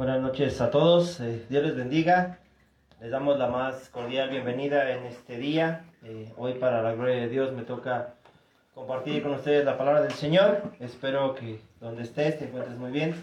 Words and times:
Buenas 0.00 0.22
noches 0.22 0.60
a 0.62 0.70
todos, 0.70 1.20
eh, 1.20 1.44
Dios 1.50 1.62
les 1.62 1.76
bendiga. 1.76 2.38
Les 3.00 3.10
damos 3.10 3.38
la 3.38 3.48
más 3.48 3.90
cordial 3.90 4.30
bienvenida 4.30 4.92
en 4.92 5.04
este 5.04 5.36
día. 5.36 5.84
Eh, 6.02 6.32
hoy 6.38 6.54
para 6.54 6.80
la 6.80 6.94
gloria 6.94 7.16
de 7.16 7.28
Dios 7.28 7.52
me 7.52 7.64
toca 7.64 8.14
compartir 8.74 9.22
con 9.22 9.32
ustedes 9.32 9.62
la 9.64 9.76
palabra 9.76 10.00
del 10.00 10.12
Señor. 10.12 10.62
Espero 10.80 11.34
que 11.34 11.60
donde 11.80 12.04
estés 12.04 12.38
te 12.38 12.46
encuentres 12.46 12.78
muy 12.78 12.90
bien. 12.90 13.14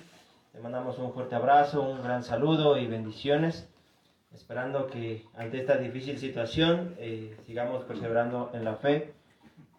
Te 0.53 0.59
mandamos 0.59 0.99
un 0.99 1.13
fuerte 1.13 1.33
abrazo, 1.33 1.81
un 1.81 2.03
gran 2.03 2.23
saludo 2.23 2.77
y 2.77 2.85
bendiciones. 2.85 3.67
Esperando 4.33 4.87
que 4.87 5.25
ante 5.35 5.59
esta 5.59 5.77
difícil 5.77 6.17
situación 6.17 6.95
eh, 6.99 7.35
sigamos 7.45 7.83
perseverando 7.85 8.51
en 8.53 8.63
la 8.65 8.75
fe, 8.75 9.13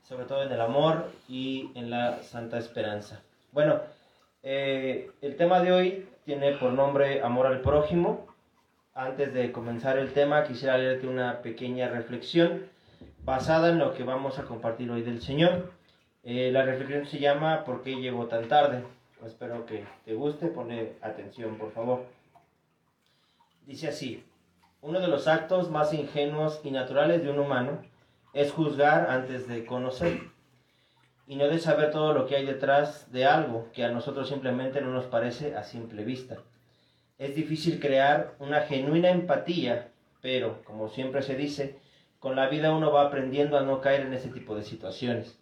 sobre 0.02 0.24
todo 0.24 0.42
en 0.42 0.52
el 0.52 0.60
amor 0.60 1.10
y 1.28 1.70
en 1.74 1.90
la 1.90 2.22
santa 2.22 2.58
esperanza. 2.58 3.22
Bueno, 3.52 3.80
eh, 4.42 5.10
el 5.20 5.36
tema 5.36 5.60
de 5.60 5.72
hoy 5.72 6.08
tiene 6.24 6.52
por 6.52 6.72
nombre 6.72 7.22
Amor 7.22 7.46
al 7.46 7.60
prójimo. 7.60 8.26
Antes 8.94 9.32
de 9.32 9.52
comenzar 9.52 9.98
el 9.98 10.12
tema, 10.12 10.44
quisiera 10.44 10.78
leerte 10.78 11.06
una 11.06 11.40
pequeña 11.42 11.88
reflexión 11.88 12.66
basada 13.24 13.68
en 13.70 13.78
lo 13.78 13.94
que 13.94 14.04
vamos 14.04 14.38
a 14.38 14.44
compartir 14.44 14.90
hoy 14.90 15.02
del 15.02 15.20
Señor. 15.22 15.72
Eh, 16.24 16.50
la 16.52 16.62
reflexión 16.64 17.06
se 17.06 17.18
llama 17.18 17.64
¿Por 17.64 17.82
qué 17.82 17.96
llegó 17.96 18.26
tan 18.26 18.48
tarde? 18.48 18.82
Espero 19.24 19.66
que 19.66 19.84
te 20.04 20.14
guste, 20.14 20.46
ponle 20.48 20.94
atención 21.02 21.56
por 21.56 21.72
favor. 21.72 22.04
Dice 23.66 23.88
así, 23.88 24.24
uno 24.80 25.00
de 25.00 25.08
los 25.08 25.26
actos 25.26 25.70
más 25.70 25.92
ingenuos 25.92 26.60
y 26.64 26.70
naturales 26.70 27.22
de 27.22 27.30
un 27.30 27.38
humano 27.40 27.82
es 28.32 28.52
juzgar 28.52 29.10
antes 29.10 29.48
de 29.48 29.66
conocer 29.66 30.20
y 31.26 31.36
no 31.36 31.48
de 31.48 31.58
saber 31.58 31.90
todo 31.90 32.14
lo 32.14 32.26
que 32.26 32.36
hay 32.36 32.46
detrás 32.46 33.10
de 33.12 33.26
algo 33.26 33.68
que 33.72 33.84
a 33.84 33.90
nosotros 33.90 34.28
simplemente 34.28 34.80
no 34.80 34.92
nos 34.92 35.06
parece 35.06 35.56
a 35.56 35.62
simple 35.62 36.04
vista. 36.04 36.38
Es 37.18 37.34
difícil 37.34 37.80
crear 37.80 38.34
una 38.38 38.60
genuina 38.62 39.10
empatía, 39.10 39.88
pero, 40.22 40.62
como 40.64 40.88
siempre 40.88 41.22
se 41.22 41.34
dice, 41.34 41.78
con 42.18 42.36
la 42.36 42.48
vida 42.48 42.72
uno 42.72 42.92
va 42.92 43.02
aprendiendo 43.02 43.58
a 43.58 43.62
no 43.62 43.80
caer 43.80 44.02
en 44.02 44.14
ese 44.14 44.30
tipo 44.30 44.54
de 44.54 44.62
situaciones. 44.62 45.38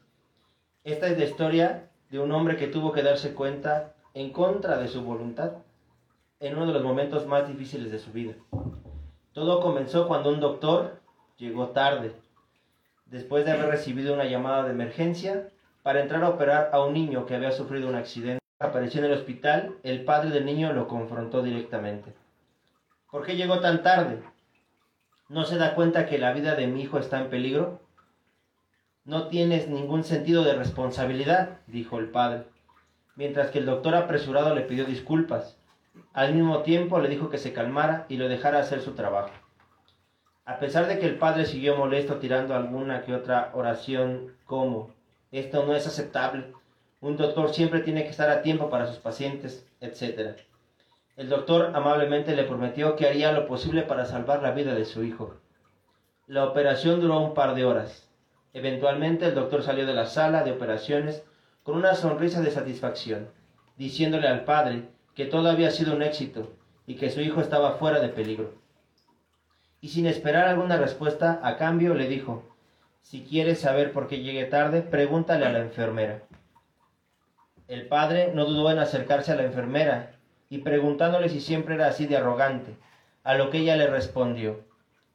Esta 0.83 1.07
es 1.09 1.19
la 1.19 1.25
historia 1.25 1.91
de 2.11 2.19
un 2.19 2.33
hombre 2.33 2.57
que 2.57 2.67
tuvo 2.67 2.93
que 2.93 3.03
darse 3.03 3.35
cuenta 3.35 3.95
en 4.15 4.33
contra 4.33 4.79
de 4.79 4.89
su 4.89 5.03
voluntad 5.03 5.53
en 6.41 6.57
uno 6.57 6.67
de 6.67 6.73
los 6.73 6.83
momentos 6.83 7.27
más 7.27 7.47
difíciles 7.47 7.93
de 7.93 7.99
su 7.99 8.13
vida. 8.13 8.35
Todo 9.37 9.61
comenzó 9.61 10.09
cuando 10.09 10.31
un 10.31 10.41
doctor 10.41 10.99
llegó 11.37 11.69
tarde, 11.69 12.15
después 13.05 13.45
de 13.45 13.53
haber 13.53 13.67
recibido 13.67 14.15
una 14.15 14.25
llamada 14.25 14.65
de 14.65 14.71
emergencia 14.71 15.51
para 15.83 16.01
entrar 16.01 16.25
a 16.25 16.31
operar 16.31 16.71
a 16.73 16.83
un 16.83 16.95
niño 16.95 17.27
que 17.27 17.35
había 17.35 17.53
sufrido 17.53 17.87
un 17.87 17.97
accidente. 17.97 18.41
Apareció 18.59 19.01
en 19.01 19.13
el 19.13 19.13
hospital, 19.13 19.77
el 19.83 20.07
padre 20.07 20.31
del 20.31 20.47
niño 20.47 20.73
lo 20.73 20.89
confrontó 20.89 21.43
directamente. 21.43 22.15
¿Por 23.11 23.27
qué 23.27 23.37
llegó 23.37 23.61
tan 23.61 23.83
tarde? 23.83 24.23
¿No 25.29 25.45
se 25.45 25.59
da 25.59 25.75
cuenta 25.75 26.07
que 26.07 26.17
la 26.17 26.33
vida 26.33 26.55
de 26.55 26.69
mi 26.69 26.81
hijo 26.81 26.99
está 26.99 27.21
en 27.21 27.29
peligro? 27.29 27.83
No 29.05 29.29
tienes 29.29 29.69
ningún 29.69 30.05
sentido 30.05 30.45
de 30.45 30.55
responsabilidad, 30.55 31.59
dijo 31.67 31.99
el 31.99 32.09
padre, 32.09 32.45
mientras 33.17 33.51
que 33.51 33.59
el 33.59 33.67
doctor 33.67 33.97
apresurado 33.97 34.55
le 34.55 34.63
pidió 34.63 34.87
disculpas. 34.87 35.59
Al 36.13 36.35
mismo 36.35 36.63
tiempo 36.63 36.99
le 36.99 37.09
dijo 37.09 37.29
que 37.29 37.39
se 37.39 37.53
calmara 37.53 38.07
y 38.09 38.17
lo 38.17 38.29
dejara 38.29 38.59
hacer 38.59 38.81
su 38.81 38.93
trabajo. 38.93 39.31
A 40.45 40.59
pesar 40.59 40.87
de 40.87 40.99
que 40.99 41.07
el 41.07 41.19
padre 41.19 41.45
siguió 41.45 41.77
molesto 41.77 42.17
tirando 42.17 42.55
alguna 42.55 43.03
que 43.03 43.15
otra 43.15 43.51
oración 43.53 44.37
como 44.45 44.95
esto 45.33 45.67
no 45.67 45.75
es 45.75 45.87
aceptable, 45.87 46.53
un 47.01 47.17
doctor 47.17 47.53
siempre 47.53 47.81
tiene 47.81 48.05
que 48.05 48.11
estar 48.11 48.31
a 48.31 48.43
tiempo 48.43 48.71
para 48.71 48.87
sus 48.87 48.99
pacientes, 48.99 49.67
etc. 49.81 50.39
El 51.17 51.29
doctor 51.29 51.73
amablemente 51.75 52.35
le 52.35 52.45
prometió 52.45 52.97
que 52.97 53.07
haría 53.07 53.33
lo 53.33 53.47
posible 53.47 53.83
para 53.83 54.07
salvar 54.07 54.43
la 54.43 54.53
vida 54.53 54.75
de 54.75 54.85
su 54.85 55.03
hijo. 55.03 55.35
La 56.27 56.45
operación 56.45 57.01
duró 57.01 57.21
un 57.21 57.35
par 57.35 57.55
de 57.55 57.65
horas. 57.65 58.09
Eventualmente 58.53 59.27
el 59.27 59.35
doctor 59.35 59.63
salió 59.63 59.85
de 59.85 59.95
la 59.95 60.07
sala 60.07 60.43
de 60.43 60.53
operaciones 60.53 61.25
con 61.63 61.77
una 61.77 61.95
sonrisa 61.95 62.41
de 62.41 62.51
satisfacción, 62.51 63.29
diciéndole 63.77 64.29
al 64.29 64.45
padre 64.45 64.89
que 65.17 65.25
todo 65.25 65.51
había 65.51 65.71
sido 65.71 65.97
un 65.97 66.03
éxito 66.03 66.53
y 66.87 66.95
que 66.95 67.11
su 67.11 67.23
hijo 67.23 67.41
estaba 67.41 67.79
fuera 67.79 68.01
de 68.01 68.11
peligro. 68.11 68.53
Y 69.81 69.89
sin 69.89 70.07
esperar 70.07 70.47
alguna 70.47 70.77
respuesta 70.77 71.41
a 71.43 71.57
cambio 71.57 71.95
le 71.95 72.07
dijo, 72.07 72.45
si 73.01 73.23
quieres 73.23 73.61
saber 73.61 73.93
por 73.93 74.09
qué 74.09 74.21
llegué 74.21 74.45
tarde, 74.45 74.83
pregúntale 74.83 75.47
a 75.47 75.53
la 75.53 75.61
enfermera. 75.61 76.23
El 77.67 77.89
padre 77.89 78.33
no 78.35 78.45
dudó 78.45 78.71
en 78.71 78.79
acercarse 78.79 79.33
a 79.33 79.37
la 79.37 79.45
enfermera 79.45 80.13
y 80.51 80.59
preguntándole 80.59 81.31
si 81.31 81.41
siempre 81.41 81.77
era 81.77 81.89
así 81.89 82.07
de 82.07 82.19
arrogante, 82.19 82.77
a 83.25 83.35
lo 83.35 83.51
que 83.51 83.59
ella 83.59 83.77
le 83.77 83.89
respondió, 83.89 84.61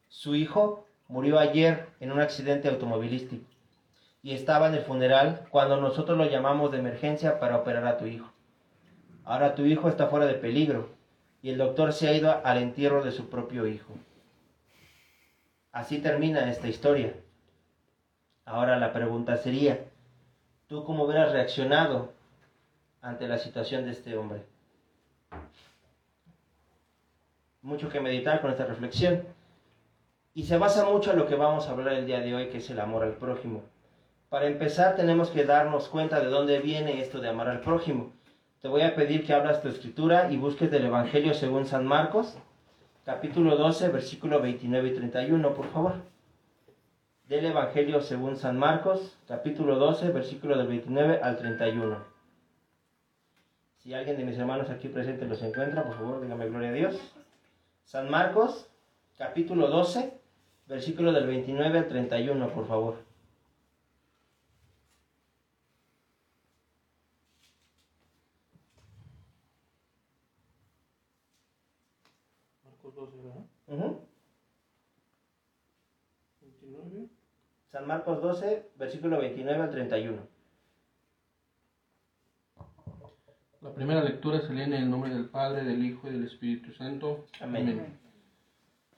su 0.10 0.36
hijo 0.36 0.86
murió 1.08 1.40
ayer 1.40 1.88
en 2.00 2.12
un 2.12 2.20
accidente 2.20 2.68
automovilístico 2.68 3.46
y 4.24 4.34
estaba 4.34 4.68
en 4.68 4.74
el 4.74 4.82
funeral 4.82 5.46
cuando 5.50 5.80
nosotros 5.80 6.18
lo 6.18 6.26
llamamos 6.26 6.72
de 6.72 6.80
emergencia 6.80 7.40
para 7.40 7.58
operar 7.58 7.86
a 7.86 7.98
tu 7.98 8.08
hijo. 8.08 8.32
Ahora 9.32 9.56
tu 9.56 9.64
hijo 9.64 9.88
está 9.88 10.08
fuera 10.08 10.26
de 10.26 10.34
peligro 10.34 10.90
y 11.42 11.52
el 11.52 11.58
doctor 11.58 11.94
se 11.94 12.10
ha 12.10 12.14
ido 12.14 12.42
al 12.44 12.58
entierro 12.58 13.02
de 13.02 13.14
su 13.14 13.30
propio 13.30 13.66
hijo. 13.66 13.94
Así 15.72 16.00
termina 16.00 16.52
esta 16.52 16.68
historia. 16.68 17.14
Ahora 18.44 18.76
la 18.78 18.92
pregunta 18.92 19.38
sería, 19.38 19.86
¿tú 20.68 20.84
cómo 20.84 21.06
hubieras 21.06 21.32
reaccionado 21.32 22.12
ante 23.02 23.26
la 23.30 23.38
situación 23.38 23.86
de 23.86 23.92
este 23.92 24.18
hombre? 24.18 24.42
Mucho 27.62 27.88
que 27.88 28.02
meditar 28.02 28.42
con 28.42 28.52
esta 28.52 28.66
reflexión. 28.66 29.24
Y 30.34 30.44
se 30.44 30.58
basa 30.58 30.84
mucho 30.84 31.12
en 31.12 31.20
lo 31.20 31.28
que 31.28 31.36
vamos 31.36 31.70
a 31.70 31.72
hablar 31.72 31.94
el 31.94 32.06
día 32.06 32.20
de 32.20 32.36
hoy, 32.36 32.50
que 32.50 32.58
es 32.58 32.70
el 32.70 32.82
amor 32.82 33.04
al 33.04 33.14
prójimo. 33.14 33.64
Para 34.28 34.48
empezar, 34.48 34.98
tenemos 34.98 35.30
que 35.30 35.46
darnos 35.46 35.88
cuenta 35.88 36.20
de 36.20 36.28
dónde 36.28 36.60
viene 36.60 37.00
esto 37.00 37.22
de 37.22 37.30
amar 37.30 37.48
al 37.48 37.62
prójimo. 37.62 38.12
Te 38.62 38.68
voy 38.68 38.82
a 38.82 38.94
pedir 38.94 39.26
que 39.26 39.34
abras 39.34 39.64
tu 39.64 39.70
escritura 39.70 40.32
y 40.32 40.38
busques 40.38 40.70
del 40.70 40.86
Evangelio 40.86 41.34
según 41.34 41.66
San 41.66 41.84
Marcos, 41.84 42.38
capítulo 43.04 43.56
12, 43.56 43.90
versículo 43.90 44.40
29 44.40 44.90
y 44.90 44.94
31, 44.94 45.54
por 45.56 45.66
favor. 45.72 45.94
Del 47.28 47.46
Evangelio 47.46 48.02
según 48.02 48.38
San 48.38 48.60
Marcos, 48.60 49.18
capítulo 49.28 49.78
12, 49.78 50.12
versículo 50.12 50.56
del 50.60 50.68
29 50.68 51.22
al 51.24 51.38
31. 51.38 51.98
Si 53.80 53.96
alguien 53.96 54.18
de 54.18 54.26
mis 54.26 54.38
hermanos 54.38 54.70
aquí 54.70 54.90
presentes 54.90 55.28
los 55.28 55.42
encuentra, 55.42 55.84
por 55.84 55.96
favor, 55.96 56.22
dígame 56.22 56.48
gloria 56.48 56.70
a 56.70 56.74
Dios. 56.74 57.14
San 57.84 58.12
Marcos, 58.12 58.70
capítulo 59.18 59.70
12, 59.70 60.14
versículo 60.68 61.12
del 61.14 61.26
29 61.26 61.80
al 61.80 61.88
31, 61.88 62.50
por 62.50 62.68
favor. 62.68 63.12
Marcos 72.64 72.96
12, 72.96 73.18
¿verdad? 73.18 73.46
Ujú. 73.68 74.00
29. 76.42 77.10
San 77.72 77.88
Marcos 77.88 78.22
12, 78.22 78.72
versículo 78.78 79.20
29 79.20 79.64
al 79.64 79.72
31. 79.72 80.18
La 83.62 83.74
primera 83.74 84.04
lectura 84.04 84.42
se 84.42 84.52
lee 84.54 84.64
en 84.64 84.74
el 84.74 84.90
nombre 84.90 85.14
del 85.14 85.30
Padre, 85.30 85.64
del 85.64 85.86
Hijo 85.86 86.10
y 86.10 86.12
del 86.12 86.26
Espíritu 86.26 86.74
Santo. 86.74 87.26
Amén. 87.40 87.98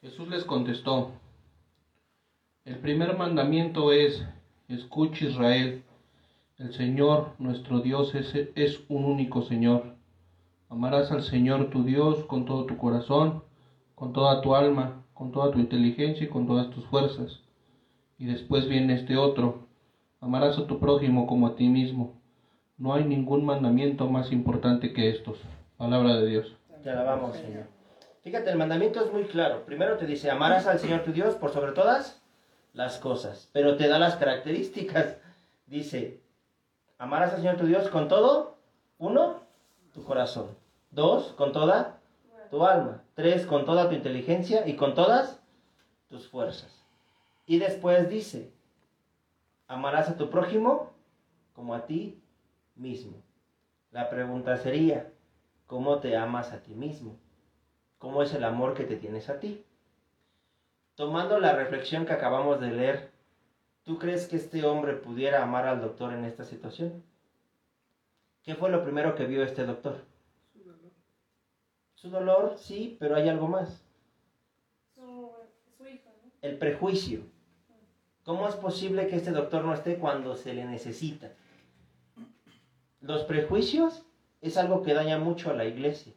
Jesús 0.02 0.28
les 0.28 0.44
contestó, 0.44 1.12
el 2.66 2.80
primer 2.80 3.16
mandamiento 3.16 3.92
es, 3.92 4.26
escucha 4.68 5.26
Israel, 5.26 5.84
el 6.58 6.74
Señor 6.74 7.36
nuestro 7.38 7.82
Dios 7.82 8.16
es, 8.16 8.34
es 8.56 8.82
un 8.90 9.06
único 9.06 9.44
Señor. 9.44 9.98
Amarás 10.70 11.12
al 11.12 11.22
Señor 11.22 11.70
tu 11.70 11.84
Dios 11.84 12.26
con 12.26 12.46
todo 12.46 12.66
tu 12.66 12.78
corazón, 12.78 13.44
con 13.94 14.14
toda 14.14 14.42
tu 14.42 14.56
alma, 14.56 15.04
con 15.14 15.32
toda 15.32 15.52
tu 15.52 15.60
inteligencia 15.60 16.26
y 16.26 16.30
con 16.30 16.48
todas 16.48 16.72
tus 16.72 16.86
fuerzas. 16.86 17.43
Y 18.18 18.26
después 18.26 18.68
viene 18.68 18.94
este 18.94 19.18
otro, 19.18 19.68
amarás 20.22 20.58
a 20.58 20.68
tu 20.68 20.80
prójimo 20.80 21.28
como 21.28 21.48
a 21.48 21.56
ti 21.56 21.68
mismo. 21.68 22.14
No 22.78 22.94
hay 22.94 23.04
ningún 23.04 23.46
mandamiento 23.46 24.08
más 24.08 24.32
importante 24.32 24.94
que 24.94 25.10
estos. 25.10 25.40
Palabra 25.78 26.16
de 26.16 26.28
Dios. 26.28 26.56
Te 26.84 26.90
alabamos, 26.90 27.38
Señor. 27.38 27.66
Fíjate, 28.22 28.50
el 28.52 28.58
mandamiento 28.58 29.04
es 29.04 29.12
muy 29.12 29.24
claro. 29.24 29.66
Primero 29.66 29.98
te 29.98 30.06
dice, 30.06 30.32
amarás 30.32 30.66
al 30.66 30.80
Señor 30.80 31.04
tu 31.04 31.12
Dios 31.12 31.36
por 31.36 31.52
sobre 31.52 31.74
todas 31.74 32.22
las 32.74 32.98
cosas, 32.98 33.50
pero 33.54 33.76
te 33.76 33.88
da 33.88 34.00
las 34.00 34.16
características. 34.16 35.18
Dice, 35.68 36.22
amarás 36.98 37.32
al 37.34 37.40
Señor 37.40 37.58
tu 37.58 37.66
Dios 37.66 37.90
con 37.90 38.08
todo, 38.08 38.58
uno, 38.98 39.42
tu 39.94 40.04
corazón. 40.04 40.48
Dos, 40.92 41.34
con 41.34 41.52
toda 41.52 42.00
tu 42.50 42.66
alma. 42.66 43.04
Tres, 43.16 43.46
con 43.46 43.66
toda 43.66 43.90
tu 43.90 43.96
inteligencia 43.96 44.68
y 44.68 44.76
con 44.76 44.94
todas 44.94 45.42
tus 46.10 46.28
fuerzas. 46.28 46.83
Y 47.46 47.60
después 47.60 48.10
dice, 48.10 48.54
amarás 49.68 50.10
a 50.10 50.18
tu 50.18 50.30
prójimo 50.30 50.94
como 51.54 51.74
a 51.74 51.86
ti 51.86 52.22
mismo. 52.76 53.22
La 53.92 54.10
pregunta 54.10 54.58
sería, 54.58 55.12
¿cómo 55.68 56.00
te 56.00 56.16
amas 56.16 56.52
a 56.52 56.62
ti 56.64 56.74
mismo? 56.74 57.18
¿Cómo 57.98 58.24
es 58.24 58.34
el 58.34 58.44
amor 58.44 58.74
que 58.74 58.86
te 58.86 58.96
tienes 58.96 59.30
a 59.30 59.40
ti? 59.40 59.64
Tomando 60.96 61.40
la 61.40 61.54
reflexión 61.56 62.06
que 62.06 62.14
acabamos 62.14 62.60
de 62.60 62.72
leer, 62.72 63.12
¿tú 63.84 63.98
crees 63.98 64.28
que 64.28 64.36
este 64.36 64.66
hombre 64.66 64.94
pudiera 64.94 65.44
amar 65.44 65.68
al 65.68 65.82
doctor 65.82 66.14
en 66.14 66.26
esta 66.26 66.44
situación? 66.44 67.04
¿Qué 68.44 68.56
fue 68.56 68.70
lo 68.70 68.84
primero 68.84 69.16
que 69.16 69.26
vio 69.26 69.44
este 69.44 69.66
doctor? 69.66 70.04
Su 71.96 72.10
dolor, 72.10 72.56
sí, 72.58 72.98
pero 73.00 73.16
hay 73.16 73.30
algo 73.30 73.48
más. 73.48 73.82
Su, 74.94 75.32
su 75.78 75.88
hijo, 75.88 76.10
¿no? 76.22 76.32
El 76.42 76.58
prejuicio. 76.58 77.22
¿Cómo 78.26 78.48
es 78.48 78.56
posible 78.56 79.08
que 79.08 79.18
este 79.18 79.32
doctor 79.32 79.66
no 79.66 79.74
esté 79.74 79.98
cuando 79.98 80.38
se 80.38 80.54
le 80.54 80.64
necesita? 80.64 81.32
Los 83.02 83.24
prejuicios 83.24 84.06
es 84.40 84.56
algo 84.56 84.82
que 84.82 84.94
daña 84.94 85.20
mucho 85.20 85.52
a 85.52 85.54
la 85.54 85.66
iglesia, 85.66 86.14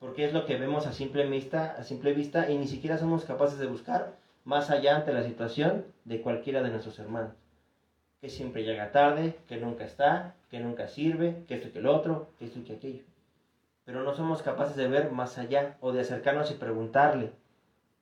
porque 0.00 0.24
es 0.24 0.32
lo 0.32 0.44
que 0.44 0.56
vemos 0.56 0.88
a 0.88 0.92
simple 0.92 1.24
vista, 1.28 1.76
a 1.78 1.84
simple 1.84 2.14
vista 2.14 2.50
y 2.50 2.58
ni 2.58 2.66
siquiera 2.66 2.98
somos 2.98 3.24
capaces 3.24 3.60
de 3.60 3.68
buscar 3.68 4.16
más 4.42 4.70
allá 4.70 4.96
ante 4.96 5.12
la 5.12 5.22
situación 5.22 5.84
de 6.04 6.20
cualquiera 6.20 6.62
de 6.62 6.70
nuestros 6.70 6.98
hermanos. 6.98 7.34
Que 8.20 8.28
siempre 8.28 8.64
llega 8.64 8.90
tarde, 8.90 9.38
que 9.46 9.58
nunca 9.58 9.84
está, 9.84 10.34
que 10.50 10.58
nunca 10.58 10.88
sirve, 10.88 11.44
que 11.46 11.54
esto 11.54 11.68
y 11.68 11.70
que 11.70 11.78
el 11.78 11.86
otro, 11.86 12.30
que 12.40 12.46
esto 12.46 12.58
y 12.58 12.62
que 12.62 12.72
aquello. 12.72 13.04
Pero 13.84 14.02
no 14.02 14.14
somos 14.14 14.42
capaces 14.42 14.74
de 14.74 14.88
ver 14.88 15.12
más 15.12 15.38
allá 15.38 15.76
o 15.80 15.92
de 15.92 16.00
acercarnos 16.00 16.50
y 16.50 16.54
preguntarle, 16.54 17.30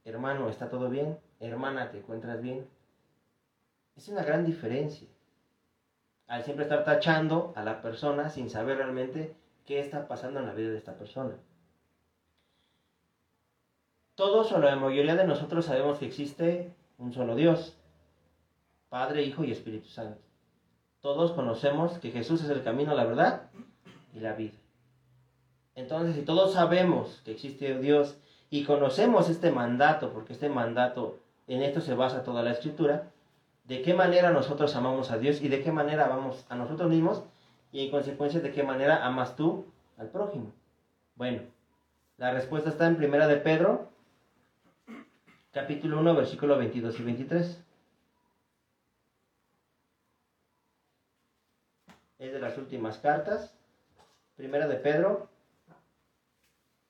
hermano, 0.07 0.49
¿está 0.49 0.71
todo 0.71 0.89
bien? 0.89 1.19
Hermana, 1.41 1.91
¿te 1.91 1.99
encuentras 1.99 2.41
bien? 2.41 2.67
Es 3.97 4.09
una 4.09 4.23
gran 4.23 4.45
diferencia. 4.45 5.09
Al 6.27 6.45
siempre 6.45 6.65
estar 6.65 6.85
tachando 6.85 7.53
a 7.57 7.63
la 7.63 7.81
persona 7.81 8.29
sin 8.29 8.51
saber 8.51 8.77
realmente 8.77 9.35
qué 9.65 9.81
está 9.81 10.07
pasando 10.07 10.41
en 10.41 10.47
la 10.47 10.55
vida 10.55 10.71
de 10.71 10.79
esta 10.79 10.99
persona. 10.99 11.35
Todos 14.15 14.53
o 14.53 14.59
la 14.59 14.77
mayoría 14.77 15.15
de 15.15 15.27
nosotros 15.27 15.67
sabemos 15.67 15.99
que 15.99 16.07
existe 16.07 16.73
un 16.99 17.13
solo 17.13 17.35
Dios, 17.35 17.77
Padre, 18.89 19.23
Hijo 19.23 19.45
y 19.45 19.53
Espíritu 19.53 19.89
Santo. 19.89 20.21
Todos 21.01 21.33
conocemos 21.33 21.99
que 21.99 22.11
Jesús 22.11 22.43
es 22.43 22.51
el 22.51 22.63
camino, 22.63 22.95
la 22.95 23.05
verdad 23.05 23.51
y 24.15 24.21
la 24.21 24.33
vida. 24.33 24.57
Entonces, 25.75 26.17
si 26.17 26.23
todos 26.23 26.55
sabemos 26.55 27.21
que 27.25 27.33
existe 27.33 27.79
Dios 27.79 28.17
y 28.49 28.65
conocemos 28.65 29.29
este 29.29 29.51
mandato, 29.51 30.13
porque 30.13 30.33
este 30.33 30.49
mandato, 30.49 31.19
en 31.47 31.63
esto 31.63 31.81
se 31.81 31.95
basa 31.95 32.25
toda 32.25 32.43
la 32.43 32.53
escritura, 32.53 33.13
de 33.67 33.83
qué 33.83 33.95
manera 33.95 34.31
nosotros 34.31 34.75
amamos 34.77 35.11
a 35.11 35.19
Dios 35.19 35.41
y 35.43 35.49
de 35.49 35.63
qué 35.63 35.73
manera 35.73 36.07
amamos 36.07 36.47
a 36.49 36.55
nosotros 36.55 36.89
mismos 36.89 37.25
y 37.73 37.85
en 37.85 37.91
consecuencia 37.91 38.41
de 38.41 38.53
qué 38.53 38.63
manera 38.63 39.05
amas 39.05 39.37
tú 39.37 39.67
al 39.97 40.09
prójimo. 40.09 40.53
Bueno, 41.17 41.43
la 42.17 42.33
respuesta 42.33 42.71
está 42.71 42.87
en 42.87 42.97
Primera 42.97 43.27
de 43.27 43.37
Pedro, 43.37 43.91
capítulo 45.53 45.99
1, 46.01 46.15
versículo 46.15 46.57
22 46.59 47.01
y 47.01 47.03
23. 47.03 47.63
Es 52.19 52.33
de 52.33 52.41
las 52.41 52.57
últimas 52.57 52.99
cartas. 52.99 53.55
Primera 54.37 54.69
de 54.69 54.77
Pedro, 54.77 55.29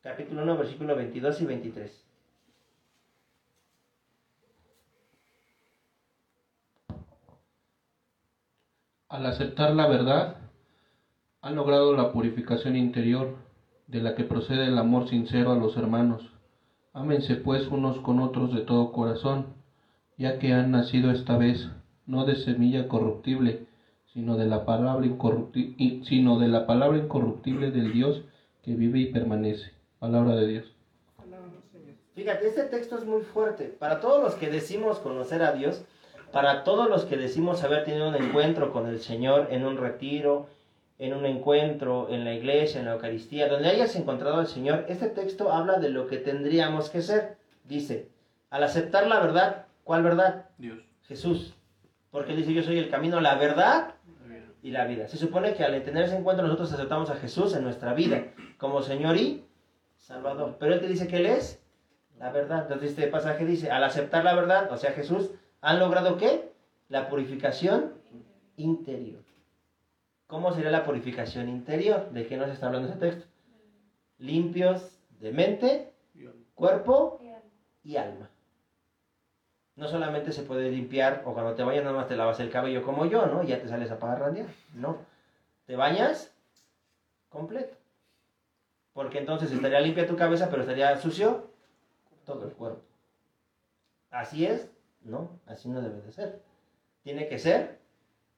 capítulo 0.01 0.43
1, 0.43 0.57
versículo 0.57 0.95
22 0.95 1.41
y 1.41 1.45
23. 1.45 2.06
Al 9.09 9.25
aceptar 9.25 9.73
la 9.73 9.87
verdad, 9.87 10.35
han 11.41 11.55
logrado 11.55 11.95
la 11.95 12.11
purificación 12.11 12.75
interior 12.75 13.37
de 13.87 14.01
la 14.01 14.15
que 14.15 14.25
procede 14.25 14.65
el 14.65 14.77
amor 14.77 15.07
sincero 15.07 15.53
a 15.53 15.55
los 15.55 15.77
hermanos. 15.77 16.29
Ámense 16.91 17.35
pues 17.35 17.67
unos 17.67 17.99
con 17.99 18.19
otros 18.19 18.53
de 18.53 18.61
todo 18.61 18.91
corazón, 18.91 19.45
ya 20.17 20.39
que 20.39 20.51
han 20.51 20.71
nacido 20.71 21.11
esta 21.11 21.37
vez 21.37 21.69
no 22.05 22.25
de 22.25 22.35
semilla 22.35 22.89
corruptible, 22.89 23.67
sino 24.11 24.35
de 24.35 24.45
la 24.45 24.65
palabra 24.65 25.05
incorruptible, 25.05 26.03
sino 26.03 26.37
de 26.37 26.49
la 26.49 26.67
palabra 26.67 26.97
incorruptible 26.97 27.71
del 27.71 27.93
Dios 27.93 28.23
que 28.61 28.75
vive 28.75 28.99
y 28.99 29.13
permanece. 29.13 29.71
Palabra 29.99 30.35
de 30.35 30.47
Dios. 30.47 30.73
Fíjate, 32.13 32.47
este 32.47 32.63
texto 32.63 32.97
es 32.97 33.05
muy 33.05 33.21
fuerte. 33.21 33.65
Para 33.65 34.01
todos 34.01 34.21
los 34.21 34.35
que 34.35 34.49
decimos 34.49 34.99
conocer 34.99 35.43
a 35.43 35.53
Dios, 35.53 35.85
para 36.31 36.63
todos 36.63 36.89
los 36.89 37.05
que 37.05 37.17
decimos 37.17 37.63
haber 37.63 37.83
tenido 37.83 38.09
un 38.09 38.15
encuentro 38.15 38.71
con 38.71 38.87
el 38.87 38.99
Señor 38.99 39.47
en 39.51 39.65
un 39.65 39.77
retiro, 39.77 40.47
en 40.99 41.13
un 41.13 41.25
encuentro 41.25 42.07
en 42.09 42.23
la 42.23 42.33
iglesia, 42.33 42.79
en 42.79 42.85
la 42.85 42.93
Eucaristía, 42.93 43.47
donde 43.47 43.69
hayas 43.69 43.95
encontrado 43.95 44.37
al 44.37 44.47
Señor, 44.47 44.85
este 44.87 45.09
texto 45.09 45.51
habla 45.51 45.79
de 45.79 45.89
lo 45.89 46.07
que 46.07 46.17
tendríamos 46.17 46.89
que 46.89 47.01
ser. 47.01 47.37
Dice, 47.63 48.09
al 48.49 48.63
aceptar 48.63 49.07
la 49.07 49.19
verdad, 49.19 49.67
¿Cuál 49.87 50.03
verdad? 50.03 50.49
Dios. 50.57 50.79
Jesús. 51.07 51.55
Porque 52.11 52.33
él 52.33 52.39
dice, 52.39 52.53
yo 52.53 52.61
soy 52.61 52.77
el 52.77 52.89
camino, 52.89 53.21
la 53.21 53.35
verdad 53.35 53.95
y 54.61 54.71
la 54.71 54.83
vida. 54.83 55.07
Se 55.07 55.15
supone 55.15 55.53
que 55.53 55.63
al 55.63 55.81
tener 55.81 56.03
ese 56.03 56.17
encuentro 56.17 56.45
nosotros 56.45 56.73
aceptamos 56.73 57.09
a 57.09 57.15
Jesús 57.15 57.55
en 57.55 57.63
nuestra 57.63 57.93
vida 57.93 58.25
como 58.57 58.81
Señor 58.81 59.15
y 59.15 59.45
Salvador. 59.95 60.57
Pero 60.59 60.73
Él 60.73 60.81
te 60.81 60.89
dice 60.89 61.07
que 61.07 61.17
Él 61.17 61.27
es 61.27 61.63
la 62.19 62.31
verdad. 62.31 62.63
Entonces 62.63 62.89
este 62.89 63.07
pasaje 63.07 63.45
dice, 63.45 63.71
al 63.71 63.85
aceptar 63.85 64.25
la 64.25 64.35
verdad, 64.35 64.69
o 64.73 64.75
sea 64.75 64.91
Jesús, 64.91 65.31
¿han 65.61 65.79
logrado 65.79 66.17
qué? 66.17 66.51
La 66.89 67.09
purificación 67.09 67.93
interior. 68.55 69.23
¿Cómo 70.27 70.53
sería 70.53 70.71
la 70.71 70.83
purificación 70.83 71.49
interior? 71.49 72.09
¿De 72.11 72.27
qué 72.27 72.37
nos 72.37 72.49
está 72.49 72.67
hablando 72.67 72.89
ese 72.89 72.99
texto? 72.99 73.25
Limpios 74.17 74.99
de 75.19 75.31
mente, 75.31 75.93
cuerpo 76.53 77.21
y 77.83 77.95
alma. 77.95 78.29
No 79.75 79.87
solamente 79.87 80.31
se 80.31 80.43
puede 80.43 80.71
limpiar 80.71 81.23
o 81.25 81.33
cuando 81.33 81.53
te 81.53 81.63
bañas 81.63 81.83
nada 81.83 81.95
más 81.95 82.07
te 82.07 82.17
lavas 82.17 82.39
el 82.39 82.49
cabello 82.49 82.83
como 82.83 83.05
yo, 83.05 83.27
¿no? 83.27 83.43
Y 83.43 83.47
ya 83.47 83.61
te 83.61 83.67
sales 83.67 83.91
a 83.91 83.99
pagarrandear. 83.99 84.47
No. 84.73 84.97
Te 85.65 85.75
bañas 85.75 86.33
completo. 87.29 87.77
Porque 88.93 89.19
entonces 89.19 89.51
estaría 89.51 89.79
limpia 89.79 90.07
tu 90.07 90.15
cabeza, 90.15 90.49
pero 90.49 90.63
estaría 90.63 90.97
sucio 90.97 91.51
todo 92.25 92.45
el 92.45 92.53
cuerpo. 92.53 92.81
Así 94.09 94.45
es, 94.45 94.71
no, 95.01 95.39
así 95.45 95.69
no 95.69 95.81
debe 95.81 96.01
de 96.01 96.11
ser. 96.11 96.41
Tiene 97.03 97.27
que 97.27 97.39
ser 97.39 97.79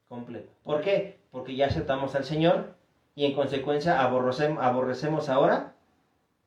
completo. 0.08 0.52
¿Por 0.64 0.82
qué? 0.82 1.20
Porque 1.32 1.56
ya 1.56 1.68
aceptamos 1.68 2.16
al 2.16 2.24
Señor 2.26 2.76
y 3.16 3.26
en 3.26 3.34
consecuencia 3.34 4.02
aborrecemos, 4.02 4.64
aborrecemos 4.64 5.30
ahora 5.30 5.74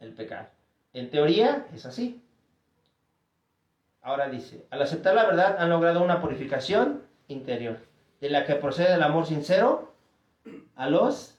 el 0.00 0.12
pecado. 0.14 0.48
En 0.92 1.10
teoría 1.10 1.66
es 1.74 1.86
así. 1.86 2.22
Ahora 4.02 4.28
dice, 4.28 4.66
al 4.70 4.82
aceptar 4.82 5.14
la 5.14 5.26
verdad 5.26 5.56
han 5.58 5.70
logrado 5.70 6.02
una 6.02 6.20
purificación 6.20 7.02
interior, 7.28 7.78
de 8.20 8.30
la 8.30 8.44
que 8.44 8.56
procede 8.56 8.94
el 8.94 9.02
amor 9.02 9.26
sincero 9.26 9.92
a 10.74 10.88
los 10.90 11.38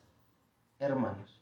hermanos. 0.79 1.41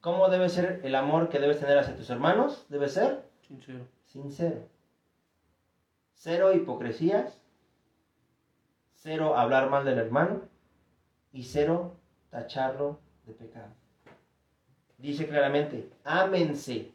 ¿Cómo 0.00 0.28
debe 0.28 0.48
ser 0.48 0.80
el 0.84 0.96
amor 0.96 1.28
que 1.28 1.38
debes 1.38 1.60
tener 1.60 1.78
hacia 1.78 1.96
tus 1.96 2.10
hermanos? 2.10 2.66
Debe 2.68 2.88
ser 2.88 3.24
Sincero. 3.46 3.86
sincero. 4.04 4.68
Cero 6.14 6.54
hipocresías, 6.54 7.38
cero 8.94 9.36
hablar 9.36 9.68
mal 9.68 9.84
del 9.84 9.98
hermano 9.98 10.40
y 11.32 11.42
cero 11.42 11.96
tacharlo 12.30 12.98
de 13.26 13.32
pecado. 13.34 13.68
Dice 14.98 15.28
claramente, 15.28 15.90
ámense. 16.04 16.90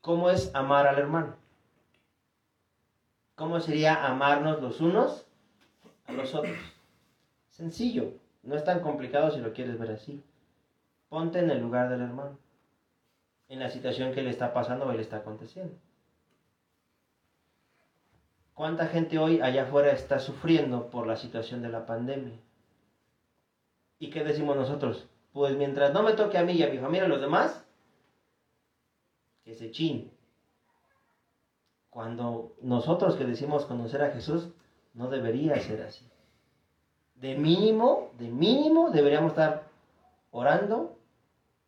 ¿Cómo 0.00 0.30
es 0.30 0.52
amar 0.54 0.86
al 0.86 0.98
hermano? 0.98 1.36
¿Cómo 3.36 3.60
sería 3.60 4.04
amarnos 4.04 4.60
los 4.60 4.80
unos 4.80 5.24
a 6.06 6.12
los 6.12 6.34
otros? 6.34 6.56
Sencillo, 7.50 8.12
no 8.42 8.56
es 8.56 8.64
tan 8.64 8.80
complicado 8.80 9.30
si 9.30 9.40
lo 9.40 9.52
quieres 9.52 9.78
ver 9.78 9.92
así. 9.92 10.22
Ponte 11.08 11.38
en 11.38 11.50
el 11.50 11.60
lugar 11.60 11.88
del 11.88 12.00
hermano, 12.00 12.36
en 13.48 13.60
la 13.60 13.68
situación 13.68 14.12
que 14.12 14.22
le 14.22 14.30
está 14.30 14.52
pasando 14.52 14.86
o 14.86 14.92
le 14.92 15.02
está 15.02 15.18
aconteciendo. 15.18 15.74
¿Cuánta 18.58 18.88
gente 18.88 19.20
hoy 19.20 19.40
allá 19.40 19.62
afuera 19.62 19.92
está 19.92 20.18
sufriendo 20.18 20.90
por 20.90 21.06
la 21.06 21.14
situación 21.14 21.62
de 21.62 21.68
la 21.68 21.86
pandemia? 21.86 22.40
¿Y 24.00 24.10
qué 24.10 24.24
decimos 24.24 24.56
nosotros? 24.56 25.08
Pues 25.32 25.56
mientras 25.56 25.92
no 25.92 26.02
me 26.02 26.14
toque 26.14 26.38
a 26.38 26.42
mí 26.42 26.54
y 26.54 26.64
a 26.64 26.68
mi 26.68 26.78
familia 26.78 27.04
a 27.04 27.08
los 27.08 27.20
demás, 27.20 27.64
que 29.44 29.54
se 29.54 29.70
chin. 29.70 30.12
Cuando 31.88 32.56
nosotros 32.60 33.14
que 33.14 33.26
decimos 33.26 33.64
conocer 33.64 34.02
a 34.02 34.10
Jesús, 34.10 34.48
no 34.92 35.08
debería 35.08 35.56
ser 35.60 35.82
así. 35.82 36.10
De 37.14 37.38
mínimo, 37.38 38.10
de 38.18 38.26
mínimo, 38.26 38.90
deberíamos 38.90 39.30
estar 39.30 39.68
orando, 40.32 40.98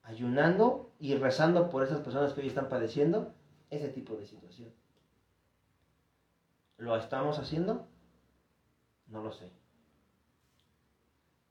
ayunando 0.03 0.91
y 0.99 1.15
rezando 1.15 1.71
por 1.71 1.85
esas 1.85 2.01
personas 2.01 2.33
que 2.33 2.41
hoy 2.41 2.49
están 2.49 2.69
padeciendo 2.69 3.33
ese 3.71 3.91
tipo 3.91 4.17
de 4.17 4.27
situación. 4.27 4.80
¿Lo 6.81 6.97
estamos 6.97 7.39
haciendo? 7.39 7.87
No 9.09 9.23
lo 9.23 9.33
sé. 9.33 9.53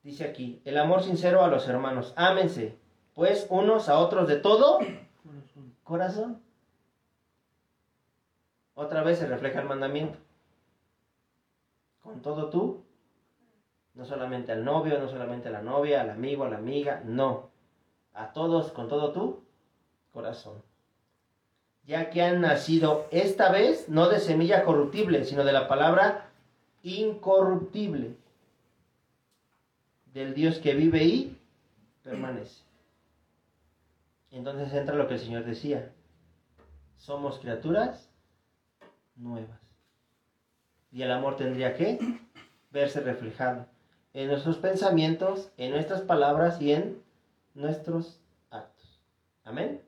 Dice 0.02 0.26
aquí, 0.26 0.60
el 0.66 0.76
amor 0.76 1.04
sincero 1.04 1.44
a 1.44 1.50
los 1.50 1.68
hermanos, 1.68 2.14
ámense, 2.16 2.80
pues 3.14 3.46
unos 3.52 3.90
a 3.90 4.00
otros 4.00 4.28
de 4.28 4.38
todo 4.38 4.80
corazón. 5.84 6.42
Otra 8.74 9.04
vez 9.04 9.20
se 9.20 9.28
refleja 9.28 9.62
el 9.62 9.68
mandamiento. 9.68 10.18
Con 12.02 12.24
todo 12.24 12.50
tú, 12.50 12.84
no 13.94 14.06
solamente 14.06 14.52
al 14.52 14.66
novio, 14.66 15.00
no 15.00 15.08
solamente 15.08 15.50
a 15.50 15.52
la 15.52 15.62
novia, 15.62 16.02
al 16.02 16.10
amigo, 16.10 16.44
a 16.44 16.50
la 16.50 16.58
amiga, 16.58 17.04
no. 17.06 17.52
A 18.14 18.34
todos 18.34 18.72
con 18.72 18.88
todo 18.88 19.12
tu 19.12 19.44
corazón. 20.12 20.69
Ya 21.90 22.12
que 22.12 22.22
han 22.22 22.42
nacido 22.42 23.08
esta 23.10 23.52
vez 23.52 23.90
no 23.90 24.10
de 24.10 24.20
semilla 24.20 24.64
corruptible, 24.64 25.26
sino 25.26 25.44
de 25.44 25.54
la 25.54 25.68
palabra 25.68 26.30
incorruptible 26.84 28.16
del 30.14 30.36
Dios 30.36 30.60
que 30.60 30.76
vive 30.76 31.04
y 31.04 31.40
permanece. 32.04 32.62
Entonces 34.30 34.72
entra 34.72 34.94
lo 34.94 35.08
que 35.08 35.16
el 35.16 35.20
Señor 35.20 35.46
decía. 35.46 35.92
Somos 36.96 37.40
criaturas 37.40 38.08
nuevas. 39.16 39.60
Y 40.92 41.02
el 41.02 41.12
amor 41.12 41.38
tendría 41.38 41.74
que 41.74 41.98
verse 42.70 43.00
reflejado 43.00 43.66
en 44.14 44.28
nuestros 44.28 44.58
pensamientos, 44.58 45.50
en 45.58 45.72
nuestras 45.72 46.02
palabras 46.02 46.62
y 46.62 46.72
en 46.72 47.02
nuestros 47.56 48.20
actos. 48.52 49.02
Amén. 49.44 49.82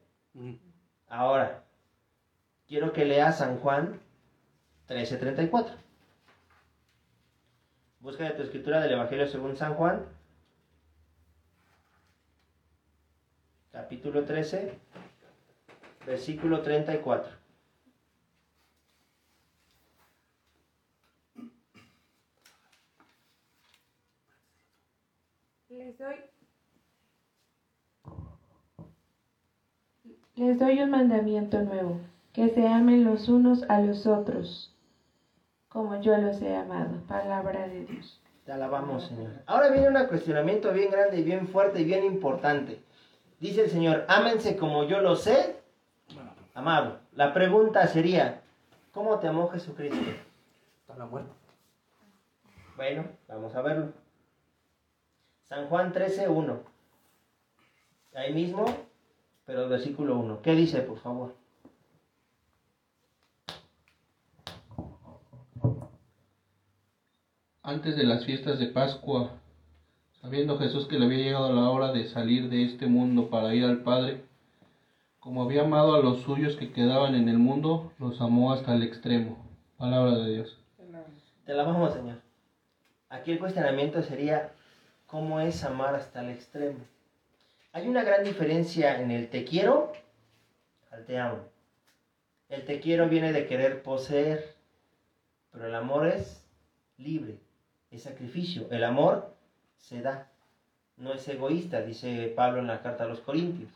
Ahora, 1.07 1.63
quiero 2.71 2.93
que 2.93 3.03
leas 3.03 3.39
San 3.39 3.59
Juan 3.59 3.99
13:34. 4.87 5.75
Busca 7.99 8.23
de 8.23 8.29
tu 8.31 8.43
escritura 8.43 8.79
del 8.79 8.93
Evangelio 8.93 9.27
según 9.27 9.57
San 9.57 9.73
Juan, 9.75 10.05
capítulo 13.73 14.23
13, 14.23 14.79
versículo 16.05 16.61
34. 16.61 17.29
Les 25.67 25.97
doy. 25.97 26.15
Les 30.35 30.57
doy 30.57 30.81
un 30.81 30.89
mandamiento 30.89 31.59
nuevo, 31.59 31.99
que 32.33 32.49
se 32.49 32.67
amen 32.67 33.03
los 33.03 33.27
unos 33.27 33.63
a 33.69 33.81
los 33.81 34.07
otros, 34.07 34.73
como 35.69 35.99
yo 36.01 36.17
los 36.17 36.41
he 36.41 36.55
amado. 36.55 37.01
Palabra 37.07 37.67
de 37.67 37.85
Dios. 37.85 38.21
Te 38.45 38.51
alabamos, 38.51 39.05
Señor. 39.05 39.31
Ahora 39.45 39.69
viene 39.69 39.89
un 39.89 40.07
cuestionamiento 40.07 40.71
bien 40.71 40.91
grande 40.91 41.19
y 41.19 41.23
bien 41.23 41.47
fuerte 41.47 41.81
y 41.81 41.83
bien 41.83 42.03
importante. 42.03 42.81
Dice 43.39 43.65
el 43.65 43.69
Señor, 43.69 44.05
ámense 44.07 44.55
como 44.55 44.85
yo 44.85 45.01
los 45.01 45.27
he 45.27 45.57
amado. 46.53 46.99
La 47.13 47.33
pregunta 47.33 47.85
sería, 47.87 48.41
¿cómo 48.91 49.19
te 49.19 49.27
amó 49.27 49.49
Jesucristo? 49.49 49.97
Hasta 50.81 50.97
la 50.97 51.05
muerte. 51.05 51.31
Bueno, 52.75 53.05
vamos 53.27 53.53
a 53.55 53.61
verlo. 53.61 53.93
San 55.47 55.67
Juan 55.67 55.91
13, 55.91 56.29
1. 56.29 56.59
Ahí 58.15 58.33
mismo, 58.33 58.65
pero 59.45 59.63
el 59.63 59.69
versículo 59.69 60.17
1. 60.17 60.41
¿Qué 60.41 60.55
dice, 60.55 60.81
por 60.81 60.97
favor? 60.97 61.40
Antes 67.71 67.95
de 67.95 68.03
las 68.03 68.25
fiestas 68.25 68.59
de 68.59 68.67
Pascua, 68.67 69.31
sabiendo 70.21 70.57
Jesús 70.57 70.89
que 70.89 70.99
le 70.99 71.05
había 71.05 71.19
llegado 71.19 71.53
la 71.53 71.69
hora 71.69 71.93
de 71.93 72.03
salir 72.03 72.49
de 72.49 72.65
este 72.65 72.85
mundo 72.85 73.29
para 73.29 73.55
ir 73.55 73.63
al 73.63 73.77
Padre, 73.77 74.25
como 75.21 75.41
había 75.41 75.61
amado 75.61 75.95
a 75.95 76.01
los 76.01 76.19
suyos 76.23 76.57
que 76.57 76.73
quedaban 76.73 77.15
en 77.15 77.29
el 77.29 77.39
mundo, 77.39 77.93
los 77.97 78.19
amó 78.19 78.51
hasta 78.51 78.73
el 78.73 78.83
extremo. 78.83 79.37
Palabra 79.77 80.17
de 80.17 80.33
Dios. 80.33 80.59
Te 81.45 81.53
alabamos, 81.53 81.93
Señor. 81.93 82.17
Aquí 83.07 83.31
el 83.31 83.39
cuestionamiento 83.39 84.03
sería, 84.03 84.51
¿cómo 85.07 85.39
es 85.39 85.63
amar 85.63 85.95
hasta 85.95 86.25
el 86.25 86.31
extremo? 86.31 86.79
Hay 87.71 87.87
una 87.87 88.03
gran 88.03 88.25
diferencia 88.25 89.01
en 89.01 89.11
el 89.11 89.29
te 89.29 89.45
quiero 89.45 89.93
al 90.91 91.05
te 91.05 91.17
amo. 91.17 91.39
El 92.49 92.65
te 92.65 92.81
quiero 92.81 93.07
viene 93.07 93.31
de 93.31 93.47
querer 93.47 93.81
poseer, 93.81 94.57
pero 95.53 95.67
el 95.67 95.75
amor 95.75 96.07
es 96.07 96.45
libre, 96.97 97.39
es 97.91 98.03
sacrificio. 98.03 98.67
El 98.71 98.83
amor 98.83 99.35
se 99.77 100.01
da, 100.01 100.31
no 100.97 101.13
es 101.13 101.27
egoísta, 101.27 101.81
dice 101.81 102.33
Pablo 102.35 102.59
en 102.59 102.67
la 102.67 102.81
carta 102.81 103.03
a 103.03 103.07
los 103.07 103.19
Corintios. 103.19 103.69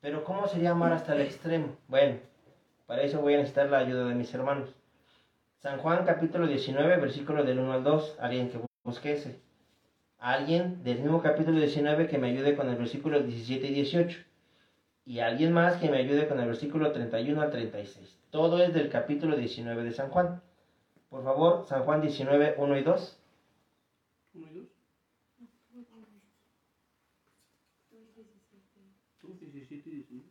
Pero 0.00 0.24
¿cómo 0.24 0.46
sería 0.46 0.70
amar 0.70 0.92
hasta 0.92 1.14
el 1.14 1.22
extremo? 1.22 1.76
Bueno, 1.88 2.18
Para 2.86 3.02
eso 3.02 3.22
voy 3.22 3.34
a 3.34 3.38
necesitar 3.38 3.70
la 3.70 3.78
ayuda 3.78 4.04
de 4.04 4.14
mis 4.14 4.32
hermanos. 4.34 4.68
San 5.60 5.78
Juan 5.78 6.04
capítulo 6.04 6.46
19, 6.46 6.98
versículo 6.98 7.42
del 7.42 7.58
1 7.58 7.72
al 7.72 7.82
2. 7.82 8.16
Alguien 8.20 8.50
que 8.50 8.60
busque 8.82 9.14
ese. 9.14 9.40
Alguien 10.18 10.84
del 10.84 11.00
mismo 11.00 11.22
capítulo 11.22 11.58
19 11.58 12.06
que 12.06 12.18
me 12.18 12.28
ayude 12.28 12.54
con 12.54 12.68
el 12.68 12.76
versículo 12.76 13.22
17 13.22 13.66
y 13.68 13.74
18. 13.74 14.20
Y 15.06 15.20
alguien 15.20 15.54
más 15.54 15.78
que 15.78 15.88
me 15.88 15.96
ayude 15.96 16.28
con 16.28 16.38
el 16.38 16.46
versículo 16.48 16.92
31 16.92 17.40
al 17.40 17.50
36. 17.50 18.18
Todo 18.28 18.62
es 18.62 18.74
del 18.74 18.90
capítulo 18.90 19.36
19 19.36 19.84
de 19.84 19.92
San 19.92 20.10
Juan. 20.10 20.42
Por 21.14 21.22
favor, 21.22 21.64
San 21.68 21.84
Juan 21.84 22.00
19, 22.00 22.56
1 22.58 22.76
y 22.76 22.82
2. 22.82 23.20
¿Uno 24.34 24.48
y 24.48 24.54
dos? 24.54 24.66
Tú, 29.20 29.38
17 29.40 29.90
y 29.90 29.92
19. 29.92 30.24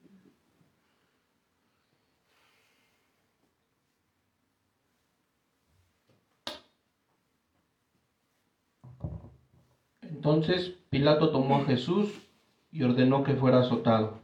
Entonces 10.02 10.76
Pilato 10.90 11.32
tomó 11.32 11.60
a 11.60 11.64
Jesús 11.64 12.30
y 12.74 12.84
ordenó 12.84 13.24
que 13.24 13.36
fuera 13.36 13.62
azotado. 13.62 14.20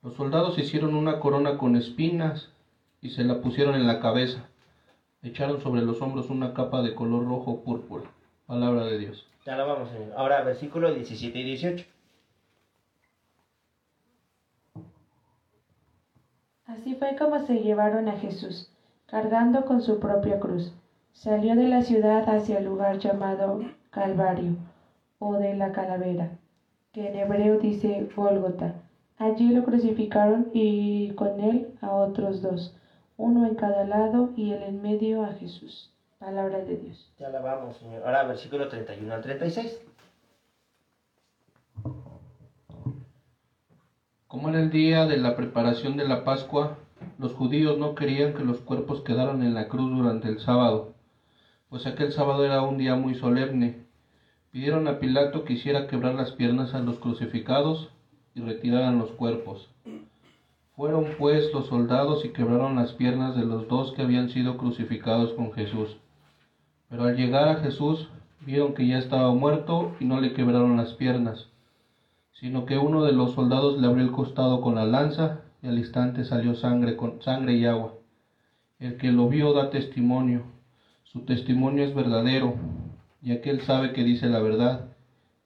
Los 0.00 0.14
soldados 0.14 0.58
hicieron 0.58 0.94
una 0.94 1.18
corona 1.18 1.58
con 1.58 1.74
espinas 1.74 2.52
y 3.00 3.10
se 3.10 3.24
la 3.24 3.40
pusieron 3.42 3.74
en 3.74 3.88
la 3.88 3.98
cabeza. 3.98 4.49
Echaron 5.22 5.60
sobre 5.60 5.82
los 5.82 6.00
hombros 6.00 6.30
una 6.30 6.54
capa 6.54 6.80
de 6.82 6.94
color 6.94 7.26
rojo 7.26 7.60
púrpura. 7.60 8.04
Palabra 8.46 8.84
de 8.84 8.98
Dios. 8.98 9.26
Ya 9.44 9.56
lo 9.56 9.66
vamos, 9.66 9.90
Señor. 9.90 10.12
Ahora, 10.16 10.42
versículo 10.42 10.94
17 10.94 11.38
y 11.38 11.42
18. 11.44 11.86
Así 16.66 16.94
fue 16.94 17.16
como 17.16 17.44
se 17.46 17.60
llevaron 17.60 18.08
a 18.08 18.16
Jesús, 18.16 18.70
cargando 19.06 19.66
con 19.66 19.82
su 19.82 19.98
propia 19.98 20.40
cruz. 20.40 20.72
Salió 21.12 21.54
de 21.54 21.68
la 21.68 21.82
ciudad 21.82 22.28
hacia 22.28 22.58
el 22.58 22.64
lugar 22.64 22.98
llamado 22.98 23.60
Calvario, 23.90 24.56
o 25.18 25.34
de 25.34 25.54
la 25.54 25.72
calavera, 25.72 26.38
que 26.92 27.08
en 27.08 27.16
hebreo 27.16 27.58
dice 27.58 28.08
Gólgota. 28.16 28.74
Allí 29.18 29.52
lo 29.52 29.64
crucificaron 29.64 30.50
y 30.54 31.10
con 31.10 31.40
él 31.40 31.74
a 31.82 31.90
otros 31.90 32.40
dos, 32.40 32.74
uno 33.20 33.46
en 33.46 33.54
cada 33.54 33.84
lado 33.84 34.30
y 34.34 34.52
él 34.52 34.62
en 34.62 34.80
medio 34.80 35.22
a 35.22 35.34
Jesús. 35.34 35.92
Palabra 36.18 36.58
de 36.64 36.76
Dios. 36.76 37.12
Ya 37.18 37.28
la 37.28 37.40
vamos, 37.40 37.76
Señor. 37.76 38.02
Ahora, 38.04 38.24
versículo 38.24 38.68
31 38.68 39.14
al 39.14 39.22
36. 39.22 39.78
Como 44.26 44.48
era 44.48 44.60
el 44.60 44.70
día 44.70 45.06
de 45.06 45.18
la 45.18 45.36
preparación 45.36 45.96
de 45.96 46.08
la 46.08 46.24
Pascua, 46.24 46.78
los 47.18 47.34
judíos 47.34 47.78
no 47.78 47.94
querían 47.94 48.32
que 48.32 48.44
los 48.44 48.60
cuerpos 48.60 49.02
quedaran 49.02 49.42
en 49.42 49.54
la 49.54 49.68
cruz 49.68 49.90
durante 49.90 50.28
el 50.28 50.38
sábado, 50.40 50.94
pues 51.68 51.86
aquel 51.86 52.12
sábado 52.12 52.44
era 52.44 52.62
un 52.62 52.78
día 52.78 52.94
muy 52.94 53.14
solemne. 53.14 53.84
Pidieron 54.50 54.88
a 54.88 54.98
Pilato 54.98 55.44
que 55.44 55.54
hiciera 55.54 55.88
quebrar 55.88 56.14
las 56.14 56.32
piernas 56.32 56.74
a 56.74 56.80
los 56.80 56.98
crucificados 56.98 57.90
y 58.34 58.40
retiraran 58.40 58.98
los 58.98 59.10
cuerpos. 59.10 59.70
Fueron 60.80 61.08
pues 61.18 61.52
los 61.52 61.66
soldados 61.66 62.24
y 62.24 62.30
quebraron 62.30 62.74
las 62.74 62.94
piernas 62.94 63.36
de 63.36 63.44
los 63.44 63.68
dos 63.68 63.92
que 63.92 64.00
habían 64.00 64.30
sido 64.30 64.56
crucificados 64.56 65.34
con 65.34 65.52
Jesús. 65.52 65.98
Pero 66.88 67.04
al 67.04 67.16
llegar 67.16 67.48
a 67.48 67.56
Jesús 67.56 68.08
vieron 68.40 68.72
que 68.72 68.86
ya 68.86 68.96
estaba 68.96 69.30
muerto 69.34 69.94
y 70.00 70.06
no 70.06 70.18
le 70.18 70.32
quebraron 70.32 70.78
las 70.78 70.94
piernas, 70.94 71.48
sino 72.32 72.64
que 72.64 72.78
uno 72.78 73.04
de 73.04 73.12
los 73.12 73.34
soldados 73.34 73.78
le 73.78 73.88
abrió 73.88 74.04
el 74.04 74.10
costado 74.10 74.62
con 74.62 74.76
la 74.76 74.86
lanza 74.86 75.42
y 75.62 75.66
al 75.66 75.76
instante 75.76 76.24
salió 76.24 76.54
sangre 76.54 76.96
con 76.96 77.20
sangre 77.20 77.56
y 77.56 77.66
agua. 77.66 77.96
El 78.78 78.96
que 78.96 79.12
lo 79.12 79.28
vio 79.28 79.52
da 79.52 79.68
testimonio, 79.68 80.44
su 81.02 81.26
testimonio 81.26 81.84
es 81.84 81.94
verdadero, 81.94 82.54
y 83.20 83.32
aquel 83.32 83.60
sabe 83.60 83.92
que 83.92 84.02
dice 84.02 84.30
la 84.30 84.40
verdad, 84.40 84.86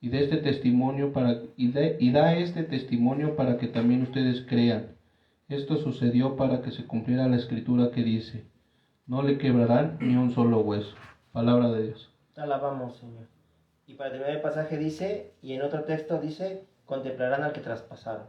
y 0.00 0.14
este 0.16 0.36
testimonio 0.36 1.12
para 1.12 1.40
y 1.56 1.72
da 2.12 2.34
este 2.36 2.62
testimonio 2.62 3.34
para 3.34 3.58
que 3.58 3.66
también 3.66 4.02
ustedes 4.02 4.46
crean. 4.48 4.94
Esto 5.48 5.76
sucedió 5.76 6.36
para 6.36 6.62
que 6.62 6.70
se 6.70 6.86
cumpliera 6.86 7.28
la 7.28 7.36
escritura 7.36 7.90
que 7.90 8.02
dice, 8.02 8.46
no 9.06 9.22
le 9.22 9.36
quebrarán 9.36 9.98
ni 10.00 10.16
un 10.16 10.32
solo 10.32 10.60
hueso. 10.60 10.94
Palabra 11.32 11.68
de 11.68 11.88
Dios. 11.88 12.10
Alabamos, 12.34 12.96
Señor. 12.96 13.26
Y 13.86 13.92
para 13.92 14.10
terminar 14.10 14.36
el 14.36 14.40
pasaje 14.40 14.78
dice, 14.78 15.34
y 15.42 15.52
en 15.52 15.60
otro 15.60 15.84
texto 15.84 16.18
dice, 16.18 16.64
contemplarán 16.86 17.42
al 17.42 17.52
que 17.52 17.60
traspasaron. 17.60 18.24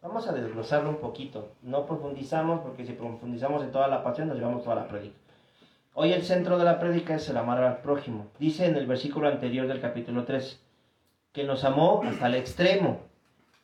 Vamos 0.00 0.26
a 0.28 0.32
desglosarlo 0.32 0.88
un 0.88 0.96
poquito. 0.96 1.52
No 1.60 1.84
profundizamos, 1.84 2.60
porque 2.60 2.86
si 2.86 2.92
profundizamos 2.92 3.62
en 3.62 3.70
toda 3.70 3.88
la 3.88 4.02
pasión 4.02 4.28
nos 4.28 4.38
llevamos 4.38 4.64
toda 4.64 4.76
la 4.76 4.88
prédica. 4.88 5.18
Hoy 5.92 6.14
el 6.14 6.22
centro 6.22 6.56
de 6.56 6.64
la 6.64 6.80
prédica 6.80 7.16
es 7.16 7.28
el 7.28 7.36
amar 7.36 7.62
al 7.62 7.82
prójimo. 7.82 8.28
Dice 8.38 8.64
en 8.64 8.76
el 8.76 8.86
versículo 8.86 9.28
anterior 9.28 9.66
del 9.66 9.82
capítulo 9.82 10.24
3, 10.24 10.58
que 11.32 11.44
nos 11.44 11.64
amó 11.64 12.00
hasta 12.02 12.28
el 12.28 12.36
extremo. 12.36 13.09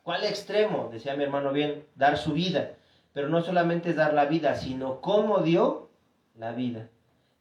¿Cuál 0.06 0.22
extremo? 0.22 0.88
Decía 0.92 1.16
mi 1.16 1.24
hermano 1.24 1.50
bien, 1.50 1.84
dar 1.96 2.16
su 2.16 2.32
vida. 2.32 2.74
Pero 3.12 3.28
no 3.28 3.42
solamente 3.42 3.92
dar 3.92 4.14
la 4.14 4.26
vida, 4.26 4.54
sino 4.54 5.00
cómo 5.00 5.40
dio 5.40 5.90
la 6.36 6.52
vida. 6.52 6.86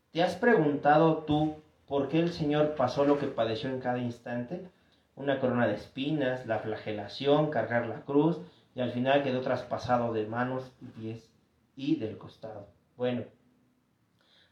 ¿Te 0.09 0.23
has 0.23 0.35
preguntado 0.35 1.17
tú 1.27 1.61
por 1.85 2.07
qué 2.07 2.17
el 2.17 2.33
Señor 2.33 2.73
pasó 2.73 3.05
lo 3.05 3.19
que 3.19 3.27
padeció 3.27 3.69
en 3.69 3.81
cada 3.81 3.99
instante? 3.99 4.67
Una 5.15 5.39
corona 5.39 5.67
de 5.67 5.75
espinas, 5.75 6.47
la 6.47 6.57
flagelación, 6.57 7.51
cargar 7.51 7.85
la 7.85 8.01
cruz 8.01 8.41
y 8.73 8.81
al 8.81 8.91
final 8.93 9.21
quedó 9.21 9.41
traspasado 9.41 10.11
de 10.11 10.25
manos 10.25 10.71
y 10.81 10.85
pies 10.85 11.29
y 11.75 11.97
del 11.97 12.17
costado. 12.17 12.65
Bueno, 12.97 13.25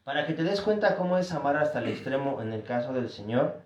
para 0.04 0.24
que 0.24 0.34
te 0.34 0.44
des 0.44 0.60
cuenta 0.60 0.94
cómo 0.94 1.18
es 1.18 1.32
amar 1.32 1.56
hasta 1.56 1.80
el 1.80 1.88
extremo 1.88 2.40
en 2.40 2.52
el 2.52 2.62
caso 2.62 2.92
del 2.92 3.08
Señor, 3.08 3.62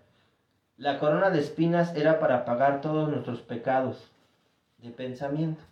la 0.78 0.98
corona 0.98 1.28
de 1.28 1.40
espinas 1.40 1.94
era 1.94 2.18
para 2.18 2.46
pagar 2.46 2.80
todos 2.80 3.10
nuestros 3.10 3.42
pecados 3.42 4.10
de 4.78 4.90
pensamiento. 4.90 5.62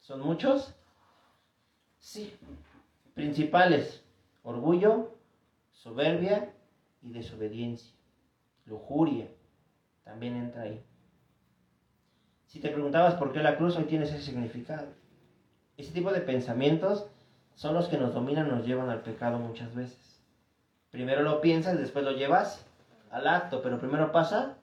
¿Son 0.00 0.20
muchos? 0.20 0.74
Sí. 1.98 2.34
Principales, 3.14 4.02
orgullo, 4.42 5.14
soberbia 5.72 6.52
y 7.02 7.12
desobediencia. 7.12 7.92
Lujuria, 8.66 9.28
también 10.04 10.36
entra 10.36 10.62
ahí. 10.62 10.84
Si 12.46 12.60
te 12.60 12.70
preguntabas 12.70 13.14
por 13.14 13.32
qué 13.32 13.40
la 13.40 13.56
cruz, 13.56 13.76
hoy 13.76 13.84
tienes 13.84 14.10
ese 14.10 14.22
significado. 14.22 14.88
Ese 15.76 15.92
tipo 15.92 16.12
de 16.12 16.20
pensamientos 16.20 17.06
son 17.54 17.74
los 17.74 17.88
que 17.88 17.98
nos 17.98 18.12
dominan, 18.12 18.48
nos 18.48 18.66
llevan 18.66 18.90
al 18.90 19.02
pecado 19.02 19.38
muchas 19.38 19.74
veces. 19.74 20.20
Primero 20.90 21.22
lo 21.22 21.40
piensas, 21.40 21.78
después 21.78 22.04
lo 22.04 22.12
llevas 22.12 22.66
al 23.10 23.28
acto, 23.28 23.62
pero 23.62 23.78
primero 23.78 24.12
pasa 24.12 24.56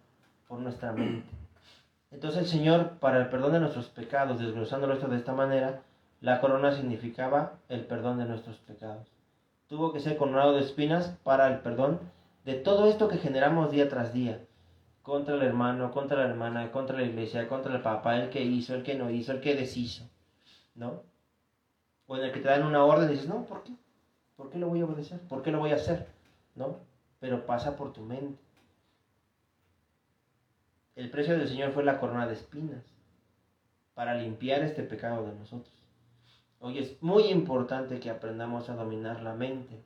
por 0.47 0.59
nuestra 0.59 0.91
mente. 0.93 1.29
Entonces 2.11 2.43
el 2.43 2.47
Señor, 2.47 2.91
para 2.99 3.19
el 3.19 3.29
perdón 3.29 3.53
de 3.53 3.59
nuestros 3.59 3.87
pecados, 3.87 4.39
desglosándolo 4.39 4.93
esto 4.93 5.07
de 5.07 5.17
esta 5.17 5.33
manera, 5.33 5.81
la 6.21 6.39
corona 6.39 6.71
significaba 6.71 7.53
el 7.69 7.85
perdón 7.85 8.17
de 8.17 8.25
nuestros 8.25 8.57
pecados. 8.57 9.07
Tuvo 9.67 9.91
que 9.91 9.99
ser 9.99 10.17
coronado 10.17 10.53
de 10.53 10.61
espinas 10.61 11.17
para 11.23 11.47
el 11.47 11.59
perdón 11.59 11.99
de 12.45 12.55
todo 12.55 12.87
esto 12.87 13.09
que 13.09 13.17
generamos 13.17 13.71
día 13.71 13.89
tras 13.89 14.13
día. 14.13 14.41
Contra 15.03 15.35
el 15.35 15.41
hermano, 15.41 15.91
contra 15.91 16.17
la 16.17 16.29
hermana, 16.29 16.71
contra 16.71 16.97
la 16.97 17.03
iglesia, 17.03 17.47
contra 17.47 17.75
el 17.75 17.81
papá, 17.81 18.17
el 18.17 18.29
que 18.29 18.41
hizo, 18.41 18.73
el 18.73 18.83
que 18.83 18.95
no 18.95 19.09
hizo, 19.09 19.33
el 19.33 19.41
que 19.41 19.55
deshizo. 19.55 20.09
¿No? 20.75 21.03
O 22.07 22.15
en 22.15 22.23
el 22.23 22.31
que 22.31 22.39
te 22.39 22.47
dan 22.47 22.65
una 22.65 22.85
orden 22.85 23.09
y 23.09 23.13
dices, 23.13 23.27
no, 23.27 23.43
¿por 23.43 23.63
qué? 23.63 23.73
¿Por 24.37 24.49
qué 24.49 24.59
lo 24.59 24.69
voy 24.69 24.79
a 24.81 24.85
obedecer? 24.85 25.19
¿Por 25.27 25.41
qué 25.43 25.51
lo 25.51 25.59
voy 25.59 25.71
a 25.71 25.75
hacer? 25.75 26.07
¿No? 26.55 26.77
Pero 27.19 27.45
pasa 27.45 27.75
por 27.75 27.91
tu 27.91 28.01
mente. 28.01 28.46
El 30.97 31.11
precio 31.11 31.37
del 31.37 31.47
Señor 31.47 31.73
fue 31.73 31.83
la 31.83 31.99
corona 31.99 32.25
de 32.25 32.33
espinas 32.33 32.83
para 33.93 34.15
limpiar 34.15 34.63
este 34.63 34.81
pecado 34.81 35.27
de 35.27 35.35
nosotros. 35.35 35.71
Hoy 36.59 36.79
es 36.79 37.03
muy 37.03 37.25
importante 37.25 37.99
que 37.99 38.09
aprendamos 38.09 38.67
a 38.67 38.73
dominar 38.73 39.21
la 39.21 39.33
mente. 39.33 39.79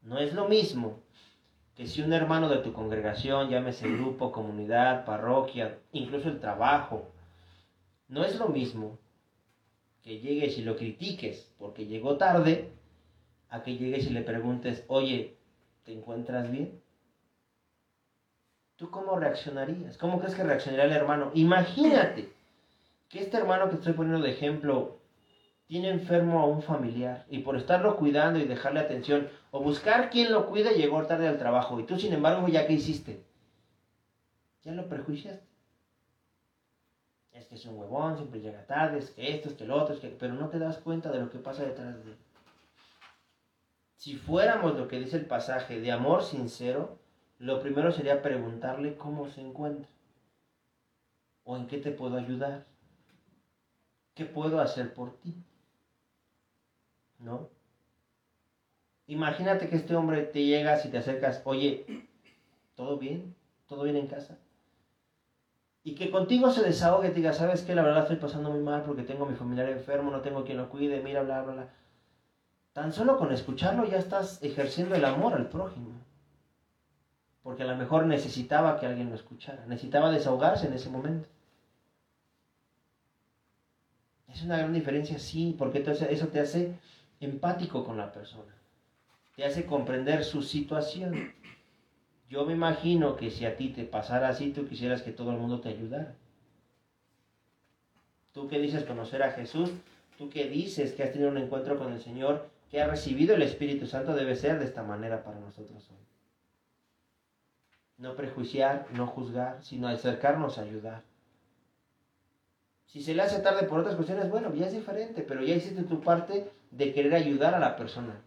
No 0.00 0.16
es 0.16 0.32
lo 0.32 0.48
mismo 0.48 1.02
que 1.76 1.86
si 1.86 2.00
un 2.00 2.14
hermano 2.14 2.48
de 2.48 2.60
tu 2.60 2.72
congregación, 2.72 3.50
llámese 3.50 3.86
grupo, 3.86 4.32
comunidad, 4.32 5.04
parroquia, 5.04 5.78
incluso 5.92 6.30
el 6.30 6.40
trabajo, 6.40 7.10
no 8.08 8.24
es 8.24 8.38
lo 8.38 8.48
mismo 8.48 8.98
que 10.02 10.20
llegues 10.20 10.56
y 10.56 10.62
lo 10.62 10.78
critiques 10.78 11.52
porque 11.58 11.84
llegó 11.84 12.16
tarde, 12.16 12.70
a 13.50 13.62
que 13.62 13.76
llegues 13.76 14.06
y 14.06 14.14
le 14.14 14.22
preguntes, 14.22 14.86
oye, 14.88 15.36
¿te 15.84 15.92
encuentras 15.92 16.50
bien? 16.50 16.81
¿Tú 18.82 18.90
cómo 18.90 19.14
reaccionarías? 19.14 19.96
¿Cómo 19.96 20.18
crees 20.18 20.34
que 20.34 20.42
reaccionaría 20.42 20.86
el 20.86 20.90
hermano? 21.00 21.30
Imagínate 21.34 22.32
que 23.08 23.20
este 23.20 23.36
hermano 23.36 23.70
que 23.70 23.76
estoy 23.76 23.92
poniendo 23.92 24.20
de 24.20 24.32
ejemplo 24.32 24.98
tiene 25.68 25.88
enfermo 25.90 26.40
a 26.40 26.46
un 26.46 26.62
familiar 26.62 27.24
y 27.30 27.38
por 27.42 27.56
estarlo 27.56 27.94
cuidando 27.94 28.40
y 28.40 28.44
dejarle 28.44 28.80
atención 28.80 29.28
o 29.52 29.62
buscar 29.62 30.10
quien 30.10 30.32
lo 30.32 30.46
cuide 30.46 30.74
llegó 30.74 31.06
tarde 31.06 31.28
al 31.28 31.38
trabajo 31.38 31.78
y 31.78 31.84
tú 31.84 31.96
sin 31.96 32.12
embargo 32.12 32.48
ya 32.48 32.66
que 32.66 32.72
hiciste, 32.72 33.22
ya 34.64 34.72
lo 34.72 34.88
perjuiciaste. 34.88 35.46
Es 37.34 37.46
que 37.46 37.54
es 37.54 37.64
un 37.66 37.78
huevón, 37.78 38.16
siempre 38.16 38.40
llega 38.40 38.66
tarde, 38.66 38.98
es 38.98 39.10
que 39.12 39.32
esto, 39.32 39.48
es 39.48 39.54
que 39.54 39.62
el 39.62 39.70
otro, 39.70 40.00
que... 40.00 40.08
Pero 40.08 40.34
no 40.34 40.48
te 40.48 40.58
das 40.58 40.78
cuenta 40.78 41.12
de 41.12 41.20
lo 41.20 41.30
que 41.30 41.38
pasa 41.38 41.62
detrás 41.62 42.04
de 42.04 42.10
él. 42.10 42.16
Si 43.94 44.16
fuéramos 44.16 44.76
lo 44.76 44.88
que 44.88 44.98
dice 44.98 45.18
el 45.18 45.26
pasaje 45.26 45.80
de 45.80 45.92
amor 45.92 46.24
sincero, 46.24 47.00
lo 47.42 47.60
primero 47.60 47.90
sería 47.90 48.22
preguntarle 48.22 48.94
cómo 48.94 49.28
se 49.28 49.40
encuentra. 49.40 49.88
¿O 51.42 51.56
en 51.56 51.66
qué 51.66 51.78
te 51.78 51.90
puedo 51.90 52.16
ayudar? 52.16 52.66
¿Qué 54.14 54.24
puedo 54.24 54.60
hacer 54.60 54.94
por 54.94 55.18
ti? 55.18 55.34
¿No? 57.18 57.48
Imagínate 59.08 59.68
que 59.68 59.74
este 59.74 59.96
hombre 59.96 60.22
te 60.22 60.44
llega 60.44 60.78
y 60.84 60.88
te 60.88 60.98
acercas, 60.98 61.42
oye, 61.44 61.84
¿todo 62.76 62.98
bien? 62.98 63.34
¿Todo 63.66 63.82
bien 63.82 63.96
en 63.96 64.06
casa? 64.06 64.38
Y 65.82 65.96
que 65.96 66.12
contigo 66.12 66.52
se 66.52 66.62
desahogue 66.62 67.08
y 67.08 67.10
te 67.10 67.16
diga, 67.16 67.32
¿sabes 67.32 67.62
qué? 67.62 67.74
La 67.74 67.82
verdad 67.82 68.02
estoy 68.02 68.18
pasando 68.18 68.50
muy 68.50 68.60
mal 68.60 68.84
porque 68.84 69.02
tengo 69.02 69.24
a 69.24 69.28
mi 69.28 69.34
familiar 69.34 69.68
enfermo, 69.68 70.12
no 70.12 70.20
tengo 70.20 70.44
quien 70.44 70.58
lo 70.58 70.68
cuide, 70.68 71.00
mira, 71.00 71.22
bla, 71.22 71.42
bla, 71.42 71.54
bla. 71.54 71.68
Tan 72.72 72.92
solo 72.92 73.18
con 73.18 73.32
escucharlo 73.32 73.84
ya 73.84 73.98
estás 73.98 74.40
ejerciendo 74.44 74.94
el 74.94 75.04
amor 75.04 75.34
al 75.34 75.48
prójimo. 75.48 76.11
Porque 77.42 77.64
a 77.64 77.66
lo 77.66 77.76
mejor 77.76 78.06
necesitaba 78.06 78.78
que 78.78 78.86
alguien 78.86 79.10
lo 79.10 79.16
escuchara, 79.16 79.66
necesitaba 79.66 80.10
desahogarse 80.10 80.66
en 80.68 80.74
ese 80.74 80.90
momento. 80.90 81.28
Es 84.28 84.42
una 84.42 84.58
gran 84.58 84.72
diferencia, 84.72 85.18
sí, 85.18 85.54
porque 85.58 85.78
entonces 85.78 86.08
eso 86.10 86.28
te 86.28 86.40
hace 86.40 86.74
empático 87.20 87.84
con 87.84 87.96
la 87.96 88.12
persona, 88.12 88.54
te 89.36 89.44
hace 89.44 89.66
comprender 89.66 90.24
su 90.24 90.42
situación. 90.42 91.32
Yo 92.30 92.46
me 92.46 92.54
imagino 92.54 93.16
que 93.16 93.30
si 93.30 93.44
a 93.44 93.56
ti 93.56 93.68
te 93.68 93.84
pasara 93.84 94.28
así, 94.28 94.50
tú 94.52 94.66
quisieras 94.66 95.02
que 95.02 95.12
todo 95.12 95.32
el 95.32 95.38
mundo 95.38 95.60
te 95.60 95.68
ayudara. 95.68 96.14
Tú 98.32 98.48
que 98.48 98.58
dices 98.58 98.84
conocer 98.84 99.22
a 99.22 99.32
Jesús, 99.32 99.70
tú 100.16 100.30
que 100.30 100.48
dices 100.48 100.92
que 100.92 101.02
has 101.02 101.12
tenido 101.12 101.30
un 101.30 101.36
encuentro 101.36 101.78
con 101.78 101.92
el 101.92 102.00
Señor, 102.00 102.48
que 102.70 102.80
has 102.80 102.88
recibido 102.88 103.34
el 103.34 103.42
Espíritu 103.42 103.86
Santo, 103.86 104.14
debe 104.14 104.34
ser 104.34 104.58
de 104.58 104.64
esta 104.64 104.82
manera 104.82 105.22
para 105.22 105.38
nosotros 105.40 105.90
hoy. 105.90 106.11
No 108.02 108.16
prejuiciar, 108.16 108.88
no 108.94 109.06
juzgar, 109.06 109.62
sino 109.62 109.86
acercarnos 109.86 110.58
a 110.58 110.62
ayudar. 110.62 111.04
Si 112.86 113.00
se 113.00 113.14
le 113.14 113.22
hace 113.22 113.38
tarde 113.38 113.68
por 113.68 113.78
otras 113.78 113.94
cuestiones, 113.94 114.28
bueno, 114.28 114.52
ya 114.52 114.66
es 114.66 114.72
diferente, 114.72 115.22
pero 115.22 115.40
ya 115.44 115.54
hiciste 115.54 115.84
tu 115.84 116.00
parte 116.00 116.50
de 116.72 116.92
querer 116.92 117.14
ayudar 117.14 117.54
a 117.54 117.60
la 117.60 117.76
persona. 117.76 118.20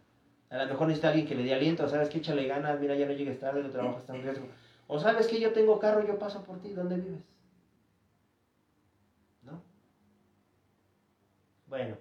A 0.48 0.56
lo 0.56 0.66
mejor 0.66 0.86
necesita 0.86 1.08
alguien 1.08 1.26
que 1.26 1.34
le 1.34 1.42
dé 1.42 1.52
aliento, 1.52 1.86
sabes 1.90 2.08
que 2.08 2.18
échale 2.18 2.46
ganas, 2.46 2.80
mira, 2.80 2.94
ya 2.94 3.04
no 3.04 3.12
llegues 3.12 3.38
tarde, 3.38 3.62
tu 3.62 3.68
trabajo 3.68 3.98
está 3.98 4.16
en 4.16 4.22
riesgo. 4.22 4.46
O 4.86 4.98
sabes 4.98 5.26
que 5.26 5.38
yo 5.38 5.52
tengo 5.52 5.78
carro, 5.78 6.06
yo 6.06 6.18
paso 6.18 6.42
por 6.42 6.58
ti, 6.62 6.70
¿dónde 6.70 6.96
vives? 6.96 7.20
¿No? 9.42 9.60
Bueno, 11.66 11.98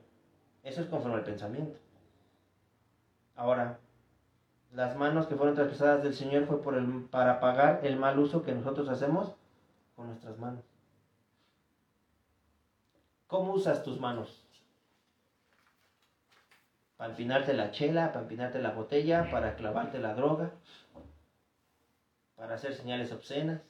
eso 0.63 0.79
es 0.79 0.87
conforme 0.87 1.17
al 1.17 1.25
pensamiento. 1.25 1.77
Ahora, 3.35 3.77
las 4.75 4.97
manos 4.97 5.27
que 5.27 5.35
fueron 5.35 5.55
traspasadas 5.55 6.03
del 6.03 6.13
Señor 6.13 6.45
fue 6.47 6.61
por 6.61 6.75
el, 6.75 7.05
para 7.05 7.39
pagar 7.39 7.79
el 7.83 7.95
mal 7.95 8.19
uso 8.19 8.43
que 8.43 8.51
nosotros 8.51 8.89
hacemos 8.89 9.33
con 9.95 10.07
nuestras 10.07 10.37
manos. 10.37 10.63
¿Cómo 13.27 13.53
usas 13.53 13.83
tus 13.83 13.99
manos? 13.99 14.43
Para 16.97 17.11
empinarte 17.11 17.53
la 17.53 17.71
chela, 17.71 18.11
para 18.11 18.23
empinarte 18.23 18.59
la 18.59 18.71
botella, 18.71 19.31
para 19.31 19.55
clavarte 19.55 19.99
la 19.99 20.13
droga, 20.13 20.51
para 22.35 22.55
hacer 22.55 22.75
señales 22.75 23.11
obscenas. 23.13 23.61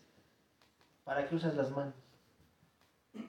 ¿Para 1.04 1.28
qué 1.28 1.36
usas 1.36 1.56
las 1.56 1.70
manos? 1.70 1.94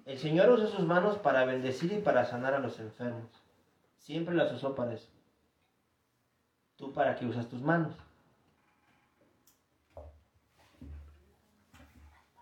El 0.07 0.19
Señor 0.19 0.49
usa 0.51 0.67
sus 0.67 0.85
manos 0.85 1.19
para 1.19 1.45
bendecir 1.45 1.93
y 1.93 2.01
para 2.01 2.25
sanar 2.25 2.55
a 2.55 2.59
los 2.59 2.81
enfermos. 2.81 3.31
Siempre 3.99 4.35
las 4.35 4.51
usó 4.53 4.75
para 4.75 4.95
eso. 4.95 5.16
¿Tú 6.77 6.93
para 6.93 7.17
qué 7.17 7.27
usas 7.27 7.49
tus 7.49 7.63
manos? 7.63 7.95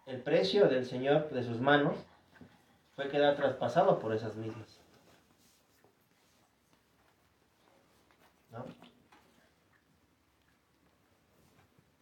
El 0.07 0.21
precio 0.21 0.69
del 0.69 0.85
Señor 0.85 1.31
de 1.31 1.43
sus 1.43 1.61
manos 1.61 1.97
fue 2.95 3.09
quedar 3.09 3.37
traspasado 3.37 3.99
por 3.99 4.13
esas 4.13 4.37
mismas. 4.37 4.81
¿No? 8.51 8.65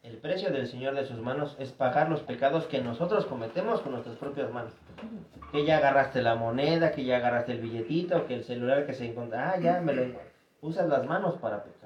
El 0.03 0.19
precio 0.19 0.51
del 0.51 0.67
Señor 0.67 0.95
de 0.95 1.07
sus 1.07 1.19
manos 1.19 1.55
es 1.59 1.71
pagar 1.71 2.11
los 2.11 2.21
pecados 2.21 2.67
que 2.67 2.81
nosotros 2.81 3.25
cometemos 3.27 3.81
con 3.81 3.93
nuestras 3.93 4.17
propias 4.17 4.51
manos. 4.53 4.73
Que 5.53 5.65
ya 5.65 5.79
agarraste 5.79 6.23
la 6.23 6.35
moneda, 6.35 6.93
que 6.93 7.05
ya 7.05 7.19
agarraste 7.19 7.53
el 7.53 7.61
billetito, 7.61 8.27
que 8.27 8.35
el 8.35 8.45
celular 8.45 8.85
que 8.85 8.95
se 8.95 9.07
encuentra. 9.07 9.53
Ah, 9.53 9.61
ya 9.61 9.81
me 9.81 9.95
lo. 9.95 10.19
Usas 10.61 10.89
las 10.89 11.07
manos 11.07 11.37
para 11.37 11.63
pecar. 11.63 11.82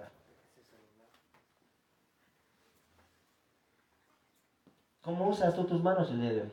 ¿Cómo 5.07 5.29
usas 5.29 5.55
tú 5.55 5.63
tus 5.63 5.81
manos 5.81 6.11
el 6.11 6.21
día 6.21 6.33
de 6.33 6.41
hoy? 6.43 6.53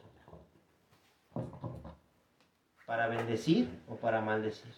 ¿Para 2.86 3.08
bendecir 3.08 3.68
o 3.88 3.96
para 3.96 4.22
maldecir? 4.22 4.72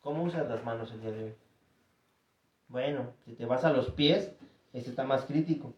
¿Cómo 0.00 0.22
usas 0.22 0.48
las 0.48 0.62
manos 0.62 0.92
el 0.92 1.00
día 1.00 1.10
de 1.10 1.24
hoy? 1.24 1.34
Bueno, 2.68 3.14
si 3.24 3.32
te 3.32 3.46
vas 3.46 3.64
a 3.64 3.72
los 3.72 3.90
pies, 3.90 4.32
este 4.72 4.90
está 4.90 5.02
más 5.02 5.24
crítico. 5.24 5.74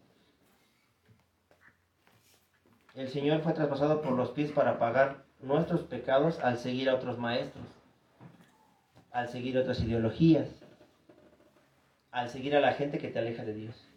El 2.93 3.09
Señor 3.09 3.41
fue 3.41 3.53
traspasado 3.53 4.03
por 4.03 4.11
los 4.11 4.29
pies 4.29 4.51
para 4.51 4.77
pagar 4.77 5.23
nuestros 5.41 5.81
pecados 5.81 6.39
al 6.41 6.59
seguir 6.59 6.87
a 6.87 6.93
otros 6.93 7.17
maestros, 7.17 7.65
al 9.11 9.27
seguir 9.27 9.57
otras 9.57 9.79
ideologías, 9.79 10.49
al 12.11 12.29
seguir 12.29 12.55
a 12.55 12.59
la 12.59 12.73
gente 12.73 12.99
que 12.99 13.07
te 13.07 13.17
aleja 13.17 13.43
de 13.43 13.55
Dios. 13.55 13.92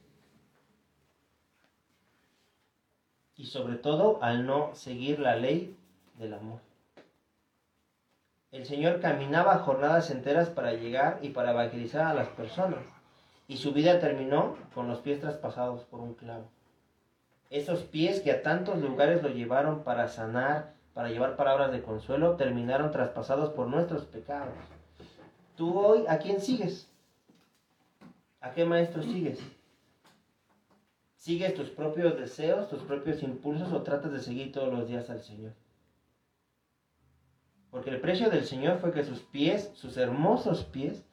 Y 3.37 3.46
sobre 3.46 3.77
todo 3.77 4.18
al 4.22 4.46
no 4.46 4.75
seguir 4.75 5.18
la 5.18 5.37
ley 5.37 5.77
del 6.18 6.35
amor. 6.35 6.61
El 8.53 8.64
Señor 8.64 9.01
caminaba 9.01 9.59
jornadas 9.59 10.11
enteras 10.11 10.49
para 10.49 10.72
llegar 10.72 11.18
y 11.20 11.29
para 11.29 11.51
evangelizar 11.51 12.07
a 12.07 12.14
las 12.14 12.29
personas. 12.29 12.81
Y 13.49 13.59
su 13.59 13.72
vida 13.72 14.01
terminó 14.01 14.57
con 14.75 14.88
los 14.88 15.01
pies 15.01 15.20
traspasados 15.20 15.85
por 15.85 16.01
un 16.01 16.14
clavo. 16.14 16.49
Esos 17.51 17.83
pies 17.83 18.20
que 18.20 18.33
a 18.33 18.42
tantos 18.42 18.79
lugares 18.79 19.22
lo 19.22 19.29
llevaron 19.29 19.85
para 19.85 20.09
sanar, 20.09 20.72
para 20.94 21.11
llevar 21.11 21.37
palabras 21.37 21.70
de 21.70 21.83
consuelo, 21.83 22.37
terminaron 22.37 22.90
traspasados 22.90 23.51
por 23.51 23.68
nuestros 23.68 24.05
pecados. 24.07 24.55
Tú 25.57 25.79
hoy, 25.79 26.05
¿a 26.09 26.18
quién 26.18 26.40
sigues? 26.40 26.88
¿A 28.40 28.53
qué 28.53 28.64
maestro 28.64 29.03
sigues? 29.03 29.38
¿Sigues 31.27 31.55
tus 31.55 31.71
propios 31.71 32.17
deseos, 32.17 32.69
tus 32.69 32.85
propios 32.85 33.21
impulsos 33.21 33.73
o 33.73 33.83
tratas 33.83 34.12
de 34.12 34.21
seguir 34.21 34.53
todos 34.53 34.73
los 34.73 34.87
días 34.87 35.11
al 35.11 35.21
Señor? 35.23 35.55
Porque 37.73 37.91
el 37.91 38.01
precio 38.01 38.31
del 38.31 38.45
Señor 38.45 38.79
fue 38.79 38.93
que 38.93 39.03
sus 39.03 39.23
pies, 39.23 39.73
sus 39.75 39.97
hermosos 39.97 40.62
pies, 40.62 41.05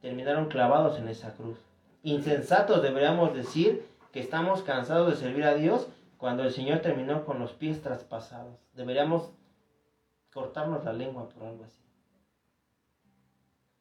terminaron 0.00 0.48
clavados 0.48 0.98
en 0.98 1.06
esa 1.06 1.34
cruz. 1.34 1.58
Insensatos 2.02 2.80
deberíamos 2.80 3.34
decir 3.34 3.86
que 4.10 4.20
estamos 4.20 4.62
cansados 4.62 5.10
de 5.10 5.16
servir 5.16 5.44
a 5.44 5.54
Dios 5.54 5.86
cuando 6.16 6.44
el 6.44 6.50
Señor 6.50 6.78
terminó 6.78 7.26
con 7.26 7.38
los 7.38 7.52
pies 7.52 7.82
traspasados. 7.82 8.58
Deberíamos 8.72 9.34
cortarnos 10.32 10.82
la 10.82 10.94
lengua 10.94 11.28
por 11.28 11.42
algo 11.42 11.64
así. 11.64 11.82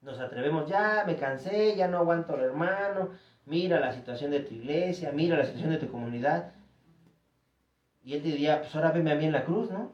Nos 0.02 0.20
atrevemos, 0.20 0.68
ya 0.68 1.06
me 1.08 1.16
cansé, 1.16 1.78
ya 1.78 1.88
no 1.88 2.00
aguanto 2.00 2.34
al 2.34 2.42
hermano, 2.42 3.12
mira 3.52 3.82
la 3.82 3.92
situación 3.92 4.32
de 4.32 4.40
tu 4.40 4.54
iglesia, 4.54 5.12
mira 5.12 5.36
la 5.36 5.44
situación 5.44 5.72
de 5.72 5.78
tu 5.78 5.92
comunidad. 5.92 6.54
Y 8.02 8.14
él 8.14 8.24
diría, 8.24 8.62
pues 8.62 8.74
ahora 8.74 8.92
veme 8.92 9.12
a 9.12 9.16
mí 9.16 9.26
en 9.26 9.34
la 9.34 9.44
cruz, 9.44 9.70
¿no? 9.70 9.92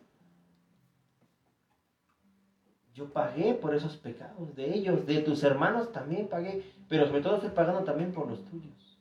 Yo 2.93 3.12
pagué 3.12 3.56
por 3.56 3.74
esos 3.74 3.98
pecados 3.98 4.56
de 4.56 4.76
ellos, 4.76 5.08
de 5.08 5.22
tus 5.22 5.43
hermanos 5.43 5.91
también 5.91 6.28
pagué, 6.28 6.63
pero 6.88 7.08
sobre 7.08 7.22
todo 7.22 7.36
estoy 7.38 7.50
pagando 7.50 7.84
también 7.84 8.13
por 8.13 8.30
los 8.30 8.46
tuyos. 8.46 9.00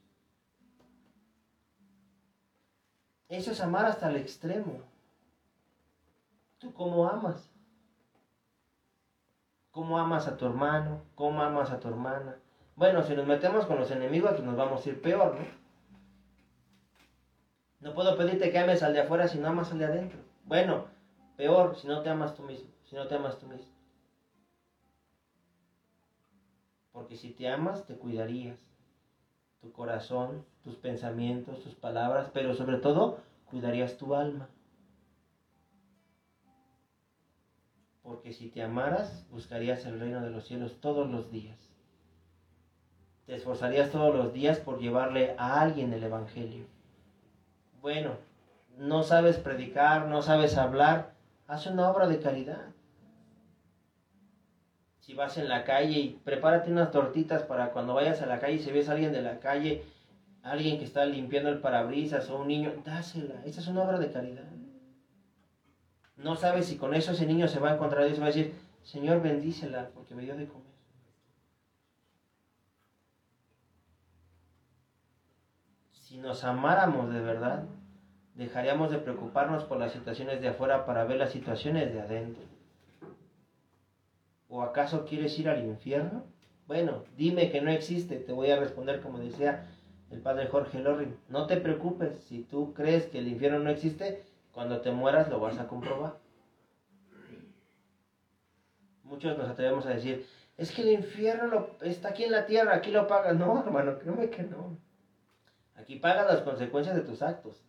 Eso 3.28 3.50
es 3.50 3.60
amar 3.60 3.84
hasta 3.84 4.08
el 4.08 4.16
extremo. 4.16 4.80
¿Tú 6.58 6.72
cómo 6.72 7.06
amas? 7.06 7.52
¿Cómo 9.70 9.98
amas 9.98 10.26
a 10.26 10.36
tu 10.38 10.46
hermano? 10.46 11.02
¿Cómo 11.14 11.42
amas 11.42 11.70
a 11.70 11.78
tu 11.78 11.88
hermana? 11.88 12.38
Bueno, 12.76 13.02
si 13.02 13.14
nos 13.14 13.26
metemos 13.26 13.66
con 13.66 13.78
los 13.78 13.90
enemigos, 13.90 14.32
pues 14.32 14.44
nos 14.44 14.56
vamos 14.56 14.84
a 14.84 14.88
ir 14.88 15.00
peor, 15.00 15.34
¿no? 15.34 15.46
No 17.80 17.94
puedo 17.94 18.16
pedirte 18.16 18.50
que 18.50 18.58
ames 18.58 18.82
al 18.82 18.92
de 18.92 19.00
afuera 19.00 19.28
si 19.28 19.38
no 19.38 19.48
amas 19.48 19.72
al 19.72 19.78
de 19.78 19.86
adentro. 19.86 20.18
Bueno, 20.44 20.86
peor 21.36 21.76
si 21.76 21.86
no 21.86 22.02
te 22.02 22.10
amas 22.10 22.34
tú 22.34 22.42
mismo, 22.42 22.70
si 22.84 22.94
no 22.94 23.06
te 23.06 23.14
amas 23.14 23.38
tú 23.38 23.46
mismo. 23.46 23.72
Porque 26.92 27.16
si 27.16 27.30
te 27.30 27.48
amas, 27.48 27.86
te 27.86 27.96
cuidarías. 27.96 28.58
Tu 29.60 29.72
corazón, 29.72 30.44
tus 30.62 30.76
pensamientos, 30.76 31.62
tus 31.62 31.74
palabras, 31.74 32.30
pero 32.32 32.54
sobre 32.54 32.76
todo, 32.76 33.18
cuidarías 33.46 33.96
tu 33.96 34.14
alma. 34.14 34.48
porque 38.06 38.32
si 38.32 38.48
te 38.48 38.62
amaras, 38.62 39.26
buscarías 39.30 39.84
el 39.84 39.98
reino 39.98 40.22
de 40.22 40.30
los 40.30 40.46
cielos 40.46 40.80
todos 40.80 41.10
los 41.10 41.28
días. 41.28 41.65
Te 43.26 43.34
esforzarías 43.34 43.90
todos 43.90 44.14
los 44.14 44.32
días 44.32 44.60
por 44.60 44.78
llevarle 44.78 45.34
a 45.36 45.60
alguien 45.60 45.92
el 45.92 46.04
Evangelio. 46.04 46.64
Bueno, 47.80 48.12
no 48.78 49.02
sabes 49.02 49.36
predicar, 49.36 50.06
no 50.06 50.22
sabes 50.22 50.56
hablar, 50.56 51.14
haz 51.48 51.66
una 51.66 51.90
obra 51.90 52.06
de 52.06 52.20
caridad. 52.20 52.66
Si 55.00 55.14
vas 55.14 55.38
en 55.38 55.48
la 55.48 55.64
calle 55.64 55.98
y 55.98 56.20
prepárate 56.24 56.70
unas 56.70 56.92
tortitas 56.92 57.42
para 57.42 57.72
cuando 57.72 57.94
vayas 57.94 58.22
a 58.22 58.26
la 58.26 58.38
calle 58.38 58.54
y 58.54 58.58
si 58.60 58.70
ves 58.70 58.88
a 58.88 58.92
alguien 58.92 59.12
de 59.12 59.22
la 59.22 59.40
calle, 59.40 59.84
alguien 60.44 60.78
que 60.78 60.84
está 60.84 61.04
limpiando 61.04 61.48
el 61.48 61.58
parabrisas 61.58 62.30
o 62.30 62.38
un 62.38 62.48
niño, 62.48 62.74
dásela. 62.84 63.44
Esa 63.44 63.60
es 63.60 63.66
una 63.66 63.82
obra 63.82 63.98
de 63.98 64.12
caridad. 64.12 64.44
No 66.16 66.36
sabes 66.36 66.66
si 66.66 66.76
con 66.76 66.94
eso 66.94 67.10
ese 67.10 67.26
niño 67.26 67.48
se 67.48 67.58
va 67.58 67.70
a 67.70 67.74
encontrar 67.74 68.02
a 68.02 68.06
Dios 68.06 68.18
y 68.18 68.20
va 68.20 68.26
a 68.26 68.30
decir, 68.30 68.54
Señor, 68.84 69.20
bendícela 69.20 69.90
porque 69.94 70.14
me 70.14 70.22
dio 70.22 70.36
de 70.36 70.46
comer. 70.46 70.65
Si 76.16 76.22
nos 76.22 76.44
amáramos 76.44 77.12
de 77.12 77.20
verdad, 77.20 77.64
dejaríamos 78.36 78.90
de 78.90 78.96
preocuparnos 78.96 79.64
por 79.64 79.76
las 79.76 79.92
situaciones 79.92 80.40
de 80.40 80.48
afuera 80.48 80.86
para 80.86 81.04
ver 81.04 81.18
las 81.18 81.30
situaciones 81.30 81.92
de 81.92 82.00
adentro. 82.00 82.42
¿O 84.48 84.62
acaso 84.62 85.04
quieres 85.04 85.38
ir 85.38 85.50
al 85.50 85.62
infierno? 85.62 86.24
Bueno, 86.66 87.04
dime 87.18 87.50
que 87.50 87.60
no 87.60 87.70
existe, 87.70 88.16
te 88.16 88.32
voy 88.32 88.50
a 88.50 88.58
responder 88.58 89.02
como 89.02 89.18
decía 89.18 89.66
el 90.10 90.22
padre 90.22 90.46
Jorge 90.46 90.78
Lorrin. 90.78 91.18
No 91.28 91.46
te 91.46 91.58
preocupes, 91.58 92.18
si 92.24 92.44
tú 92.44 92.72
crees 92.72 93.04
que 93.08 93.18
el 93.18 93.28
infierno 93.28 93.58
no 93.58 93.68
existe, 93.68 94.24
cuando 94.52 94.80
te 94.80 94.92
mueras 94.92 95.28
lo 95.28 95.38
vas 95.38 95.58
a 95.58 95.68
comprobar. 95.68 96.16
Muchos 99.02 99.36
nos 99.36 99.50
atrevemos 99.50 99.84
a 99.84 99.90
decir, 99.90 100.26
es 100.56 100.72
que 100.72 100.80
el 100.80 100.92
infierno 100.92 101.66
está 101.82 102.08
aquí 102.08 102.24
en 102.24 102.32
la 102.32 102.46
tierra, 102.46 102.74
aquí 102.74 102.90
lo 102.90 103.06
pagas. 103.06 103.36
No, 103.36 103.62
hermano, 103.62 103.98
créeme 103.98 104.30
que 104.30 104.44
no. 104.44 104.85
Aquí 105.76 105.96
pagas 105.96 106.26
las 106.26 106.40
consecuencias 106.40 106.96
de 106.96 107.02
tus 107.02 107.22
actos. 107.22 107.62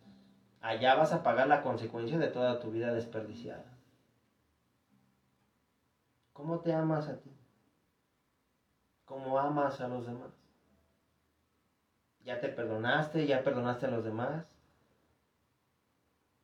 Allá 0.60 0.94
vas 0.94 1.12
a 1.12 1.22
pagar 1.22 1.46
la 1.46 1.62
consecuencia 1.62 2.18
de 2.18 2.28
toda 2.28 2.58
tu 2.58 2.70
vida 2.70 2.92
desperdiciada. 2.92 3.64
¿Cómo 6.32 6.60
te 6.60 6.72
amas 6.72 7.08
a 7.08 7.18
ti? 7.18 7.30
¿Cómo 9.04 9.38
amas 9.38 9.80
a 9.80 9.88
los 9.88 10.06
demás? 10.06 10.30
¿Ya 12.24 12.40
te 12.40 12.48
perdonaste? 12.48 13.26
¿Ya 13.26 13.42
perdonaste 13.42 13.86
a 13.86 13.90
los 13.90 14.04
demás? 14.04 14.44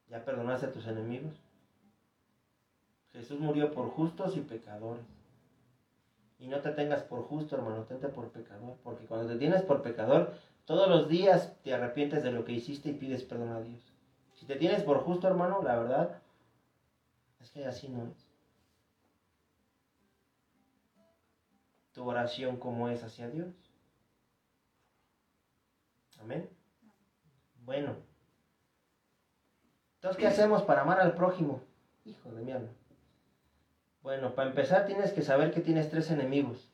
¿Ya 0.08 0.24
perdonaste 0.24 0.66
a 0.66 0.72
tus 0.72 0.86
enemigos? 0.86 1.34
Jesús 3.12 3.38
murió 3.38 3.72
por 3.72 3.88
justos 3.90 4.36
y 4.36 4.40
pecadores. 4.40 5.04
Y 6.38 6.48
no 6.48 6.60
te 6.60 6.70
tengas 6.70 7.02
por 7.02 7.22
justo, 7.22 7.56
hermano, 7.56 7.84
tente 7.84 8.08
por 8.08 8.28
pecador. 8.30 8.76
Porque 8.82 9.04
cuando 9.04 9.28
te 9.28 9.38
tienes 9.38 9.62
por 9.62 9.82
pecador, 9.82 10.34
todos 10.64 10.88
los 10.88 11.08
días 11.08 11.54
te 11.62 11.74
arrepientes 11.74 12.22
de 12.22 12.32
lo 12.32 12.44
que 12.44 12.52
hiciste 12.52 12.90
y 12.90 12.94
pides 12.94 13.22
perdón 13.22 13.52
a 13.52 13.60
Dios. 13.60 13.92
Si 14.34 14.46
te 14.46 14.56
tienes 14.56 14.82
por 14.82 15.00
justo, 15.00 15.28
hermano, 15.28 15.62
la 15.62 15.76
verdad 15.76 16.22
es 17.40 17.50
que 17.50 17.66
así 17.66 17.88
no 17.88 18.06
es. 18.06 18.28
Tu 21.92 22.08
oración 22.08 22.56
como 22.56 22.88
es 22.88 23.04
hacia 23.04 23.28
Dios. 23.28 23.54
Amén. 26.20 26.48
Bueno. 27.64 27.96
Entonces, 29.96 30.18
¿qué 30.18 30.26
hacemos 30.26 30.62
para 30.62 30.82
amar 30.82 31.00
al 31.00 31.14
prójimo? 31.14 31.62
Hijo 32.04 32.30
de 32.32 32.42
mi 32.42 32.52
alma. 32.52 32.70
Bueno, 34.02 34.34
para 34.34 34.50
empezar 34.50 34.86
tienes 34.86 35.12
que 35.12 35.22
saber 35.22 35.52
que 35.52 35.60
tienes 35.60 35.90
tres 35.90 36.10
enemigos. 36.10 36.70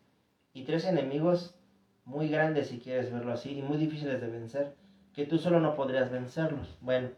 Y 0.53 0.65
tres 0.65 0.85
enemigos 0.85 1.55
muy 2.05 2.29
grandes, 2.29 2.69
si 2.69 2.79
quieres 2.79 3.13
verlo 3.13 3.33
así, 3.33 3.59
y 3.59 3.63
muy 3.63 3.77
difíciles 3.77 4.21
de 4.21 4.29
vencer. 4.29 4.75
Que 5.15 5.27
tú 5.27 5.39
solo 5.39 5.61
no 5.61 5.75
podrías 5.75 6.11
vencerlos. 6.11 6.77
Bueno, 6.81 7.11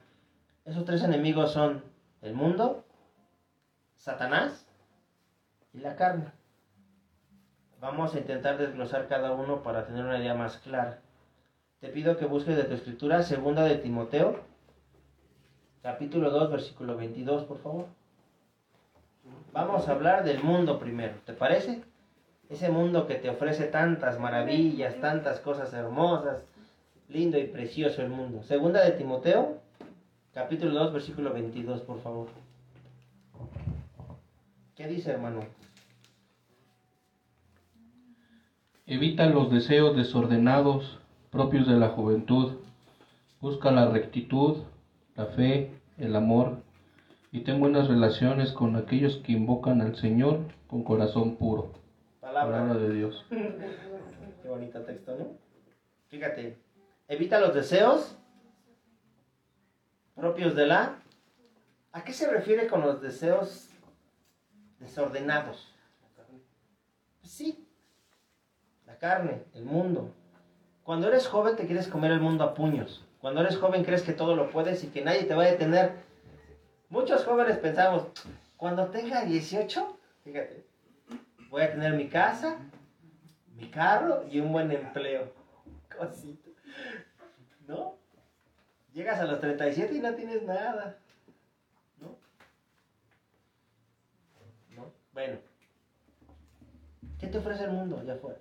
esos 0.65 0.85
tres 0.85 1.03
enemigos 1.03 1.53
son 1.53 1.83
el 2.23 2.35
mundo, 2.35 2.85
Satanás 3.97 4.67
y 5.73 5.79
la 5.79 5.97
carne. 5.97 6.27
Vamos 7.81 8.15
a 8.15 8.19
intentar 8.19 8.59
desglosar 8.59 9.09
cada 9.09 9.33
uno 9.33 9.63
para 9.63 9.87
tener 9.87 10.05
una 10.05 10.19
idea 10.19 10.35
más 10.35 10.59
clara. 10.59 11.01
Te 11.81 11.89
pido 11.89 12.17
que 12.17 12.27
busques 12.27 12.57
de 12.57 12.65
tu 12.65 12.75
escritura, 12.75 13.23
segunda 13.23 13.65
de 13.65 13.77
Timoteo, 13.77 14.41
capítulo 15.83 16.31
2, 16.31 16.51
versículo 16.53 16.97
22, 16.97 17.45
por 17.45 17.59
favor. 17.59 17.87
Vamos 19.53 19.89
a 19.89 19.93
hablar 19.93 20.23
del 20.23 20.43
mundo 20.43 20.79
primero, 20.79 21.15
¿te 21.27 21.33
parece? 21.33 21.83
Ese 22.53 22.69
mundo 22.69 23.07
que 23.07 23.15
te 23.15 23.31
ofrece 23.31 23.65
tantas 23.65 24.21
maravillas, 24.21 25.01
tantas 25.01 25.41
cosas 25.41 25.73
hermosas, 25.73 26.45
lindo 27.09 27.39
y 27.39 27.47
precioso 27.47 28.03
el 28.03 28.11
mundo. 28.11 28.43
Segunda 28.43 28.85
de 28.85 28.91
Timoteo, 28.91 29.63
capítulo 30.35 30.75
2, 30.75 30.93
versículo 30.93 31.33
22, 31.33 31.81
por 31.81 32.03
favor. 32.03 32.29
¿Qué 34.77 34.87
dice, 34.87 35.13
hermano? 35.13 35.41
Evita 38.85 39.25
los 39.31 39.51
deseos 39.51 39.97
desordenados 39.97 40.99
propios 41.31 41.67
de 41.67 41.79
la 41.79 41.89
juventud. 41.89 42.59
Busca 43.41 43.71
la 43.71 43.89
rectitud, 43.89 44.59
la 45.17 45.25
fe, 45.25 45.71
el 45.97 46.15
amor 46.15 46.59
y 47.33 47.41
ten 47.41 47.61
buenas 47.61 47.89
relaciones 47.89 48.53
con 48.53 48.77
aquellos 48.77 49.17
que 49.25 49.33
invocan 49.33 49.81
al 49.81 49.97
Señor 49.97 50.41
con 50.67 50.83
corazón 50.83 51.37
puro. 51.37 51.82
Palabra, 52.33 52.75
de 52.75 52.95
Dios. 52.95 53.27
Qué 53.31 54.49
bonito 54.49 54.81
texto, 54.81 55.15
¿no? 55.17 55.37
Fíjate, 56.09 56.57
evita 57.07 57.39
los 57.39 57.55
deseos 57.55 58.17
propios 60.15 60.55
de 60.55 60.67
la... 60.67 60.97
¿A 61.93 62.05
qué 62.05 62.15
se 62.15 62.31
refiere 62.31 62.69
con 62.69 62.81
los 62.81 63.03
deseos 63.03 63.69
desordenados? 64.81 65.75
Pues 67.21 67.33
sí, 67.33 67.69
la 68.87 68.97
carne, 68.97 69.43
el 69.53 69.67
mundo. 69.67 70.15
Cuando 70.85 71.09
eres 71.09 71.29
joven 71.29 71.55
te 71.55 71.67
quieres 71.67 71.87
comer 71.87 72.13
el 72.13 72.21
mundo 72.21 72.45
a 72.45 72.55
puños. 72.55 73.05
Cuando 73.21 73.43
eres 73.43 73.59
joven 73.59 73.85
crees 73.85 74.03
que 74.03 74.15
todo 74.15 74.37
lo 74.37 74.51
puedes 74.51 74.83
y 74.85 74.87
que 74.87 75.05
nadie 75.05 75.25
te 75.25 75.35
va 75.35 75.43
a 75.43 75.51
detener. 75.51 75.93
Muchos 76.89 77.25
jóvenes 77.25 77.59
pensamos, 77.59 78.07
cuando 78.57 78.87
tenga 78.87 79.27
18, 79.27 79.99
fíjate, 80.25 80.62
voy 81.53 81.61
a 81.61 81.71
tener 81.71 81.93
mi 81.93 82.09
casa, 82.09 82.57
mi 83.55 83.71
carro 83.71 84.25
y 84.29 84.41
un 84.41 84.51
buen 84.51 84.73
empleo. 84.73 85.35
Cosito. 85.97 86.51
¿No? 87.69 87.99
Llegas 88.95 89.21
a 89.21 89.27
los 89.27 89.39
37 89.39 89.95
y 89.95 90.01
no 90.01 90.15
tienes 90.15 90.43
nada. 90.45 90.99
¿No? 91.99 92.17
¿No? 94.71 94.93
Bueno. 95.13 95.39
¿Qué 97.21 97.27
te 97.27 97.39
ofrece 97.39 97.65
el 97.65 97.73
mundo 97.73 97.99
allá 98.01 98.15
afuera? 98.15 98.41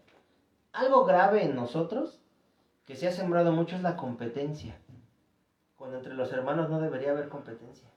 Algo 0.71 1.03
grave 1.03 1.43
en 1.43 1.53
nosotros 1.53 2.21
que 2.85 2.95
se 2.95 3.09
ha 3.09 3.11
sembrado 3.11 3.51
mucho 3.51 3.75
es 3.75 3.81
la 3.81 3.97
competencia. 3.97 4.79
Cuando 5.75 5.97
entre 5.97 6.13
los 6.13 6.31
hermanos 6.31 6.69
no 6.69 6.79
debería 6.79 7.11
haber 7.11 7.27
competencia. 7.27 7.89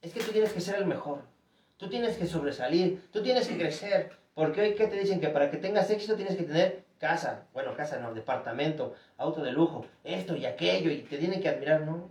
Es 0.00 0.14
que 0.14 0.22
tú 0.22 0.32
tienes 0.32 0.54
que 0.54 0.62
ser 0.62 0.76
el 0.76 0.86
mejor. 0.86 1.33
Tú 1.76 1.88
tienes 1.88 2.16
que 2.16 2.26
sobresalir. 2.26 3.08
Tú 3.12 3.22
tienes 3.22 3.48
que 3.48 3.58
crecer. 3.58 4.16
Porque 4.34 4.60
hoy, 4.60 4.74
¿qué 4.74 4.86
te 4.86 4.98
dicen? 4.98 5.20
Que 5.20 5.28
para 5.28 5.50
que 5.50 5.56
tengas 5.56 5.90
éxito 5.90 6.16
tienes 6.16 6.36
que 6.36 6.44
tener 6.44 6.84
casa. 6.98 7.46
Bueno, 7.52 7.74
casa 7.76 7.98
no, 7.98 8.14
departamento, 8.14 8.94
auto 9.16 9.42
de 9.42 9.52
lujo, 9.52 9.86
esto 10.02 10.36
y 10.36 10.46
aquello. 10.46 10.90
Y 10.90 11.02
te 11.02 11.18
tienen 11.18 11.40
que 11.40 11.48
admirar. 11.48 11.82
No. 11.82 12.08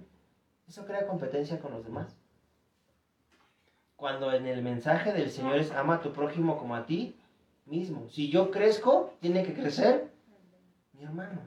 Eso 0.67 0.85
crea 0.85 1.07
competencia 1.07 1.59
con 1.59 1.71
los 1.71 1.83
demás. 1.83 2.15
Cuando 3.95 4.33
en 4.33 4.47
el 4.47 4.61
mensaje 4.61 5.13
del 5.13 5.31
Señor 5.31 5.57
es 5.57 5.71
ama 5.71 5.95
a 5.95 6.01
tu 6.01 6.11
prójimo 6.11 6.57
como 6.57 6.75
a 6.75 6.85
ti 6.85 7.15
mismo. 7.65 8.09
Si 8.09 8.29
yo 8.29 8.51
crezco, 8.51 9.13
tiene 9.21 9.43
que 9.43 9.53
crecer 9.53 10.09
mi 10.93 11.03
hermano. 11.03 11.41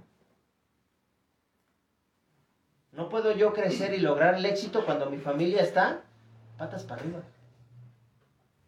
No 2.93 3.11
puedo 3.11 3.33
yo 3.33 3.53
crecer 3.53 3.93
y 3.93 3.99
lograr 3.99 4.37
el 4.37 4.47
éxito 4.47 4.87
cuando 4.87 5.11
mi 5.11 5.19
familia 5.19 5.61
está 5.61 6.01
patas 6.57 6.85
para 6.85 7.03
arriba. 7.03 7.21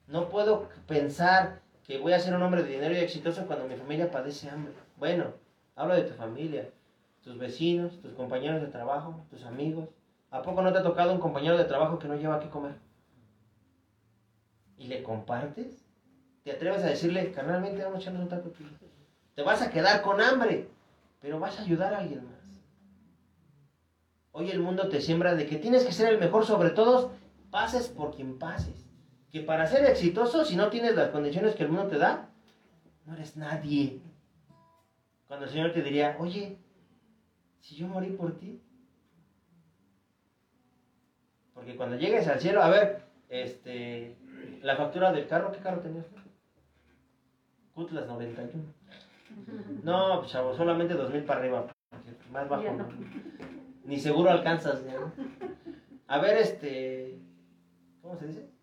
No 0.09 0.31
puedo 0.31 0.71
pensar 0.87 1.61
que 1.87 1.99
voy 1.99 2.15
a 2.15 2.19
ser 2.19 2.35
un 2.35 2.43
hombre 2.43 2.63
de 2.63 2.71
dinero 2.71 2.95
y 2.95 2.99
exitoso 2.99 3.47
cuando 3.47 3.69
mi 3.69 3.77
familia 3.77 4.11
padece 4.11 4.49
hambre. 4.49 4.73
Bueno, 4.97 5.35
hablo 5.77 5.95
de 5.95 6.03
tu 6.03 6.15
familia, 6.15 6.71
tus 7.23 7.39
vecinos, 7.39 8.01
tus 8.01 8.15
compañeros 8.15 8.63
de 8.63 8.69
trabajo, 8.69 9.27
tus 9.31 9.45
amigos. 9.45 9.91
¿A 10.31 10.41
poco 10.41 10.63
no 10.63 10.73
te 10.73 10.79
ha 10.79 10.83
tocado 10.83 11.13
un 11.13 11.21
compañero 11.21 11.59
de 11.59 11.65
trabajo 11.65 11.99
que 11.99 12.09
no 12.09 12.17
lleva 12.17 12.41
qué 12.41 12.49
comer? 12.49 12.75
¿Y 14.79 14.87
le 14.87 15.03
compartes? 15.03 15.85
¿Te 16.43 16.53
atreves 16.53 16.83
a 16.83 16.89
decirle, 16.89 17.31
carnalmente 17.33 17.85
vamos 17.85 17.99
a 17.99 18.01
echarnos 18.01 18.23
un 18.23 18.29
taco 18.31 18.51
Te 19.35 19.43
vas 19.43 19.61
a 19.61 19.71
quedar 19.71 20.01
con 20.01 20.23
hambre, 20.23 20.69
pero 21.21 21.39
vas 21.39 21.59
a 21.59 21.63
ayudar 21.63 21.93
a 21.93 21.99
alguien 21.99 22.25
más. 22.25 22.63
Hoy 24.33 24.51
el 24.51 24.61
mundo 24.61 24.89
te 24.89 25.03
siembra 25.03 25.35
de 25.35 25.47
que 25.47 25.57
tienes 25.57 25.85
que 25.85 25.93
ser 25.93 26.15
el 26.15 26.19
mejor 26.19 26.47
sobre 26.47 26.71
todos 26.71 27.11
pases 27.51 27.89
por 27.89 28.15
quien 28.15 28.39
pases. 28.39 28.88
Que 29.31 29.41
para 29.41 29.67
ser 29.67 29.85
exitoso, 29.85 30.45
si 30.45 30.57
no 30.57 30.69
tienes 30.69 30.95
las 30.95 31.11
condiciones 31.11 31.55
que 31.55 31.65
el 31.65 31.71
mundo 31.71 31.89
te 31.89 31.99
da, 31.99 32.29
no 33.05 33.15
eres 33.15 33.37
nadie. 33.37 34.01
Cuando 35.27 35.47
el 35.47 35.53
Señor 35.53 35.73
te 35.73 35.83
diría, 35.83 36.17
oye, 36.19 36.59
si 37.61 37.77
yo 37.77 37.87
morí 37.87 38.11
por 38.11 38.39
ti. 38.39 38.61
Porque 41.53 41.77
cuando 41.77 41.97
llegues 41.97 42.27
al 42.29 42.41
cielo, 42.41 42.63
a 42.63 42.71
ver, 42.71 43.03
este, 43.29 44.17
la 44.63 44.77
factura 44.77 45.13
del 45.13 45.27
carro, 45.27 45.53
¿qué 45.53 45.59
carro 45.59 45.81
tenías? 45.81 46.07
Cutlas 47.75 48.07
91. 48.07 48.63
No, 49.83 50.21
pues, 50.21 50.33
chavo, 50.33 50.55
solamente 50.55 50.95
2000 50.95 51.25
para 51.25 51.41
arriba. 51.41 51.67
Más 52.33 52.49
bajo. 52.49 52.63
No. 52.73 52.89
Ni 53.85 53.99
seguro 53.99 54.31
alcanzas. 54.31 54.83
¿no? 54.85 55.13
A 56.07 56.19
ver, 56.19 56.39
este. 56.39 57.19
¿Cómo 58.03 58.17
se 58.17 58.27
dice? 58.27 58.58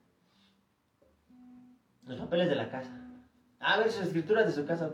Los 2.08 2.20
papeles 2.20 2.50
de 2.50 2.56
la 2.56 2.70
casa. 2.70 2.92
A 3.60 3.78
ver 3.78 3.92
sus 3.92 4.08
escrituras 4.08 4.46
de 4.46 4.54
su 4.54 4.66
casa. 4.66 4.92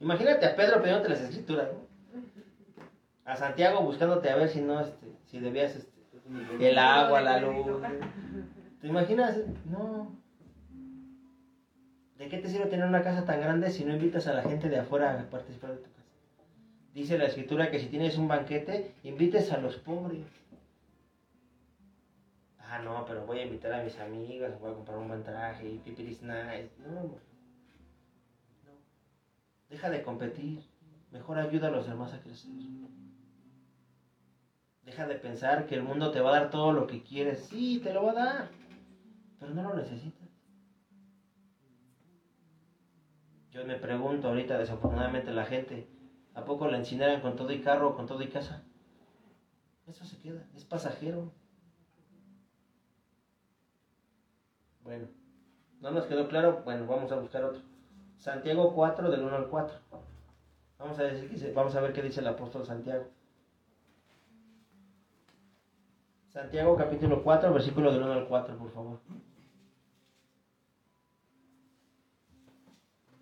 Imagínate 0.00 0.46
a 0.46 0.54
Pedro 0.54 0.80
pidiéndote 0.80 1.08
las 1.08 1.20
escrituras, 1.20 1.68
¿no? 1.72 1.88
A 3.24 3.36
Santiago 3.36 3.82
buscándote 3.82 4.30
a 4.30 4.36
ver 4.36 4.48
si 4.48 4.60
no, 4.60 4.80
este, 4.80 5.06
si 5.26 5.40
debías 5.40 5.74
este, 5.76 5.98
el 6.60 6.78
agua, 6.78 7.20
la 7.20 7.40
luz. 7.40 7.66
¿Te 8.80 8.86
imaginas? 8.86 9.36
No. 9.68 10.16
¿De 12.16 12.28
qué 12.28 12.38
te 12.38 12.48
sirve 12.48 12.66
tener 12.66 12.86
una 12.86 13.02
casa 13.02 13.24
tan 13.24 13.40
grande 13.40 13.70
si 13.70 13.84
no 13.84 13.92
invitas 13.92 14.26
a 14.28 14.34
la 14.34 14.42
gente 14.42 14.68
de 14.68 14.78
afuera 14.78 15.20
a 15.20 15.30
participar 15.30 15.70
de 15.70 15.76
tu 15.78 15.90
casa? 15.90 15.98
Dice 16.94 17.18
la 17.18 17.26
escritura 17.26 17.70
que 17.70 17.80
si 17.80 17.86
tienes 17.86 18.16
un 18.16 18.28
banquete, 18.28 18.92
invites 19.02 19.52
a 19.52 19.58
los 19.58 19.76
pobres. 19.76 20.24
Ah, 22.70 22.80
no, 22.80 23.04
pero 23.06 23.24
voy 23.24 23.38
a 23.38 23.44
invitar 23.44 23.72
a 23.72 23.82
mis 23.82 23.98
amigas, 23.98 24.60
voy 24.60 24.70
a 24.70 24.74
comprar 24.74 24.98
un 24.98 25.08
buen 25.08 25.22
traje 25.22 25.66
y 25.66 25.78
pipiris 25.78 26.20
nice. 26.20 26.70
No, 26.78 27.02
no. 27.02 27.18
Deja 29.70 29.88
de 29.88 30.02
competir. 30.02 30.62
Mejor 31.10 31.38
ayuda 31.38 31.68
a 31.68 31.70
los 31.70 31.86
demás 31.86 32.12
a 32.12 32.20
crecer. 32.20 32.50
Deja 34.82 35.06
de 35.06 35.16
pensar 35.16 35.66
que 35.66 35.76
el 35.76 35.82
mundo 35.82 36.10
te 36.10 36.20
va 36.20 36.30
a 36.30 36.40
dar 36.40 36.50
todo 36.50 36.72
lo 36.72 36.86
que 36.86 37.02
quieres. 37.02 37.40
Sí, 37.44 37.80
te 37.82 37.92
lo 37.92 38.02
va 38.02 38.10
a 38.10 38.14
dar, 38.14 38.48
pero 39.38 39.52
no 39.52 39.62
lo 39.62 39.74
necesitas. 39.74 40.28
Yo 43.50 43.64
me 43.64 43.76
pregunto 43.76 44.28
ahorita, 44.28 44.58
desafortunadamente, 44.58 45.32
la 45.32 45.46
gente, 45.46 45.88
¿a 46.34 46.44
poco 46.44 46.68
la 46.68 46.76
incineran 46.76 47.22
con 47.22 47.34
todo 47.34 47.50
y 47.50 47.60
carro, 47.60 47.96
con 47.96 48.06
todo 48.06 48.20
y 48.22 48.28
casa? 48.28 48.62
Eso 49.86 50.04
se 50.04 50.18
queda, 50.18 50.46
es 50.54 50.66
pasajero. 50.66 51.32
Bueno, 54.88 55.06
¿no 55.82 55.90
nos 55.90 56.06
quedó 56.06 56.28
claro? 56.28 56.62
Bueno, 56.64 56.86
vamos 56.86 57.12
a 57.12 57.16
buscar 57.16 57.44
otro. 57.44 57.60
Santiago 58.16 58.72
4, 58.72 59.10
del 59.10 59.22
1 59.22 59.36
al 59.36 59.48
4. 59.48 59.76
Vamos 60.78 60.98
a, 60.98 61.02
decir, 61.02 61.52
vamos 61.54 61.74
a 61.74 61.80
ver 61.82 61.92
qué 61.92 62.00
dice 62.00 62.20
el 62.20 62.26
apóstol 62.26 62.64
Santiago. 62.64 63.04
Santiago 66.30 66.74
capítulo 66.74 67.22
4, 67.22 67.52
versículo 67.52 67.92
del 67.92 68.02
1 68.02 68.12
al 68.14 68.28
4, 68.28 68.56
por 68.56 68.70
favor. 68.70 68.98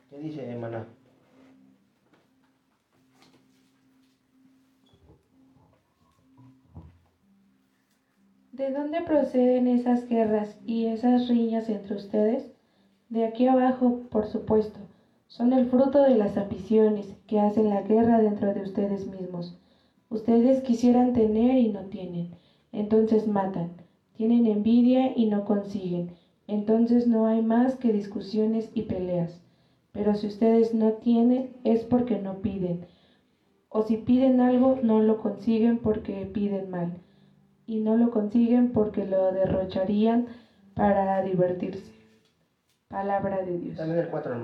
¿Qué 0.08 0.18
dice 0.18 0.48
Emaná? 0.48 0.86
¿De 8.56 8.72
dónde 8.72 9.02
proceden 9.02 9.66
esas 9.66 10.08
guerras 10.08 10.56
y 10.64 10.86
esas 10.86 11.28
riñas 11.28 11.68
entre 11.68 11.94
ustedes? 11.94 12.54
De 13.10 13.22
aquí 13.22 13.44
abajo, 13.44 14.08
por 14.08 14.24
supuesto, 14.24 14.80
son 15.26 15.52
el 15.52 15.66
fruto 15.66 16.02
de 16.02 16.16
las 16.16 16.38
ambiciones 16.38 17.16
que 17.26 17.38
hacen 17.38 17.68
la 17.68 17.82
guerra 17.82 18.18
dentro 18.18 18.54
de 18.54 18.62
ustedes 18.62 19.06
mismos. 19.06 19.58
Ustedes 20.08 20.62
quisieran 20.62 21.12
tener 21.12 21.58
y 21.58 21.68
no 21.68 21.84
tienen, 21.84 22.30
entonces 22.72 23.26
matan. 23.26 23.72
Tienen 24.14 24.46
envidia 24.46 25.12
y 25.14 25.26
no 25.26 25.44
consiguen, 25.44 26.12
entonces 26.46 27.06
no 27.06 27.26
hay 27.26 27.42
más 27.42 27.76
que 27.76 27.92
discusiones 27.92 28.70
y 28.72 28.84
peleas. 28.84 29.42
Pero 29.92 30.14
si 30.14 30.28
ustedes 30.28 30.72
no 30.72 30.94
tienen, 30.94 31.50
es 31.62 31.84
porque 31.84 32.16
no 32.16 32.40
piden. 32.40 32.86
O 33.68 33.82
si 33.82 33.98
piden 33.98 34.40
algo, 34.40 34.78
no 34.80 35.02
lo 35.02 35.18
consiguen 35.18 35.76
porque 35.76 36.24
piden 36.24 36.70
mal 36.70 37.02
y 37.66 37.80
no 37.80 37.96
lo 37.96 38.10
consiguen 38.10 38.72
porque 38.72 39.04
lo 39.04 39.32
derrocharían 39.32 40.26
para 40.74 41.20
divertirse. 41.22 41.92
Palabra 42.88 43.42
de 43.42 43.58
Dios. 43.58 43.76
También 43.76 44.00
el 44.00 44.08
4, 44.08 44.34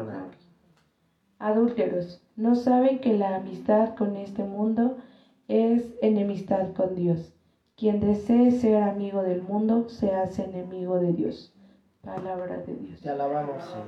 Adúlteros, 1.38 2.22
¿no 2.36 2.54
saben 2.54 3.00
que 3.00 3.16
la 3.16 3.36
amistad 3.36 3.94
con 3.94 4.16
este 4.16 4.44
mundo 4.44 4.98
es 5.48 5.94
enemistad 6.00 6.72
con 6.72 6.94
Dios? 6.94 7.34
Quien 7.76 8.00
desee 8.00 8.50
ser 8.50 8.82
amigo 8.82 9.22
del 9.22 9.42
mundo 9.42 9.88
se 9.88 10.14
hace 10.14 10.44
enemigo 10.44 10.98
de 10.98 11.12
Dios. 11.12 11.52
Palabra 12.02 12.58
de 12.58 12.74
Dios. 12.74 13.00
Te 13.00 13.10
alabamos, 13.10 13.64
Señor. 13.64 13.86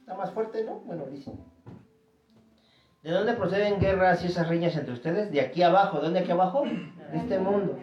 Está 0.00 0.14
más 0.14 0.30
fuerte, 0.32 0.64
¿no? 0.64 0.80
Bueno, 0.80 1.06
dice. 1.06 1.32
¿De 3.02 3.10
dónde 3.10 3.34
proceden 3.34 3.80
guerras 3.80 4.22
y 4.24 4.26
esas 4.28 4.48
riñas 4.48 4.76
entre 4.76 4.94
ustedes? 4.94 5.30
De 5.30 5.40
aquí 5.40 5.62
abajo. 5.62 5.98
¿De 5.98 6.04
dónde 6.04 6.20
aquí 6.20 6.30
abajo? 6.30 6.64
Este 7.14 7.38
mundo. 7.38 7.78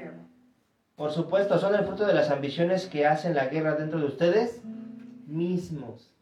Por 0.96 1.12
supuesto, 1.12 1.58
son 1.58 1.74
el 1.74 1.86
fruto 1.86 2.06
de 2.06 2.14
las 2.14 2.30
ambiciones 2.30 2.88
que 2.88 3.08
hacen 3.08 3.34
la 3.34 3.48
guerra 3.48 3.76
dentro 3.76 4.00
de 4.00 4.06
ustedes 4.06 4.62
mismos. 5.26 6.14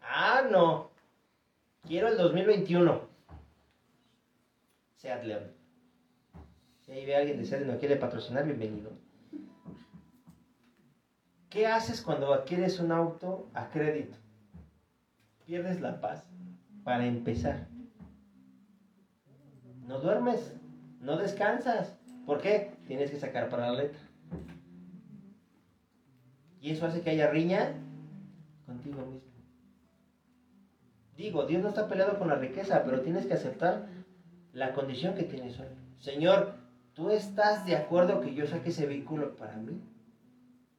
Ah, 0.00 0.42
no. 0.50 0.90
Quiero 1.86 2.08
el 2.08 2.16
2021. 2.16 3.00
Seat 4.96 5.24
León. 5.24 5.44
Si 6.80 6.92
ahí 6.92 7.06
ve 7.06 7.16
alguien 7.16 7.38
de 7.38 7.44
Seat 7.44 7.62
y 7.62 7.64
no 7.64 7.78
quiere 7.78 7.96
patrocinar, 7.96 8.44
bienvenido. 8.44 8.90
¿Qué 11.48 11.66
haces 11.66 12.02
cuando 12.02 12.34
adquieres 12.34 12.80
un 12.80 12.92
auto 12.92 13.48
a 13.54 13.70
crédito? 13.70 14.18
Pierdes 15.46 15.80
la 15.80 16.00
paz 16.00 16.24
para 16.84 17.06
empezar. 17.06 17.66
No 19.86 19.98
duermes, 20.00 20.59
no 21.00 21.16
descansas. 21.16 21.96
¿Por 22.26 22.40
qué? 22.40 22.72
Tienes 22.86 23.10
que 23.10 23.18
sacar 23.18 23.48
para 23.48 23.70
la 23.70 23.82
letra. 23.82 23.98
Y 26.60 26.70
eso 26.70 26.86
hace 26.86 27.00
que 27.00 27.10
haya 27.10 27.30
riña 27.30 27.72
contigo 28.66 29.04
mismo. 29.06 29.30
Digo, 31.16 31.46
Dios 31.46 31.62
no 31.62 31.68
está 31.68 31.88
peleado 31.88 32.18
con 32.18 32.28
la 32.28 32.36
riqueza, 32.36 32.82
pero 32.84 33.00
tienes 33.00 33.26
que 33.26 33.34
aceptar 33.34 33.86
la 34.52 34.72
condición 34.72 35.14
que 35.14 35.24
tienes 35.24 35.58
hoy. 35.58 35.66
Señor, 35.98 36.54
¿tú 36.94 37.10
estás 37.10 37.66
de 37.66 37.76
acuerdo 37.76 38.20
que 38.20 38.34
yo 38.34 38.46
saque 38.46 38.70
ese 38.70 38.86
vehículo 38.86 39.36
para 39.36 39.56
mí? 39.56 39.82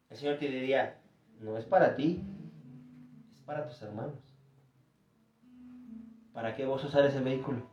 El 0.09 0.17
Señor 0.17 0.37
te 0.37 0.47
diría, 0.47 0.99
no 1.39 1.57
es 1.57 1.65
para 1.65 1.95
ti, 1.95 2.23
es 3.37 3.43
para 3.43 3.67
tus 3.67 3.81
hermanos. 3.81 4.15
¿Para 6.33 6.55
qué 6.55 6.65
vos 6.65 6.83
usar 6.83 7.05
ese 7.05 7.19
vehículo? 7.19 7.70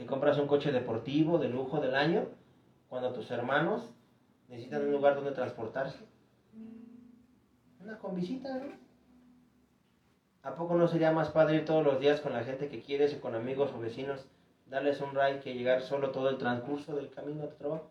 ¿Te 0.00 0.06
compras 0.06 0.38
un 0.38 0.46
coche 0.46 0.72
deportivo 0.72 1.36
de 1.36 1.50
lujo 1.50 1.78
del 1.78 1.94
año 1.94 2.26
cuando 2.88 3.12
tus 3.12 3.30
hermanos 3.30 3.92
necesitan 4.48 4.86
un 4.86 4.92
lugar 4.92 5.14
donde 5.14 5.32
transportarse? 5.32 5.98
Una 7.80 7.98
convisita, 7.98 8.48
¿no? 8.54 8.72
¿A 10.42 10.54
poco 10.54 10.74
no 10.74 10.88
sería 10.88 11.12
más 11.12 11.28
padre 11.28 11.56
ir 11.56 11.66
todos 11.66 11.84
los 11.84 12.00
días 12.00 12.22
con 12.22 12.32
la 12.32 12.44
gente 12.44 12.68
que 12.68 12.80
quieres 12.80 13.12
o 13.12 13.20
con 13.20 13.34
amigos 13.34 13.72
o 13.76 13.78
vecinos, 13.78 14.26
darles 14.64 15.02
un 15.02 15.14
ride 15.14 15.40
que 15.40 15.52
llegar 15.52 15.82
solo 15.82 16.12
todo 16.12 16.30
el 16.30 16.38
transcurso 16.38 16.94
del 16.94 17.10
camino 17.10 17.44
a 17.44 17.48
tu 17.48 17.56
trabajo? 17.56 17.90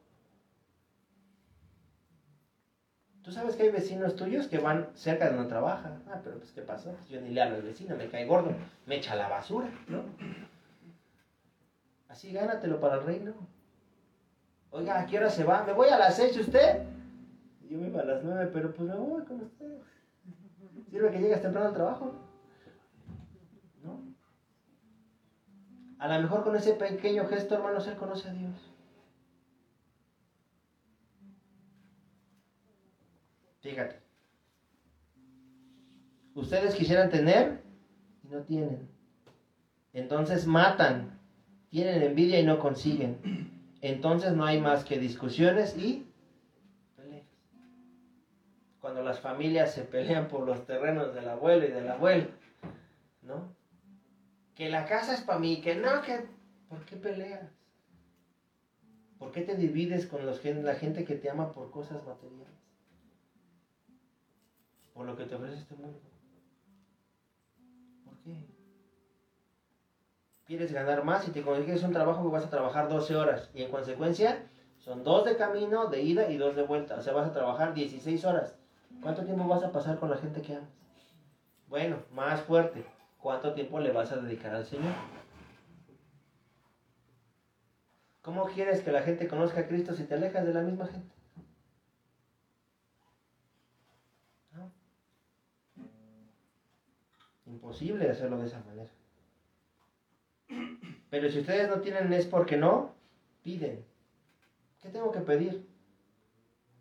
Tú 3.22 3.32
sabes 3.32 3.56
que 3.56 3.62
hay 3.62 3.70
vecinos 3.70 4.16
tuyos 4.16 4.48
que 4.48 4.58
van 4.58 4.88
cerca 4.96 5.26
de 5.30 5.36
donde 5.36 5.50
trabaja. 5.50 6.02
Ah, 6.08 6.20
pero 6.24 6.38
pues 6.38 6.52
¿qué 6.54 6.64
pasó? 6.64 6.92
Yo 7.08 7.22
ni 7.22 7.30
le 7.30 7.44
hablo 7.44 7.58
al 7.58 7.62
vecino, 7.62 7.96
me 7.96 8.08
cae 8.08 8.26
gordo, 8.26 8.52
me 8.88 8.96
echa 8.96 9.16
la 9.16 9.30
basura, 9.30 9.70
¿no? 9.88 10.02
Así 12.10 12.34
gánatelo 12.34 12.80
para 12.80 12.95
el 12.95 13.03
reino. 13.03 13.34
Oiga, 14.72 14.99
¿a 14.99 15.05
qué 15.05 15.18
hora 15.18 15.30
se 15.30 15.43
va? 15.43 15.64
Me 15.64 15.74
voy 15.74 15.89
a 15.89 15.97
las 15.97 16.16
seis, 16.16 16.36
¿usted? 16.38 16.84
Yo 17.70 17.78
me 17.78 17.89
voy 17.89 17.99
a 17.99 18.05
las 18.05 18.24
nueve, 18.24 18.49
pero 18.51 18.74
pues 18.74 18.89
me 18.89 18.95
voy 18.95 19.24
con 19.26 19.41
usted. 19.41 19.78
Sirve 20.89 21.12
que 21.12 21.20
llegas 21.20 21.41
temprano 21.41 21.68
al 21.68 21.74
trabajo, 21.74 22.12
¿no? 23.84 24.01
A 25.99 26.07
lo 26.07 26.22
mejor 26.22 26.43
con 26.43 26.55
ese 26.55 26.74
pequeño 26.74 27.26
gesto, 27.28 27.55
hermanos, 27.55 27.88
él 27.88 27.95
conoce 27.95 28.28
a 28.28 28.34
Dios. 28.34 28.74
Fíjate. 33.62 34.01
Ustedes 36.34 36.74
quisieran 36.74 37.10
tener 37.10 37.62
y 38.24 38.28
no 38.30 38.41
tienen. 38.41 38.89
Entonces 39.93 40.47
matan. 40.47 41.19
Tienen 41.70 42.02
envidia 42.02 42.40
y 42.40 42.44
no 42.44 42.60
consiguen. 42.60 43.18
Entonces 43.82 44.34
no 44.34 44.46
hay 44.46 44.60
más 44.60 44.84
que 44.84 44.98
discusiones 44.98 45.78
y 45.78 46.10
cuando 48.80 49.04
las 49.04 49.20
familias 49.20 49.74
se 49.74 49.84
pelean 49.84 50.28
por 50.28 50.46
los 50.46 50.66
terrenos 50.66 51.14
del 51.14 51.28
abuelo 51.28 51.66
y 51.66 51.72
del 51.72 51.90
abuelo, 51.90 52.28
¿no? 53.22 53.54
Que 54.56 54.70
la 54.70 54.86
casa 54.86 55.14
es 55.14 55.22
para 55.22 55.40
mí, 55.40 55.62
que 55.62 55.76
no, 55.76 56.02
que... 56.02 56.26
¿Por 56.68 56.86
qué 56.86 56.96
peleas? 56.96 57.50
¿Por 59.18 59.32
qué 59.32 59.42
te 59.42 59.56
divides 59.56 60.06
con 60.06 60.26
los, 60.26 60.44
la 60.44 60.76
gente 60.76 61.04
que 61.04 61.16
te 61.16 61.30
ama 61.30 61.52
por 61.52 61.72
cosas 61.72 62.06
materiales? 62.06 62.54
Por 64.94 65.06
lo 65.06 65.18
que 65.18 65.26
te 65.26 65.36
ofrece 65.36 65.60
este 65.60 65.76
mundo. 65.76 66.00
¿Por 68.06 68.18
qué? 68.20 68.59
Quieres 70.50 70.74
ganar 70.74 71.04
más 71.04 71.28
y 71.28 71.30
te 71.30 71.43
consigues 71.43 71.84
un 71.84 71.93
trabajo 71.93 72.24
que 72.24 72.30
vas 72.30 72.43
a 72.43 72.50
trabajar 72.50 72.89
12 72.89 73.16
horas 73.16 73.52
y 73.54 73.62
en 73.62 73.70
consecuencia 73.70 74.47
son 74.80 75.04
dos 75.04 75.24
de 75.24 75.38
camino, 75.38 75.86
de 75.86 76.02
ida 76.02 76.32
y 76.32 76.38
dos 76.38 76.56
de 76.56 76.64
vuelta. 76.64 76.95
O 76.95 77.04
sea, 77.04 77.14
vas 77.14 77.28
a 77.28 77.32
trabajar 77.32 77.76
16 77.76 78.26
horas. 78.26 78.56
¿Cuánto 79.00 79.24
tiempo 79.24 79.45
vas 79.45 79.62
a 79.62 79.72
pasar 79.72 80.00
con 80.00 80.10
la 80.10 80.18
gente 80.18 80.41
que 80.41 80.56
amas? 80.56 80.72
Bueno, 81.68 81.97
más 82.10 82.41
fuerte. 82.41 82.84
¿Cuánto 83.20 83.54
tiempo 83.54 83.80
le 83.80 83.91
vas 83.91 84.12
a 84.12 84.18
dedicar 84.18 84.56
al 84.56 84.66
Señor? 84.66 84.91
¿Cómo 88.24 88.45
quieres 88.45 88.82
que 88.82 88.91
la 88.91 89.04
gente 89.04 89.28
conozca 89.28 89.60
a 89.60 89.68
Cristo 89.68 89.93
si 89.93 90.06
te 90.06 90.16
alejas 90.16 90.43
de 90.43 90.54
la 90.54 90.62
misma 90.62 90.88
gente? 90.88 91.14
Imposible 97.45 98.10
hacerlo 98.10 98.39
de 98.39 98.47
esa 98.47 98.64
manera. 98.64 98.89
Pero 101.10 101.30
si 101.30 101.39
ustedes 101.39 101.70
no 101.70 101.82
tienen 101.82 102.12
es 102.14 102.26
porque 102.26 102.57
no, 102.57 102.93
piden. 103.43 103.86
¿Qué 104.82 104.89
tengo 104.89 105.12
que 105.12 105.22
pedir? 105.22 105.68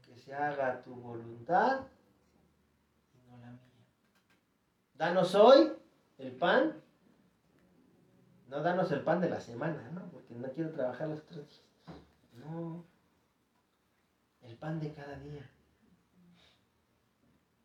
Que 0.07 0.17
se 0.19 0.35
haga 0.35 0.83
tu 0.83 0.95
voluntad 0.95 1.87
y 3.15 3.31
no 3.31 3.39
la 3.39 3.51
mía. 3.51 3.87
Danos 4.95 5.35
hoy 5.35 5.73
el 6.19 6.33
pan. 6.33 6.75
No 8.49 8.63
danos 8.63 8.91
el 8.93 9.03
pan 9.03 9.21
de 9.21 9.29
la 9.29 9.41
semana, 9.41 9.91
¿no? 9.93 10.11
Porque 10.11 10.35
no 10.35 10.49
quiero 10.53 10.71
trabajar 10.71 11.09
los 11.09 11.21
otros 11.21 11.47
días. 11.49 11.63
No. 12.35 12.85
El 14.43 14.57
pan 14.57 14.81
de 14.81 14.93
cada 14.93 15.19
día. 15.19 15.51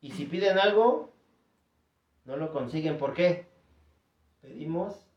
Y 0.01 0.11
si 0.11 0.25
piden 0.25 0.57
algo, 0.59 1.13
no 2.25 2.35
lo 2.35 2.51
consiguen. 2.51 2.97
¿Por 2.97 3.13
qué? 3.13 3.47
Pedimos. 4.41 5.07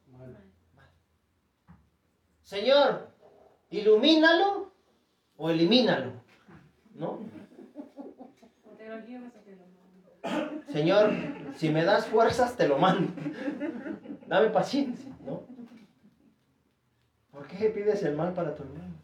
Señor, 2.46 3.08
ilumínalo 3.70 4.72
o 5.36 5.50
elimínalo. 5.50 6.12
¿No? 6.94 7.18
Señor, 10.68 11.10
si 11.56 11.70
me 11.70 11.84
das 11.84 12.06
fuerzas, 12.06 12.56
te 12.56 12.68
lo 12.68 12.78
mando. 12.78 13.12
Dame 14.28 14.50
paciencia, 14.50 15.12
¿no? 15.24 15.42
¿Por 17.32 17.48
qué 17.48 17.68
pides 17.70 18.04
el 18.04 18.14
mal 18.14 18.32
para 18.32 18.54
tu 18.54 18.62
hermano? 18.62 18.94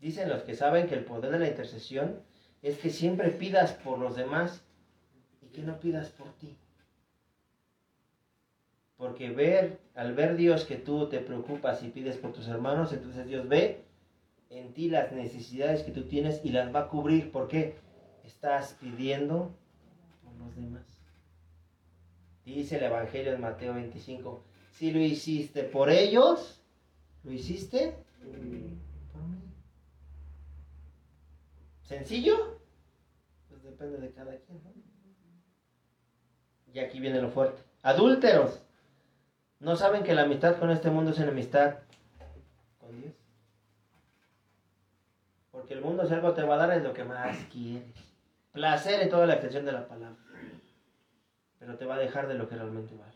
Dicen 0.00 0.28
los 0.28 0.42
que 0.42 0.56
saben 0.56 0.88
que 0.88 0.96
el 0.96 1.04
poder 1.04 1.30
de 1.30 1.38
la 1.38 1.48
intercesión 1.48 2.22
es 2.62 2.76
que 2.78 2.90
siempre 2.90 3.30
pidas 3.30 3.74
por 3.74 4.00
los 4.00 4.16
demás 4.16 4.64
y 5.42 5.46
que 5.46 5.62
no 5.62 5.78
pidas 5.78 6.08
por 6.08 6.32
ti. 6.38 6.56
Porque 9.00 9.30
ver, 9.30 9.80
al 9.94 10.14
ver 10.14 10.36
Dios 10.36 10.66
que 10.66 10.76
tú 10.76 11.08
te 11.08 11.20
preocupas 11.20 11.82
y 11.82 11.88
pides 11.88 12.18
por 12.18 12.34
tus 12.34 12.48
hermanos, 12.48 12.92
entonces 12.92 13.26
Dios 13.26 13.48
ve 13.48 13.82
en 14.50 14.74
ti 14.74 14.90
las 14.90 15.10
necesidades 15.10 15.82
que 15.82 15.90
tú 15.90 16.02
tienes 16.02 16.44
y 16.44 16.50
las 16.50 16.72
va 16.72 16.80
a 16.80 16.88
cubrir. 16.88 17.32
¿Por 17.32 17.48
qué? 17.48 17.78
Estás 18.24 18.76
pidiendo 18.78 19.56
por 20.22 20.34
los 20.34 20.54
demás. 20.54 20.84
Dice 22.44 22.76
el 22.76 22.84
Evangelio 22.84 23.32
en 23.32 23.40
Mateo 23.40 23.72
25, 23.72 24.44
si 24.72 24.92
lo 24.92 25.00
hiciste 25.00 25.64
por 25.64 25.88
ellos, 25.88 26.60
lo 27.24 27.32
hiciste 27.32 27.96
por 28.22 28.38
mí. 28.38 28.76
¿Sencillo? 31.84 32.60
Pues 33.48 33.62
depende 33.62 33.96
de 33.96 34.12
cada 34.12 34.36
quien. 34.36 34.60
Y 36.74 36.78
aquí 36.80 37.00
viene 37.00 37.22
lo 37.22 37.30
fuerte. 37.30 37.62
Adúlteros. 37.82 38.60
¿No 39.60 39.76
saben 39.76 40.02
que 40.02 40.14
la 40.14 40.22
amistad 40.22 40.56
con 40.56 40.70
este 40.70 40.90
mundo 40.90 41.10
es 41.10 41.18
enemistad 41.18 41.74
con 42.80 42.98
Dios? 42.98 43.12
Porque 45.50 45.74
el 45.74 45.82
mundo 45.82 46.06
si 46.06 46.14
algo 46.14 46.32
te 46.32 46.42
va 46.42 46.54
a 46.54 46.66
dar 46.66 46.72
es 46.72 46.82
lo 46.82 46.94
que 46.94 47.04
más 47.04 47.36
quieres. 47.52 47.94
Placer 48.52 49.02
en 49.02 49.10
toda 49.10 49.26
la 49.26 49.34
extensión 49.34 49.66
de 49.66 49.72
la 49.72 49.86
palabra. 49.86 50.16
Pero 51.58 51.76
te 51.76 51.84
va 51.84 51.96
a 51.96 51.98
dejar 51.98 52.26
de 52.26 52.34
lo 52.34 52.48
que 52.48 52.56
realmente 52.56 52.94
vale. 52.96 53.12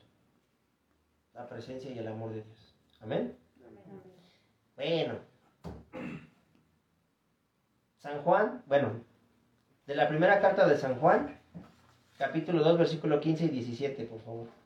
La 1.32 1.48
presencia 1.48 1.90
y 1.90 1.98
el 1.98 2.08
amor 2.08 2.28
de 2.28 2.42
Dios. 2.42 2.74
Amén. 3.00 3.34
Bueno. 4.76 5.14
San 7.96 8.22
Juan, 8.22 8.62
bueno, 8.66 8.92
de 9.86 9.94
la 9.94 10.08
primera 10.08 10.42
carta 10.42 10.68
de 10.68 10.76
San 10.76 10.96
Juan, 10.96 11.40
capítulo 12.18 12.62
2, 12.62 12.76
versículo 12.76 13.18
15 13.18 13.46
y 13.46 13.48
17, 13.48 14.04
por 14.04 14.20
favor 14.20 14.63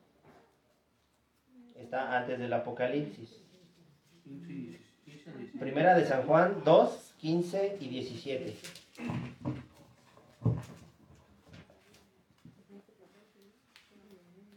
está 1.88 2.18
antes 2.18 2.38
del 2.38 2.52
Apocalipsis. 2.52 3.42
Primera 5.58 5.96
de 5.96 6.04
San 6.04 6.24
Juan 6.24 6.56
2, 6.62 7.14
15 7.16 7.78
y 7.80 7.88
17. 7.88 8.54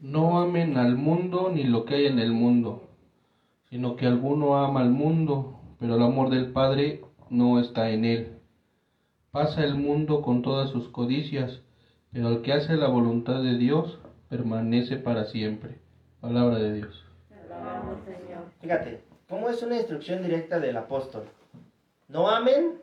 No 0.02 0.42
amen 0.42 0.76
al 0.76 0.98
mundo 0.98 1.50
ni 1.54 1.64
lo 1.64 1.86
que 1.86 1.96
hay 1.96 2.08
en 2.08 2.20
el 2.20 2.34
mundo, 2.34 2.90
sino 3.70 3.96
que 3.96 4.08
alguno 4.08 4.58
ama 4.58 4.82
al 4.82 4.90
mundo, 4.90 5.58
pero 5.80 5.96
el 5.96 6.02
amor 6.02 6.32
del 6.32 6.52
Padre 6.52 7.00
no 7.30 7.62
está 7.62 7.92
en 7.92 8.04
él. 8.04 8.40
Pasa 9.32 9.64
el 9.64 9.76
mundo 9.76 10.22
con 10.22 10.42
todas 10.42 10.70
sus 10.70 10.90
codicias, 10.90 11.62
pero 12.12 12.28
el 12.28 12.42
que 12.42 12.52
hace 12.52 12.76
la 12.76 12.90
voluntad 12.90 13.42
de 13.42 13.58
Dios 13.58 14.00
permanece 14.28 14.98
para 14.98 15.24
siempre. 15.24 15.80
Palabra 16.20 16.60
de 16.60 16.74
Dios. 16.74 17.11
Fíjate, 18.62 19.02
¿cómo 19.28 19.50
es 19.50 19.62
una 19.64 19.78
instrucción 19.78 20.24
directa 20.24 20.60
del 20.60 20.78
apóstol? 20.78 21.28
No 22.08 22.30
amen 22.30 22.82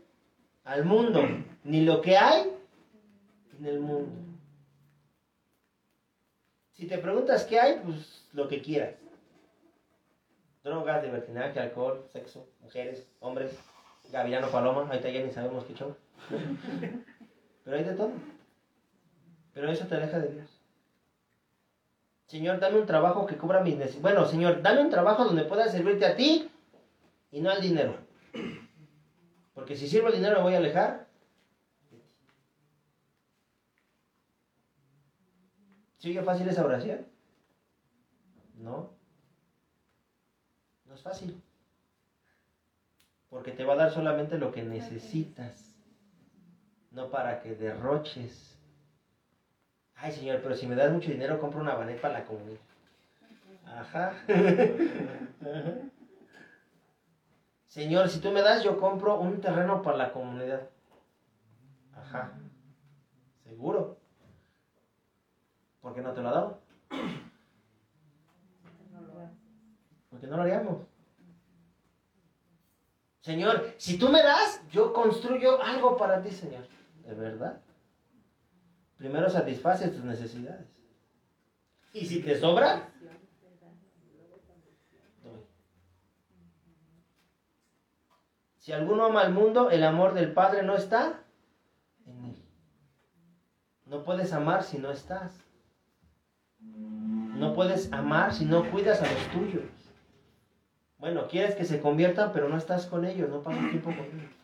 al 0.64 0.84
mundo, 0.84 1.22
ni 1.64 1.84
lo 1.84 2.00
que 2.00 2.16
hay 2.16 2.50
en 3.58 3.66
el 3.66 3.80
mundo. 3.80 4.12
Si 6.72 6.86
te 6.86 6.98
preguntas 6.98 7.44
qué 7.44 7.58
hay, 7.58 7.80
pues 7.84 8.28
lo 8.32 8.46
que 8.48 8.62
quieras. 8.62 8.94
Drogas, 10.62 11.02
libertinaje, 11.02 11.58
alcohol, 11.58 12.04
sexo, 12.12 12.46
mujeres, 12.60 13.08
hombres, 13.20 13.58
gaviano, 14.12 14.48
paloma, 14.48 14.82
ahorita 14.82 15.10
ya 15.10 15.22
ni 15.22 15.32
sabemos 15.32 15.64
qué 15.64 15.74
show. 15.74 15.94
Pero 17.64 17.76
hay 17.76 17.84
de 17.84 17.94
todo. 17.94 18.12
Pero 19.54 19.70
eso 19.70 19.86
te 19.86 19.94
aleja 19.96 20.20
de 20.20 20.28
Dios. 20.34 20.57
Señor, 22.28 22.60
dame 22.60 22.78
un 22.78 22.86
trabajo 22.86 23.24
que 23.26 23.38
cubra 23.38 23.60
mis 23.60 23.76
necesidades. 23.76 24.02
Bueno, 24.02 24.26
Señor, 24.26 24.60
dame 24.60 24.82
un 24.82 24.90
trabajo 24.90 25.24
donde 25.24 25.44
pueda 25.44 25.66
servirte 25.68 26.04
a 26.04 26.14
ti 26.14 26.50
y 27.32 27.40
no 27.40 27.50
al 27.50 27.62
dinero. 27.62 27.96
Porque 29.54 29.74
si 29.74 29.88
sirvo 29.88 30.08
el 30.08 30.16
dinero 30.16 30.36
me 30.36 30.42
voy 30.42 30.54
a 30.54 30.58
alejar. 30.58 31.08
¿Sigue 35.96 36.22
fácil 36.22 36.46
esa 36.48 36.64
oración? 36.64 37.06
No. 38.58 38.90
No 40.84 40.94
es 40.94 41.00
fácil. 41.00 41.42
Porque 43.30 43.52
te 43.52 43.64
va 43.64 43.72
a 43.72 43.76
dar 43.76 43.90
solamente 43.90 44.36
lo 44.36 44.52
que 44.52 44.62
necesitas. 44.62 45.74
No 46.90 47.10
para 47.10 47.40
que 47.40 47.54
derroches 47.54 48.57
Ay, 50.01 50.12
señor, 50.12 50.40
pero 50.42 50.55
si 50.55 50.66
me 50.66 50.76
das 50.76 50.92
mucho 50.92 51.11
dinero, 51.11 51.40
compro 51.40 51.61
una 51.61 51.74
vanet 51.74 52.01
para 52.01 52.20
la 52.20 52.24
comunidad. 52.24 52.61
Ajá. 53.66 54.14
Señor, 57.66 58.09
si 58.09 58.20
tú 58.20 58.30
me 58.30 58.40
das, 58.42 58.62
yo 58.64 58.78
compro 58.78 59.20
un 59.20 59.40
terreno 59.40 59.82
para 59.82 59.96
la 59.96 60.12
comunidad. 60.12 60.68
Ajá. 61.94 62.32
¿Seguro? 63.44 63.99
¿Por 65.80 65.94
qué 65.94 66.01
no 66.01 66.12
te 66.12 66.22
lo 66.22 66.28
ha 66.28 66.32
dado? 66.32 66.61
Porque 70.11 70.26
no 70.26 70.36
lo 70.36 70.42
haríamos. 70.42 70.78
Señor, 73.20 73.74
si 73.76 73.99
tú 73.99 74.09
me 74.09 74.22
das, 74.22 74.62
yo 74.70 74.92
construyo 74.92 75.62
algo 75.62 75.96
para 75.96 76.22
ti, 76.22 76.30
Señor. 76.30 76.66
¿De 77.05 77.14
verdad? 77.14 77.61
Primero 78.99 79.30
satisface 79.30 79.88
tus 79.88 80.05
necesidades. 80.05 80.66
Y 81.94 82.05
si 82.05 82.20
te 82.20 82.38
sobra, 82.38 82.90
Si 88.68 88.74
alguno 88.74 89.07
ama 89.07 89.22
al 89.22 89.32
mundo, 89.32 89.70
el 89.70 89.82
amor 89.82 90.12
del 90.12 90.34
Padre 90.34 90.62
no 90.62 90.76
está 90.76 91.22
No 93.86 94.05
puedes 94.05 94.34
amar 94.34 94.62
si 94.62 94.76
no 94.76 94.90
estás. 94.90 95.32
No 96.61 97.55
puedes 97.55 97.90
amar 97.94 98.34
si 98.34 98.44
no 98.44 98.70
cuidas 98.70 99.01
a 99.01 99.11
los 99.11 99.26
tuyos. 99.28 99.64
Bueno, 100.99 101.28
quieres 101.28 101.55
que 101.55 101.64
se 101.64 101.80
conviertan, 101.80 102.30
pero 102.34 102.51
no 102.51 102.59
estás 102.59 102.84
con 102.84 103.07
ellos, 103.07 103.30
no 103.30 103.42
pasas 103.42 103.70
tiempo 103.70 103.88
con 103.88 104.05
ellos. 104.05 104.34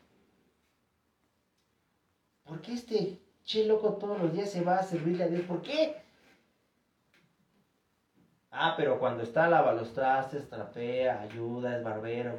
¿Por 2.45 2.63
qué 2.63 2.73
este 2.73 3.21
che 3.45 3.65
loco 3.67 3.95
todos 3.95 4.21
los 4.21 4.33
días 4.33 4.51
se 4.51 4.63
va 4.63 4.79
a 4.79 4.83
servirle 4.83 5.25
a 5.25 5.29
Dios? 5.29 5.43
¿Por 5.43 5.63
qué? 5.63 5.97
Ah, 8.51 8.75
pero 8.77 8.99
cuando 8.99 9.23
está 9.23 9.49
lava 9.49 9.73
los 9.73 9.93
trastes, 9.93 10.49
trapea, 10.49 11.21
ayuda, 11.23 11.77
es 11.77 11.83
barbero, 11.83 12.37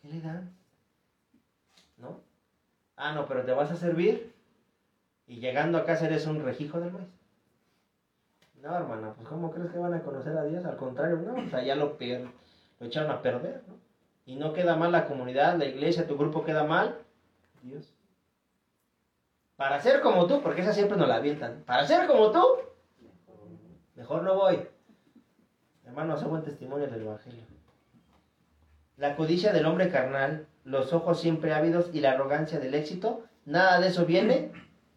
¿qué 0.00 0.08
le 0.08 0.20
dan? 0.20 0.50
¿No? 1.96 2.20
Ah, 2.96 3.12
no, 3.12 3.26
pero 3.26 3.44
te 3.44 3.52
vas 3.52 3.70
a 3.70 3.76
servir 3.76 4.34
y 5.28 5.38
llegando 5.38 5.78
a 5.78 5.84
casa 5.86 6.06
eres 6.06 6.26
un 6.26 6.42
rejijo 6.42 6.80
del 6.80 6.92
maíz. 6.92 7.08
No, 8.60 8.76
hermana, 8.76 9.12
pues 9.14 9.28
¿cómo 9.28 9.50
crees 9.50 9.70
que 9.70 9.78
van 9.78 9.94
a 9.94 10.02
conocer 10.02 10.36
a 10.36 10.44
Dios? 10.44 10.64
Al 10.64 10.76
contrario, 10.76 11.16
no, 11.16 11.34
o 11.34 11.48
sea, 11.48 11.62
ya 11.62 11.74
lo, 11.74 11.96
lo 11.98 12.86
echaron 12.86 13.10
a 13.10 13.22
perder, 13.22 13.62
¿no? 13.66 13.74
Y 14.24 14.36
no 14.36 14.52
queda 14.52 14.76
mal 14.76 14.92
la 14.92 15.08
comunidad, 15.08 15.56
la 15.56 15.64
iglesia, 15.64 16.06
tu 16.06 16.16
grupo 16.16 16.44
queda 16.44 16.64
mal. 16.64 16.96
Dios. 17.62 17.91
Para 19.56 19.80
ser 19.80 20.00
como 20.00 20.26
tú, 20.26 20.42
porque 20.42 20.62
esa 20.62 20.72
siempre 20.72 20.96
nos 20.96 21.08
la 21.08 21.16
avientan. 21.16 21.62
Para 21.64 21.86
ser 21.86 22.06
como 22.06 22.30
tú, 22.30 22.44
mejor 23.94 24.22
no 24.22 24.34
voy. 24.34 24.66
Hermano, 25.84 26.14
hace 26.14 26.24
buen 26.24 26.42
testimonio 26.42 26.88
del 26.88 27.02
Evangelio. 27.02 27.44
La 28.96 29.16
codicia 29.16 29.52
del 29.52 29.66
hombre 29.66 29.90
carnal, 29.90 30.46
los 30.64 30.92
ojos 30.92 31.20
siempre 31.20 31.52
ávidos 31.52 31.90
y 31.92 32.00
la 32.00 32.12
arrogancia 32.12 32.58
del 32.58 32.74
éxito, 32.74 33.24
nada 33.44 33.80
de 33.80 33.88
eso 33.88 34.06
viene 34.06 34.52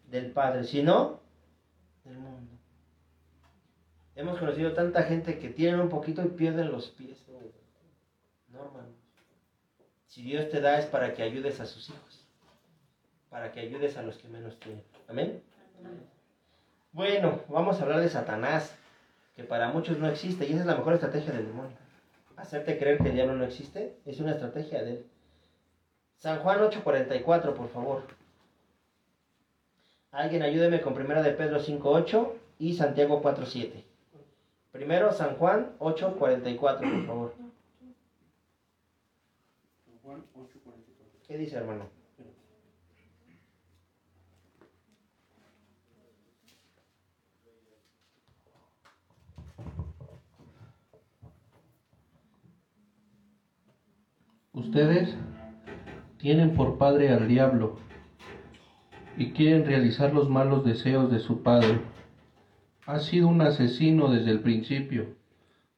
del 0.08 0.30
Padre, 0.30 0.64
sino 0.64 1.20
del 2.04 2.18
mundo. 2.18 2.52
Hemos 4.14 4.38
conocido 4.38 4.72
tanta 4.72 5.02
gente 5.02 5.38
que 5.38 5.50
tienen 5.50 5.80
un 5.80 5.88
poquito 5.88 6.22
y 6.22 6.28
pierden 6.28 6.72
los 6.72 6.88
pies. 6.88 7.26
No, 8.48 8.64
hermano. 8.64 8.88
Si 10.06 10.22
Dios 10.22 10.48
te 10.48 10.60
da 10.60 10.78
es 10.78 10.86
para 10.86 11.12
que 11.12 11.22
ayudes 11.22 11.60
a 11.60 11.66
sus 11.66 11.90
hijos. 11.90 12.25
Para 13.30 13.52
que 13.52 13.60
ayudes 13.60 13.96
a 13.96 14.02
los 14.02 14.16
que 14.18 14.28
menos 14.28 14.58
tienen. 14.60 14.82
Amén. 15.08 15.42
Bueno, 16.92 17.40
vamos 17.48 17.78
a 17.78 17.82
hablar 17.82 18.00
de 18.00 18.08
Satanás, 18.08 18.74
que 19.34 19.44
para 19.44 19.68
muchos 19.68 19.98
no 19.98 20.08
existe 20.08 20.46
y 20.46 20.52
esa 20.52 20.60
es 20.60 20.66
la 20.66 20.76
mejor 20.76 20.94
estrategia 20.94 21.32
del 21.32 21.46
demonio. 21.46 21.76
Hacerte 22.36 22.78
creer 22.78 22.98
que 22.98 23.08
el 23.08 23.14
diablo 23.14 23.34
no 23.34 23.44
existe 23.44 23.96
es 24.06 24.20
una 24.20 24.32
estrategia 24.32 24.82
de 24.82 24.90
él. 24.90 25.06
San 26.16 26.38
Juan 26.38 26.60
8:44, 26.60 27.54
por 27.54 27.68
favor. 27.68 28.02
Alguien 30.10 30.42
ayúdeme 30.42 30.80
con 30.80 30.94
Primera 30.94 31.22
de 31.22 31.32
Pedro 31.32 31.60
5:8 31.60 32.32
y 32.58 32.74
Santiago 32.74 33.20
4:7. 33.20 33.84
Primero 34.72 35.12
San 35.12 35.36
Juan 35.36 35.74
8:44, 35.78 36.80
por 36.90 37.06
favor. 37.06 37.34
¿Qué 41.26 41.36
dice, 41.36 41.56
hermano? 41.56 41.95
Ustedes 54.56 55.14
tienen 56.16 56.54
por 56.54 56.78
padre 56.78 57.12
al 57.12 57.28
diablo 57.28 57.76
y 59.18 59.32
quieren 59.32 59.66
realizar 59.66 60.14
los 60.14 60.30
malos 60.30 60.64
deseos 60.64 61.10
de 61.12 61.18
su 61.18 61.42
padre. 61.42 61.82
Ha 62.86 63.00
sido 63.00 63.28
un 63.28 63.42
asesino 63.42 64.10
desde 64.10 64.30
el 64.30 64.40
principio, 64.40 65.08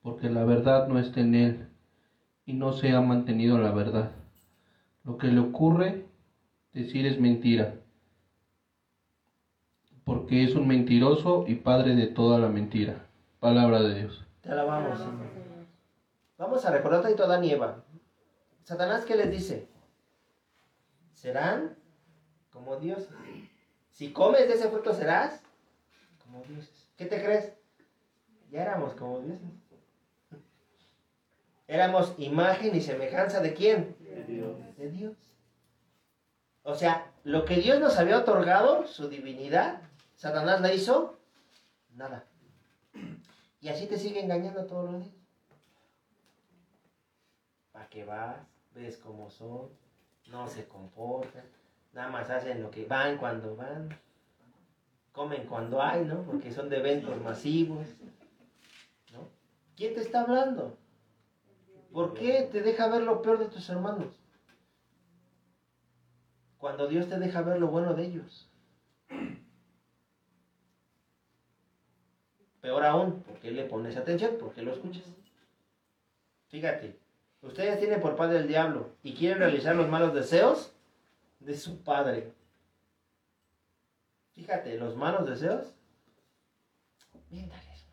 porque 0.00 0.30
la 0.30 0.44
verdad 0.44 0.86
no 0.86 1.00
está 1.00 1.18
en 1.22 1.34
él 1.34 1.68
y 2.46 2.52
no 2.52 2.72
se 2.72 2.92
ha 2.92 3.00
mantenido 3.00 3.58
la 3.58 3.72
verdad. 3.72 4.12
Lo 5.02 5.18
que 5.18 5.26
le 5.26 5.40
ocurre 5.40 6.06
decir 6.72 7.04
es 7.04 7.18
mentira, 7.18 7.74
porque 10.04 10.44
es 10.44 10.54
un 10.54 10.68
mentiroso 10.68 11.46
y 11.48 11.56
padre 11.56 11.96
de 11.96 12.06
toda 12.06 12.38
la 12.38 12.48
mentira. 12.48 13.06
Palabra 13.40 13.82
de 13.82 14.02
Dios. 14.02 14.24
Te 14.40 14.52
alabamos, 14.52 14.98
Señor. 14.98 15.48
Vamos 16.38 16.64
a 16.64 16.70
recordar 16.70 17.04
a 17.04 17.24
Adán 17.24 17.44
y 17.44 17.50
Eva. 17.50 17.82
Satanás, 18.68 19.06
¿qué 19.06 19.16
les 19.16 19.30
dice? 19.30 19.66
Serán 21.14 21.74
como 22.50 22.76
dioses. 22.76 23.08
Si 23.92 24.12
comes 24.12 24.46
de 24.46 24.56
ese 24.56 24.68
fruto 24.68 24.92
serás 24.92 25.40
como 26.22 26.44
dioses. 26.44 26.90
¿Qué 26.98 27.06
te 27.06 27.24
crees? 27.24 27.54
Ya 28.50 28.60
éramos 28.60 28.92
como 28.92 29.20
dioses. 29.20 29.48
Éramos 31.66 32.12
imagen 32.18 32.76
y 32.76 32.82
semejanza 32.82 33.40
de 33.40 33.54
quién? 33.54 33.96
De 34.00 34.24
Dios. 34.24 34.76
De 34.76 34.90
Dios. 34.90 35.16
O 36.62 36.74
sea, 36.74 37.10
lo 37.24 37.46
que 37.46 37.56
Dios 37.56 37.80
nos 37.80 37.96
había 37.96 38.18
otorgado, 38.18 38.86
su 38.86 39.08
divinidad, 39.08 39.80
Satanás 40.14 40.60
la 40.60 40.74
hizo 40.74 41.18
nada. 41.94 42.26
Y 43.62 43.70
así 43.70 43.86
te 43.86 43.96
sigue 43.96 44.20
engañando 44.20 44.66
todos 44.66 44.92
los 44.92 45.00
días. 45.04 45.14
¿Para 47.72 47.88
qué 47.88 48.04
vas? 48.04 48.57
¿Ves 48.78 48.96
cómo 48.98 49.28
son? 49.28 49.70
No 50.30 50.46
se 50.46 50.68
comportan. 50.68 51.42
Nada 51.92 52.08
más 52.10 52.30
hacen 52.30 52.62
lo 52.62 52.70
que 52.70 52.84
van 52.84 53.18
cuando 53.18 53.56
van. 53.56 53.88
Comen 55.10 55.46
cuando 55.46 55.82
hay, 55.82 56.04
¿no? 56.04 56.22
Porque 56.22 56.52
son 56.52 56.68
de 56.68 56.78
eventos 56.78 57.20
masivos. 57.22 57.88
¿No? 59.12 59.28
¿Quién 59.76 59.94
te 59.94 60.00
está 60.00 60.20
hablando? 60.20 60.78
¿Por 61.92 62.14
qué 62.14 62.48
te 62.52 62.62
deja 62.62 62.86
ver 62.86 63.02
lo 63.02 63.20
peor 63.20 63.40
de 63.40 63.46
tus 63.46 63.68
hermanos? 63.68 64.14
Cuando 66.58 66.86
Dios 66.86 67.08
te 67.08 67.18
deja 67.18 67.42
ver 67.42 67.58
lo 67.58 67.66
bueno 67.66 67.94
de 67.94 68.04
ellos. 68.04 68.48
Peor 72.60 72.84
aún, 72.84 73.22
¿por 73.22 73.40
qué 73.40 73.50
le 73.50 73.64
pones 73.64 73.96
atención? 73.96 74.36
¿Por 74.38 74.54
qué 74.54 74.62
lo 74.62 74.72
escuchas? 74.72 75.04
Fíjate, 76.48 77.07
ustedes 77.42 77.78
tienen 77.78 78.00
por 78.00 78.16
padre 78.16 78.38
el 78.38 78.48
diablo 78.48 78.90
y 79.02 79.14
quieren 79.14 79.38
realizar 79.38 79.74
los 79.76 79.88
malos 79.88 80.14
deseos 80.14 80.72
de 81.40 81.56
su 81.56 81.82
padre. 81.82 82.32
Fíjate, 84.34 84.76
los 84.76 84.96
malos 84.96 85.28
deseos. 85.28 85.74
Miéntales, 87.30 87.86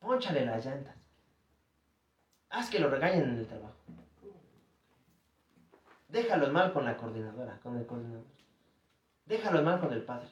Pónchale 0.00 0.44
las 0.44 0.64
llantas. 0.64 0.96
Haz 2.48 2.68
que 2.68 2.78
lo 2.80 2.90
regañen 2.90 3.22
en 3.22 3.38
el 3.38 3.46
trabajo. 3.46 3.76
Déjalo 6.08 6.48
mal 6.50 6.72
con 6.72 6.84
la 6.84 6.96
coordinadora, 6.96 7.60
con 7.62 7.76
el 7.76 7.86
coordinador. 7.86 8.24
Déjalo 9.26 9.62
mal 9.62 9.78
con 9.78 9.92
el 9.92 10.02
padre. 10.02 10.28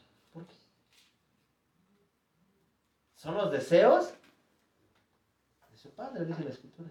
Son 3.14 3.34
los 3.34 3.50
deseos 3.52 4.14
de 5.70 5.76
su 5.76 5.90
padre, 5.90 6.24
dice 6.24 6.42
la 6.42 6.50
escritura. 6.50 6.90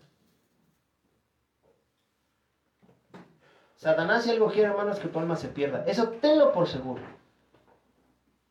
Satanás 3.77 4.23
si 4.23 4.31
algo 4.31 4.47
quiere, 4.51 4.69
hermanos, 4.69 4.99
que 4.99 5.07
tu 5.07 5.19
alma 5.19 5.35
se 5.35 5.49
pierda. 5.49 5.85
Eso 5.85 6.09
tenlo 6.09 6.51
por 6.51 6.67
seguro. 6.67 7.01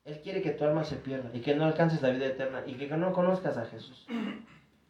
Él 0.05 0.21
quiere 0.21 0.41
que 0.41 0.51
tu 0.51 0.63
alma 0.63 0.85
se 0.85 0.95
pierda 0.95 1.29
y 1.33 1.41
que 1.41 1.53
no 1.53 1.65
alcances 1.65 2.01
la 2.01 2.11
vida 2.11 2.27
eterna 2.27 2.63
y 2.65 2.75
que 2.75 2.87
no 2.87 3.11
conozcas 3.11 3.57
a 3.57 3.65
Jesús. 3.65 4.07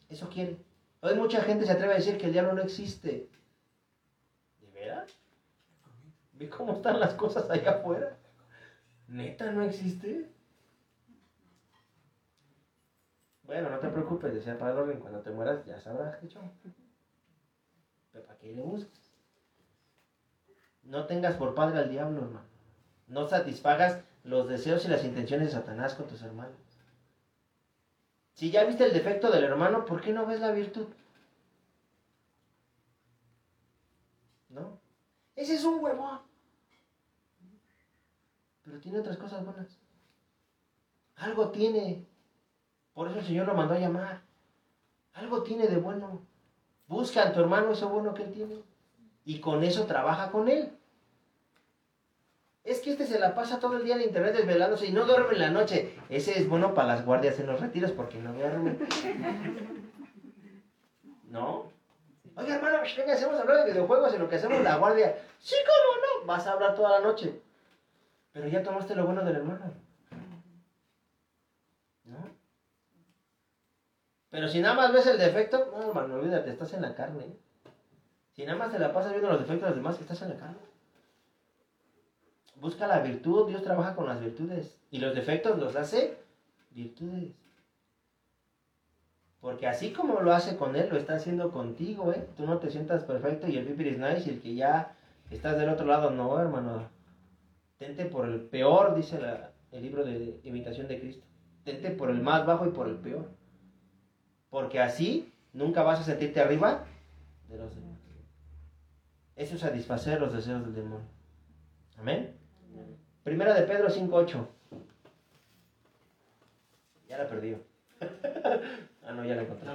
Eso 0.09 0.29
quiere. 0.29 0.57
Hoy 1.01 1.15
mucha 1.15 1.41
gente 1.41 1.65
se 1.65 1.71
atreve 1.71 1.93
a 1.93 1.97
decir 1.97 2.19
que 2.19 2.27
el 2.27 2.33
diablo 2.33 2.53
no 2.53 2.61
existe. 2.61 3.27
¿De 4.59 4.71
veras? 4.71 5.17
¿Ve 6.33 6.47
cómo 6.49 6.73
están 6.73 6.99
las 6.99 7.15
cosas 7.15 7.49
allá 7.49 7.71
afuera? 7.71 8.15
¿Neta 9.07 9.51
no 9.51 9.63
existe? 9.63 10.29
Bueno, 13.41 13.71
no 13.71 13.79
te 13.79 13.87
preocupes, 13.87 14.33
decía 14.35 14.59
Padre 14.59 14.81
Orden, 14.81 14.99
cuando 14.99 15.21
te 15.21 15.31
mueras 15.31 15.65
ya 15.65 15.79
sabrás 15.79 16.17
qué 16.17 16.27
chon. 16.27 16.51
Pero 18.11 18.23
¿para 18.23 18.37
qué 18.37 18.53
le 18.53 18.61
buscas? 18.61 19.06
No 20.87 21.05
tengas 21.05 21.35
por 21.35 21.53
padre 21.53 21.79
al 21.79 21.89
diablo, 21.89 22.21
hermano. 22.21 22.45
No 23.07 23.27
satisfagas 23.27 24.01
los 24.23 24.47
deseos 24.47 24.85
y 24.85 24.87
las 24.87 25.03
intenciones 25.03 25.47
de 25.47 25.53
Satanás 25.53 25.95
con 25.95 26.07
tus 26.07 26.21
hermanos. 26.21 26.55
Si 28.33 28.51
ya 28.51 28.63
viste 28.63 28.85
el 28.85 28.93
defecto 28.93 29.29
del 29.29 29.43
hermano, 29.43 29.85
¿por 29.85 29.99
qué 29.99 30.13
no 30.13 30.25
ves 30.25 30.39
la 30.39 30.51
virtud? 30.51 30.87
¿No? 34.49 34.79
Ese 35.35 35.55
es 35.55 35.63
un 35.65 35.83
huevón. 35.83 36.21
Pero 38.63 38.79
tiene 38.79 38.99
otras 38.99 39.17
cosas 39.17 39.43
buenas. 39.43 39.77
Algo 41.17 41.49
tiene. 41.49 42.05
Por 42.93 43.09
eso 43.09 43.19
el 43.19 43.25
Señor 43.25 43.47
lo 43.47 43.55
mandó 43.55 43.73
a 43.73 43.79
llamar. 43.79 44.21
Algo 45.13 45.43
tiene 45.43 45.67
de 45.67 45.77
bueno. 45.77 46.21
Busca 46.87 47.27
a 47.27 47.33
tu 47.33 47.41
hermano 47.41 47.71
eso 47.71 47.89
bueno 47.89 48.13
que 48.13 48.23
él 48.23 48.31
tiene. 48.31 48.63
Y 49.27 49.41
con 49.41 49.61
eso 49.65 49.85
trabaja 49.85 50.31
con 50.31 50.47
él. 50.47 50.71
Es 52.63 52.79
que 52.79 52.91
este 52.91 53.05
se 53.05 53.19
la 53.19 53.35
pasa 53.35 53.59
todo 53.59 53.75
el 53.75 53.83
día 53.83 53.95
en 53.95 54.03
internet 54.03 54.33
desvelándose 54.33 54.85
y 54.85 54.93
no 54.93 55.03
duerme 55.03 55.33
en 55.33 55.39
la 55.39 55.49
noche. 55.49 55.93
Ese 56.07 56.39
es 56.39 56.47
bueno 56.47 56.73
para 56.73 56.87
las 56.87 57.05
guardias 57.05 57.37
en 57.37 57.47
los 57.47 57.59
retiros 57.59 57.91
porque 57.91 58.19
no 58.19 58.31
duerme. 58.31 58.77
¿No? 61.29 61.69
Oye, 62.37 62.53
hermano, 62.53 62.77
venga, 62.97 63.13
hacemos 63.13 63.37
hablar 63.37 63.65
de 63.65 63.71
videojuegos 63.73 64.13
en 64.13 64.21
lo 64.21 64.29
que 64.29 64.37
hacemos 64.37 64.61
la 64.61 64.77
guardia. 64.77 65.17
Sí, 65.39 65.55
¿cómo 65.65 66.21
no? 66.21 66.25
Vas 66.25 66.47
a 66.47 66.53
hablar 66.53 66.73
toda 66.73 66.97
la 66.97 67.05
noche. 67.05 67.41
Pero 68.31 68.47
ya 68.47 68.63
tomaste 68.63 68.95
lo 68.95 69.03
bueno 69.03 69.25
del 69.25 69.35
hermano. 69.35 69.73
¿No? 72.05 72.29
Pero 74.29 74.47
si 74.47 74.61
nada 74.61 74.75
más 74.75 74.93
ves 74.93 75.07
el 75.07 75.17
defecto, 75.17 75.69
no, 75.73 75.89
hermano, 75.89 76.15
olvídate, 76.15 76.49
estás 76.49 76.71
en 76.71 76.83
la 76.83 76.95
carne. 76.95 77.35
Si 78.37 78.45
nada 78.45 78.59
más 78.59 78.71
te 78.71 78.77
la 78.77 78.93
pasas 78.93 79.13
viendo 79.13 79.29
los 79.31 79.39
defectos 79.39 79.63
de 79.63 79.69
los 79.69 79.77
demás, 79.77 79.99
estás 79.99 80.21
en 80.21 80.29
la 80.29 80.37
carne. 80.37 80.57
Busca 82.61 82.85
la 82.85 82.99
virtud, 82.99 83.47
Dios 83.47 83.63
trabaja 83.63 83.95
con 83.95 84.05
las 84.05 84.21
virtudes. 84.21 84.79
Y 84.91 84.99
los 84.99 85.15
defectos 85.15 85.57
los 85.57 85.75
hace 85.75 86.19
virtudes. 86.69 87.33
Porque 89.41 89.65
así 89.65 89.91
como 89.91 90.21
lo 90.21 90.33
hace 90.33 90.55
con 90.55 90.75
él, 90.75 90.87
lo 90.91 90.97
está 90.97 91.15
haciendo 91.15 91.51
contigo, 91.51 92.13
¿eh? 92.13 92.29
Tú 92.37 92.45
no 92.45 92.59
te 92.59 92.69
sientas 92.69 93.05
perfecto 93.05 93.47
y 93.47 93.57
el 93.57 93.65
pipi 93.65 93.89
is 93.89 93.97
nice 93.97 94.29
y 94.29 94.33
el 94.35 94.41
que 94.41 94.53
ya 94.53 94.95
estás 95.31 95.57
del 95.57 95.69
otro 95.69 95.87
lado, 95.87 96.11
no, 96.11 96.39
hermano. 96.39 96.89
Tente 97.79 98.05
por 98.05 98.27
el 98.27 98.41
peor, 98.41 98.93
dice 98.93 99.19
el 99.71 99.81
libro 99.81 100.03
de 100.03 100.39
imitación 100.43 100.87
de 100.87 100.99
Cristo. 100.99 101.25
Tente 101.63 101.89
por 101.89 102.11
el 102.11 102.21
más 102.21 102.45
bajo 102.45 102.67
y 102.67 102.69
por 102.69 102.87
el 102.87 102.97
peor. 102.97 103.31
Porque 104.51 104.79
así 104.79 105.33
nunca 105.53 105.81
vas 105.81 106.01
a 106.01 106.03
sentirte 106.03 106.39
arriba 106.39 106.85
de 107.49 107.57
los 107.57 107.73
demás. 107.73 107.96
Eso 109.37 109.53
es 109.53 109.61
satisfacer 109.61 110.19
los 110.19 110.33
deseos 110.33 110.63
del 110.63 110.73
demonio. 110.73 111.05
Amén. 111.99 112.35
Primera 113.23 113.53
de 113.53 113.67
Pedro 113.67 113.87
5.8. 113.87 114.47
Ya 117.07 117.19
la 117.19 117.29
perdió. 117.29 117.59
ah, 118.01 119.13
no, 119.13 119.23
ya 119.23 119.35
la 119.35 119.43
encontré. 119.43 119.69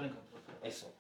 Eso. 0.64 0.92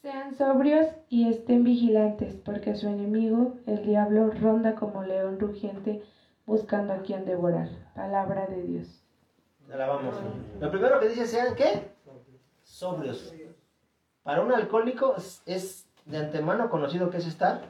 Sean 0.00 0.34
sobrios 0.34 0.86
y 1.10 1.28
estén 1.28 1.62
vigilantes, 1.62 2.36
porque 2.36 2.74
su 2.74 2.88
enemigo, 2.88 3.58
el 3.66 3.84
diablo, 3.84 4.30
ronda 4.30 4.74
como 4.76 5.02
león 5.02 5.38
rugiente 5.38 6.00
buscando 6.46 6.94
a 6.94 7.02
quien 7.02 7.26
devorar. 7.26 7.68
Palabra 7.94 8.46
de 8.46 8.62
Dios. 8.62 9.07
Alabamos. 9.72 10.14
Lo 10.60 10.70
primero 10.70 10.98
que 11.00 11.08
dice, 11.08 11.26
sean 11.26 11.54
qué? 11.54 11.90
Sobrios. 12.62 13.32
Para 14.22 14.42
un 14.42 14.52
alcohólico 14.52 15.14
es 15.46 15.86
de 16.04 16.18
antemano 16.18 16.70
conocido 16.70 17.10
que 17.10 17.18
es 17.18 17.26
estar 17.26 17.62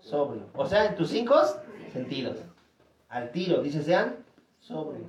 sobrio. 0.00 0.46
O 0.54 0.66
sea, 0.66 0.86
en 0.86 0.96
tus 0.96 1.10
cinco 1.10 1.36
sentidos. 1.92 2.38
Al 3.08 3.30
tiro, 3.30 3.62
dice, 3.62 3.82
sean 3.82 4.16
sobrios. 4.58 5.08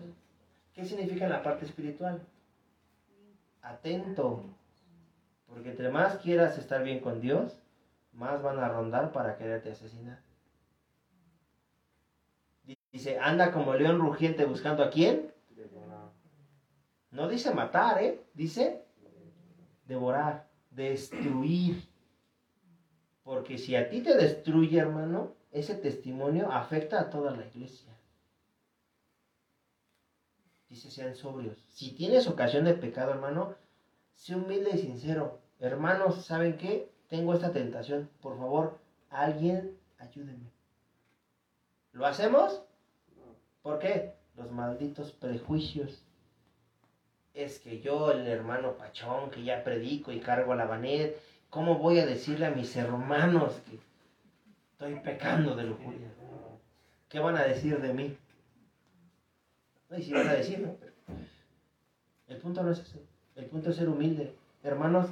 ¿Qué 0.73 0.85
significa 0.85 1.25
en 1.25 1.31
la 1.31 1.43
parte 1.43 1.65
espiritual? 1.65 2.21
Atento. 3.61 4.43
Porque 5.47 5.71
entre 5.71 5.89
más 5.89 6.17
quieras 6.17 6.57
estar 6.57 6.83
bien 6.83 6.99
con 6.99 7.19
Dios, 7.19 7.59
más 8.13 8.41
van 8.43 8.59
a 8.59 8.69
rondar 8.69 9.11
para 9.11 9.38
quererte 9.38 9.71
asesinar. 9.71 10.19
Dice, 12.91 13.19
anda 13.19 13.51
como 13.51 13.73
león 13.73 13.99
rugiente 13.99 14.45
buscando 14.45 14.83
a 14.83 14.89
quién. 14.89 15.31
No 17.11 17.27
dice 17.27 17.53
matar, 17.53 18.03
¿eh? 18.03 18.21
Dice 18.33 18.85
devorar, 19.85 20.47
destruir. 20.71 21.87
Porque 23.23 23.57
si 23.57 23.75
a 23.75 23.89
ti 23.89 24.01
te 24.01 24.15
destruye, 24.15 24.79
hermano, 24.79 25.33
ese 25.51 25.75
testimonio 25.75 26.51
afecta 26.51 26.99
a 27.01 27.09
toda 27.09 27.31
la 27.31 27.45
iglesia. 27.45 27.93
Dice, 30.69 30.91
sean 30.91 31.15
sobrios. 31.15 31.57
Si 31.69 31.91
tienes 31.91 32.27
ocasión 32.27 32.65
de 32.65 32.73
pecado, 32.73 33.11
hermano, 33.11 33.55
sé 34.13 34.35
humilde 34.35 34.71
y 34.73 34.77
sincero. 34.77 35.39
Hermanos, 35.59 36.25
¿saben 36.25 36.57
qué? 36.57 36.91
Tengo 37.07 37.33
esta 37.33 37.51
tentación. 37.51 38.09
Por 38.21 38.37
favor, 38.37 38.79
alguien 39.09 39.77
ayúdeme. 39.97 40.51
¿Lo 41.93 42.05
hacemos? 42.05 42.61
¿Por 43.61 43.79
qué? 43.79 44.13
Los 44.35 44.51
malditos 44.51 45.13
prejuicios. 45.13 46.06
Es 47.38 47.59
que 47.59 47.79
yo, 47.81 48.11
el 48.11 48.25
hermano 48.25 48.77
Pachón, 48.77 49.29
que 49.29 49.43
ya 49.43 49.63
predico 49.63 50.11
y 50.11 50.19
cargo 50.19 50.55
la 50.55 50.65
banet, 50.65 51.21
¿cómo 51.51 51.77
voy 51.77 51.99
a 51.99 52.05
decirle 52.07 52.47
a 52.47 52.49
mis 52.49 52.75
hermanos 52.75 53.61
que 53.69 53.77
estoy 54.71 54.99
pecando 55.01 55.55
de 55.55 55.65
lujuria? 55.65 56.07
¿Qué 57.07 57.19
van 57.19 57.38
a 57.38 57.43
decir 57.43 57.79
de 57.79 57.93
mí? 57.93 58.17
No, 59.88 59.99
y 59.99 60.01
si 60.01 60.13
van 60.13 60.27
a 60.27 60.33
decir, 60.33 60.61
¿no? 60.61 60.75
El 62.27 62.38
punto 62.38 62.63
no 62.63 62.71
es 62.71 62.79
ese. 62.79 63.05
El 63.35 63.45
punto 63.45 63.69
es 63.69 63.75
ser 63.75 63.88
humilde. 63.88 64.33
Hermanos, 64.63 65.05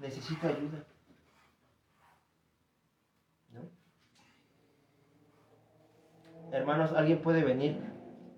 necesito 0.00 0.48
ayuda. 0.48 0.84
Hermanos, 6.50 6.90
alguien 6.94 7.22
puede 7.22 7.44
venir 7.44 7.78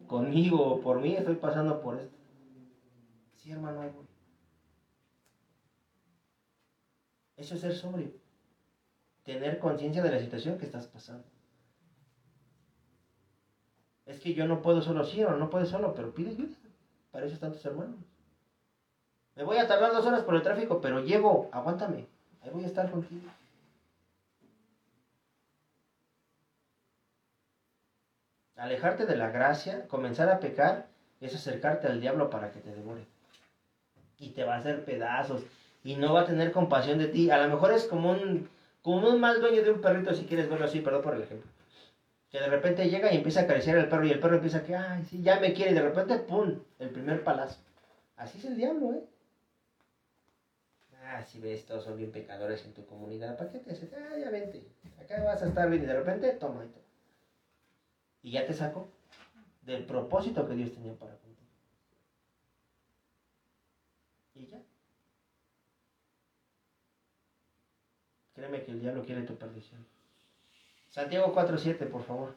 conmigo 0.07 0.63
o 0.63 0.81
por 0.83 1.01
mí, 1.01 1.15
estoy 1.15 1.37
pasando 1.37 1.81
por 1.81 1.99
esto. 1.99 2.12
Sí, 3.43 3.51
hermano, 3.51 3.81
ahí. 3.81 3.91
Eso 7.37 7.57
es 7.57 7.61
ser 7.61 7.75
sobrio. 7.75 8.13
Tener 9.25 9.59
conciencia 9.59 10.01
de 10.01 10.13
la 10.13 10.21
situación 10.21 10.59
que 10.59 10.65
estás 10.65 10.87
pasando. 10.87 11.25
Es 14.07 14.21
que 14.21 14.33
yo 14.33 14.47
no 14.47 14.63
puedo 14.63 14.81
solo, 14.81 15.05
sí, 15.05 15.25
o 15.25 15.33
no 15.33 15.51
puedes 15.51 15.71
solo, 15.71 15.93
pero 15.93 16.15
pide 16.15 16.31
ayuda. 16.31 16.57
Para 17.11 17.27
eso 17.27 17.35
están 17.35 17.51
tus 17.51 17.65
hermanos. 17.65 17.99
Me 19.35 19.43
voy 19.43 19.57
a 19.57 19.67
tardar 19.67 19.93
dos 19.93 20.07
horas 20.07 20.23
por 20.23 20.37
el 20.37 20.43
tráfico, 20.43 20.81
pero 20.81 21.01
llego, 21.01 21.49
aguántame. 21.51 22.07
Ahí 22.43 22.51
voy 22.51 22.63
a 22.63 22.69
estar 22.69 22.89
contigo. 22.93 23.29
Alejarte 28.55 29.05
de 29.05 29.17
la 29.17 29.31
gracia, 29.31 29.89
comenzar 29.89 30.29
a 30.29 30.39
pecar, 30.39 30.87
es 31.21 31.35
acercarte 31.35 31.89
al 31.89 32.01
diablo 32.01 32.31
para 32.31 32.53
que 32.53 32.61
te 32.61 32.73
devore. 32.73 33.05
Y 34.23 34.31
te 34.31 34.45
va 34.45 34.55
a 34.55 34.59
hacer 34.59 34.85
pedazos. 34.85 35.43
Y 35.83 35.97
no 35.97 36.13
va 36.15 36.21
a 36.21 36.27
tener 36.27 36.53
compasión 36.53 36.99
de 36.99 37.09
ti. 37.09 37.31
A 37.31 37.45
lo 37.45 37.53
mejor 37.53 37.73
es 37.73 37.85
como 37.85 38.13
un, 38.13 38.49
como 38.81 39.09
un 39.09 39.21
mal 39.21 39.41
dueño 39.41 39.63
de 39.63 39.71
un 39.71 39.81
perrito, 39.81 40.15
si 40.15 40.27
quieres 40.27 40.49
verlo 40.49 40.67
así, 40.67 40.81
perdón 40.81 41.03
por 41.03 41.15
el 41.15 41.23
ejemplo. 41.23 41.51
Que 42.31 42.41
de 42.41 42.47
repente 42.47 42.89
llega 42.89 43.13
y 43.13 43.17
empieza 43.17 43.41
a 43.41 43.43
acariciar 43.43 43.79
al 43.79 43.89
perro 43.89 44.07
y 44.07 44.13
el 44.13 44.21
perro 44.21 44.37
empieza 44.37 44.59
a 44.59 44.63
que, 44.63 44.77
ay, 44.77 45.05
sí, 45.05 45.23
ya 45.23 45.41
me 45.41 45.53
quiere. 45.53 45.73
Y 45.73 45.75
de 45.75 45.83
repente, 45.83 46.19
¡pum! 46.19 46.61
El 46.79 46.91
primer 46.91 47.25
palazo. 47.25 47.59
Así 48.17 48.39
es 48.39 48.45
el 48.45 48.57
diablo, 48.57 48.95
¿eh? 48.95 49.05
Ah, 51.05 51.23
si 51.23 51.41
ves, 51.41 51.67
todos 51.67 51.85
son 51.85 51.97
bien 51.97 52.13
pecadores 52.13 52.65
en 52.65 52.73
tu 52.73 52.87
comunidad. 52.87 53.37
¿Para 53.37 53.51
qué 53.51 53.59
te 53.59 53.73
haces? 53.73 53.93
Ah, 53.93 54.17
ya 54.17 54.31
vente. 54.31 54.63
Acá 55.01 55.23
vas 55.25 55.43
a 55.43 55.49
estar 55.49 55.69
bien. 55.69 55.83
Y 55.83 55.87
de 55.87 55.95
repente, 55.95 56.33
toma 56.33 56.65
y. 56.65 58.29
Y 58.29 58.33
ya 58.33 58.47
te 58.47 58.55
saco 58.55 58.89
del 59.63 59.85
propósito 59.85 60.47
que 60.47 60.55
Dios 60.55 60.73
tenía 60.73 60.95
para 60.95 61.17
contigo. 61.17 61.49
Y 64.35 64.47
ya. 64.47 64.63
Créeme 68.43 68.65
que 68.65 68.73
el 68.73 68.81
diablo 68.81 69.05
quiere 69.05 69.23
tu 69.23 69.37
perdición. 69.37 69.87
Santiago 70.89 71.33
4.7, 71.33 71.89
por 71.89 72.03
favor. 72.03 72.35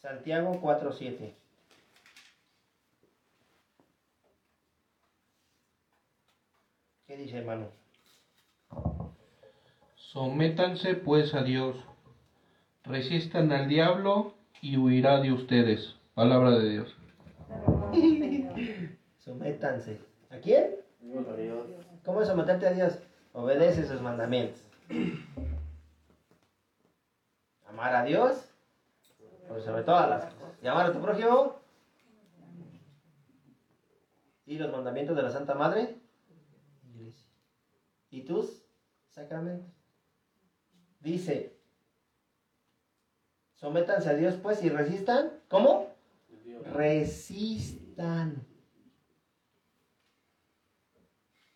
Santiago 0.00 0.58
4.7. 0.58 1.34
¿Qué 7.06 7.16
dice, 7.18 7.36
hermano? 7.36 7.68
Sométanse 9.96 10.94
pues 10.94 11.34
a 11.34 11.42
Dios, 11.42 11.76
resistan 12.84 13.52
al 13.52 13.68
diablo 13.68 14.32
y 14.62 14.78
huirá 14.78 15.20
de 15.20 15.30
ustedes. 15.30 15.96
Palabra 16.14 16.52
de 16.52 16.70
Dios. 16.70 17.01
¿A 19.64 20.38
quién? 20.42 20.76
¿Cómo 22.04 22.20
es 22.20 22.28
someterte 22.28 22.66
a 22.66 22.72
Dios? 22.72 22.98
Obedece 23.32 23.86
sus 23.86 24.00
mandamientos. 24.00 24.60
Amar 27.66 27.94
a 27.94 28.04
Dios 28.04 28.44
por 29.46 29.62
sobre 29.62 29.84
todas 29.84 30.08
las 30.08 30.34
cosas. 30.34 30.58
Y 30.62 30.66
amar 30.66 30.86
a 30.86 30.92
tu 30.92 31.00
prójimo. 31.00 31.60
Y 34.46 34.58
los 34.58 34.72
mandamientos 34.72 35.14
de 35.14 35.22
la 35.22 35.30
Santa 35.30 35.54
Madre. 35.54 35.96
Iglesia. 36.92 37.28
Y 38.10 38.22
tus 38.22 38.64
sacramentos. 39.10 39.72
Dice, 41.00 41.56
sométanse 43.54 44.10
a 44.10 44.14
Dios 44.14 44.34
pues 44.42 44.62
y 44.64 44.68
resistan. 44.68 45.30
¿Cómo? 45.48 45.88
Resistan 46.64 47.82
resistan. 48.02 48.46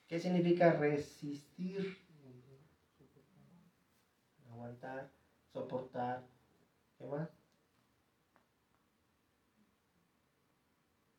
¿Qué 0.09 0.21
significa 0.21 0.73
resistir? 0.73 1.99
Aguantar, 4.51 5.11
soportar. 5.53 6.25
¿Qué 6.97 7.05
más? 7.07 7.29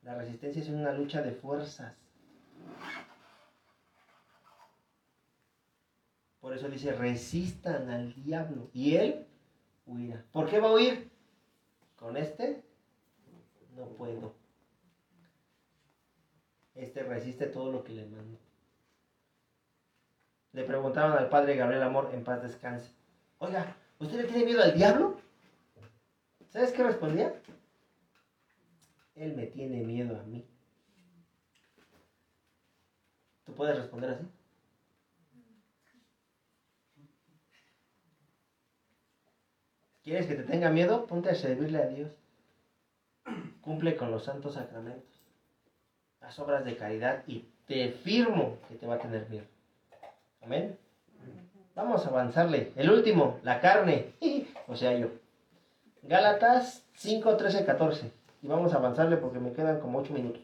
La 0.02 0.16
resistencia 0.16 0.62
es 0.62 0.70
una 0.70 0.94
lucha 0.94 1.22
de 1.22 1.34
fuerzas. 1.34 1.94
Por 6.40 6.56
eso 6.56 6.70
dice, 6.70 6.94
resistan 6.94 7.90
al 7.90 8.14
diablo 8.24 8.70
y 8.72 8.96
él 8.96 9.28
huirá. 9.86 10.24
¿Por 10.32 10.50
qué 10.50 10.62
va 10.62 10.70
a 10.70 10.74
huir? 10.74 11.12
Con 11.98 12.16
este 12.16 12.64
no 13.76 13.86
puedo. 13.98 14.34
Este 16.74 17.04
resiste 17.04 17.48
todo 17.48 17.72
lo 17.72 17.84
que 17.84 17.94
le 17.94 18.06
mando. 18.06 18.47
Le 20.58 20.64
preguntaron 20.64 21.16
al 21.16 21.30
padre 21.30 21.56
Gabriel 21.56 21.84
Amor 21.84 22.10
en 22.16 22.24
paz 22.24 22.42
descanse. 22.42 22.92
Oiga, 23.38 23.76
¿usted 24.00 24.18
le 24.18 24.24
tiene 24.24 24.46
miedo 24.46 24.64
al 24.64 24.74
diablo? 24.74 25.16
¿Sabes 26.50 26.72
qué 26.72 26.82
respondía? 26.82 27.40
Él 29.14 29.36
me 29.36 29.46
tiene 29.46 29.84
miedo 29.84 30.20
a 30.20 30.24
mí. 30.24 30.44
¿Tú 33.46 33.54
puedes 33.54 33.78
responder 33.78 34.10
así? 34.10 34.28
¿Quieres 40.04 40.26
que 40.26 40.34
te 40.34 40.44
tenga 40.44 40.72
miedo? 40.72 41.06
Ponte 41.06 41.30
a 41.30 41.36
servirle 41.36 41.84
a 41.84 41.86
Dios. 41.86 42.12
Cumple 43.62 43.96
con 43.96 44.10
los 44.10 44.24
santos 44.24 44.56
sacramentos. 44.56 45.22
Las 46.20 46.40
obras 46.40 46.66
de 46.66 46.76
caridad 46.76 47.24
y 47.28 47.48
te 47.68 47.92
firmo 47.92 48.58
que 48.68 48.74
te 48.74 48.88
va 48.88 48.96
a 48.96 49.00
tener 49.00 49.30
miedo. 49.30 49.46
Amén. 50.48 50.78
Vamos 51.76 52.06
a 52.06 52.08
avanzarle. 52.08 52.72
El 52.78 52.90
último, 52.90 53.38
la 53.44 53.60
carne. 53.60 54.14
o 54.68 54.78
sea, 54.78 54.98
yo. 54.98 55.10
Gálatas 56.04 56.86
5, 56.96 57.36
13, 57.36 57.66
14. 57.66 58.12
Y 58.42 58.48
vamos 58.48 58.74
a 58.74 58.78
avanzarle 58.78 59.18
porque 59.18 59.40
me 59.40 59.52
quedan 59.52 59.82
como 59.82 60.00
8 60.00 60.14
minutos. 60.14 60.42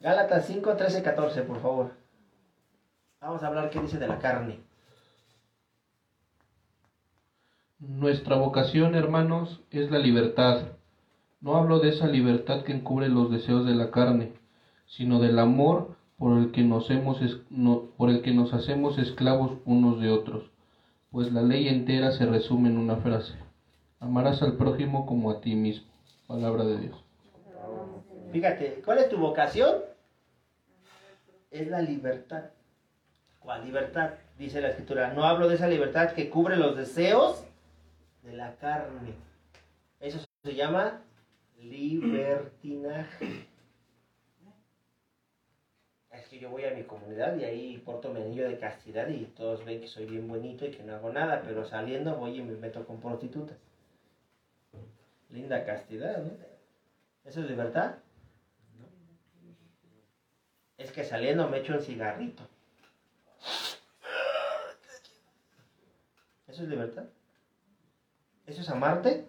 Gálatas 0.00 0.46
5, 0.46 0.74
13, 0.74 1.02
14, 1.02 1.42
por 1.42 1.60
favor. 1.60 1.90
Vamos 3.20 3.42
a 3.42 3.48
hablar 3.48 3.68
qué 3.68 3.80
dice 3.80 3.98
de 3.98 4.08
la 4.08 4.18
carne. 4.18 4.60
Nuestra 7.78 8.36
vocación, 8.36 8.94
hermanos, 8.94 9.60
es 9.70 9.90
la 9.90 9.98
libertad. 9.98 10.62
No 11.42 11.56
hablo 11.56 11.78
de 11.80 11.90
esa 11.90 12.06
libertad 12.06 12.62
que 12.62 12.72
encubre 12.72 13.10
los 13.10 13.30
deseos 13.30 13.66
de 13.66 13.74
la 13.74 13.90
carne, 13.90 14.32
sino 14.96 15.20
del 15.20 15.40
amor 15.40 15.96
por 16.18 16.38
el 16.38 16.52
que 16.52 16.62
nos, 16.62 16.88
hemos 16.90 17.18
por 17.96 18.10
el 18.10 18.22
que 18.22 18.32
nos 18.32 18.54
hacemos 18.54 18.96
esclavos 18.98 19.58
unos 19.64 20.00
de 20.00 20.10
otros, 20.10 20.50
pues 21.10 21.32
la 21.32 21.42
ley 21.42 21.68
entera 21.68 22.12
se 22.12 22.26
resume 22.26 22.68
en 22.68 22.78
una 22.78 22.96
frase. 22.96 23.34
Amarás 23.98 24.40
al 24.42 24.56
prójimo 24.56 25.04
como 25.04 25.32
a 25.32 25.40
ti 25.40 25.56
mismo. 25.56 25.88
Palabra 26.28 26.64
de 26.64 26.78
Dios. 26.78 27.04
Fíjate, 28.30 28.82
¿cuál 28.84 28.98
es 28.98 29.08
tu 29.08 29.16
vocación? 29.16 29.78
Es 31.50 31.68
la 31.68 31.82
libertad. 31.82 32.44
¿Cuál 33.40 33.64
libertad? 33.64 34.10
Dice 34.38 34.60
la 34.60 34.68
escritura. 34.68 35.12
No 35.12 35.24
hablo 35.24 35.48
de 35.48 35.56
esa 35.56 35.66
libertad 35.66 36.12
que 36.12 36.30
cubre 36.30 36.56
los 36.56 36.76
deseos 36.76 37.44
de 38.22 38.32
la 38.32 38.54
carne. 38.56 39.14
Eso 40.00 40.18
se 40.42 40.54
llama 40.54 41.00
libertinaje. 41.58 43.53
Es 46.24 46.30
que 46.30 46.38
yo 46.38 46.48
voy 46.48 46.64
a 46.64 46.70
mi 46.70 46.84
comunidad 46.84 47.36
y 47.36 47.44
ahí 47.44 47.82
porto 47.84 48.10
mi 48.10 48.22
anillo 48.22 48.48
de 48.48 48.58
castidad 48.58 49.06
y 49.08 49.26
todos 49.36 49.62
ven 49.62 49.82
que 49.82 49.86
soy 49.86 50.06
bien 50.06 50.26
bonito 50.26 50.64
y 50.64 50.70
que 50.70 50.82
no 50.82 50.94
hago 50.94 51.12
nada, 51.12 51.42
pero 51.44 51.66
saliendo 51.66 52.16
voy 52.16 52.38
y 52.38 52.42
me 52.42 52.56
meto 52.56 52.86
con 52.86 52.98
prostitutas. 52.98 53.58
Linda 55.28 55.66
castidad, 55.66 56.22
¿no? 56.22 56.30
¿Eso 57.26 57.40
es 57.42 57.50
libertad? 57.50 57.96
No. 58.78 58.86
Es 60.78 60.92
que 60.92 61.04
saliendo 61.04 61.46
me 61.46 61.58
echo 61.58 61.74
un 61.74 61.82
cigarrito. 61.82 62.42
¿Eso 66.48 66.62
es 66.62 66.68
libertad? 66.70 67.04
¿Eso 68.46 68.62
es 68.62 68.68
amarte? 68.70 69.28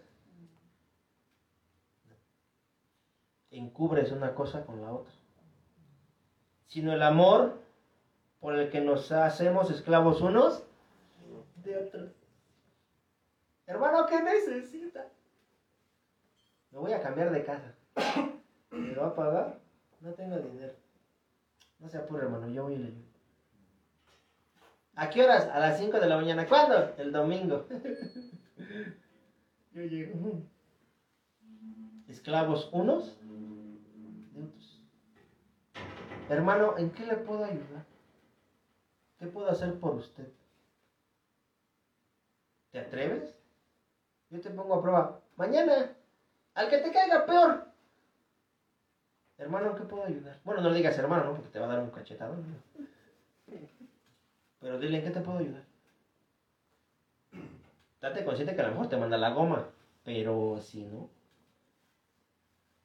Encubres 3.52 4.14
una 4.14 4.34
cosa 4.34 4.66
con 4.66 4.82
la 4.82 4.94
otra. 4.94 5.15
Sino 6.68 6.94
el 6.94 7.02
amor 7.02 7.60
por 8.40 8.56
el 8.56 8.70
que 8.70 8.82
nos 8.82 9.12
hacemos 9.12 9.72
esclavos 9.72 10.22
unos 10.22 10.64
de 11.64 11.78
otros. 11.78 12.12
Hermano, 13.66 14.06
¿qué 14.06 14.22
necesita? 14.22 15.08
Me 16.72 16.80
voy 16.80 16.94
a 16.94 17.02
cambiar 17.02 17.32
de 17.32 17.44
casa. 17.44 17.74
¿Me 18.72 18.94
lo 18.94 19.02
va 19.02 19.08
a 19.08 19.16
pagar? 19.16 19.60
No 20.02 20.14
tengo 20.14 20.38
dinero. 20.38 20.74
No 21.80 21.90
se 21.90 21.98
apure, 21.98 22.24
hermano, 22.24 22.48
yo 22.50 22.64
voy 22.64 22.76
a 22.76 22.78
ir. 22.78 23.06
¿A 24.96 25.10
qué 25.10 25.24
horas? 25.24 25.48
A 25.48 25.60
las 25.60 25.80
5 25.80 26.00
de 26.00 26.08
la 26.08 26.16
mañana. 26.16 26.48
¿Cuándo? 26.48 26.94
El 26.98 27.12
domingo. 27.12 27.68
Yo 29.74 29.82
llego. 29.82 30.42
Esclavos 32.08 32.70
unos 32.72 33.18
Hermano, 36.30 36.78
¿en 36.78 36.92
qué 36.92 37.06
le 37.06 37.16
puedo 37.18 37.44
ayudar? 37.44 37.86
¿Qué 39.20 39.28
puedo 39.28 39.50
hacer 39.50 39.80
por 39.80 39.96
usted? 39.96 40.28
¿Te 42.72 42.80
atreves? 42.80 43.36
Yo 44.30 44.42
te 44.42 44.50
pongo 44.50 44.76
a 44.76 44.82
prueba. 44.82 45.22
Mañana, 45.36 45.96
al 46.56 46.70
que 46.70 46.80
te 46.80 46.92
caiga 46.92 47.26
peor. 47.26 47.66
Hermano, 49.38 49.72
¿en 49.72 49.78
qué 49.78 49.84
puedo 49.84 50.04
ayudar? 50.04 50.40
Bueno, 50.44 50.62
no 50.62 50.70
le 50.70 50.78
digas 50.78 50.98
hermano, 50.98 51.26
¿no? 51.26 51.34
Porque 51.36 51.50
te 51.50 51.60
va 51.60 51.66
a 51.66 51.70
dar 51.70 51.80
un 51.80 51.92
cachetado. 51.92 52.36
Pero 54.60 54.80
dile, 54.80 54.98
¿en 54.98 55.04
qué 55.04 55.12
te 55.12 55.22
puedo 55.22 55.40
ayudar? 55.40 55.64
date 58.02 58.24
consciente 58.24 58.56
que 58.56 58.62
a 58.62 58.66
lo 58.66 58.72
mejor 58.72 58.88
te 58.88 58.98
manda 58.98 59.18
la 59.18 59.32
goma, 59.32 59.68
pero 60.04 60.60
si 60.62 60.84
no, 60.84 61.10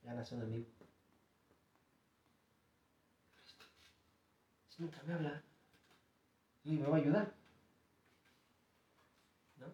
ganas 0.02 0.32
un 0.32 0.42
amigo. 0.42 0.79
Nunca 4.80 4.98
me 5.06 5.14
habla, 5.14 5.42
y 6.64 6.72
me 6.72 6.86
va 6.86 6.96
a 6.96 7.00
ayudar. 7.00 7.32
¿No? 9.58 9.66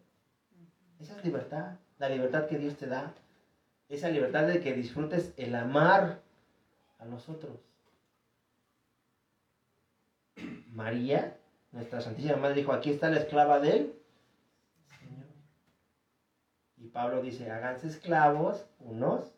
Esa 1.00 1.16
es 1.16 1.24
libertad, 1.24 1.76
la 1.98 2.08
libertad 2.08 2.46
que 2.46 2.58
Dios 2.58 2.76
te 2.76 2.86
da. 2.86 3.14
Esa 3.88 4.08
libertad 4.10 4.46
de 4.46 4.60
que 4.60 4.74
disfrutes 4.74 5.32
el 5.36 5.54
amar 5.54 6.20
a 6.98 7.04
nosotros. 7.04 7.56
María, 10.72 11.38
nuestra 11.72 12.00
Santísima 12.00 12.36
Madre, 12.36 12.56
dijo, 12.56 12.72
aquí 12.72 12.90
está 12.90 13.08
la 13.08 13.20
esclava 13.20 13.60
de 13.60 13.70
él 13.70 13.96
y 16.78 16.88
Pablo 16.88 17.22
dice, 17.22 17.50
háganse 17.50 17.88
esclavos 17.88 18.66
unos 18.80 19.35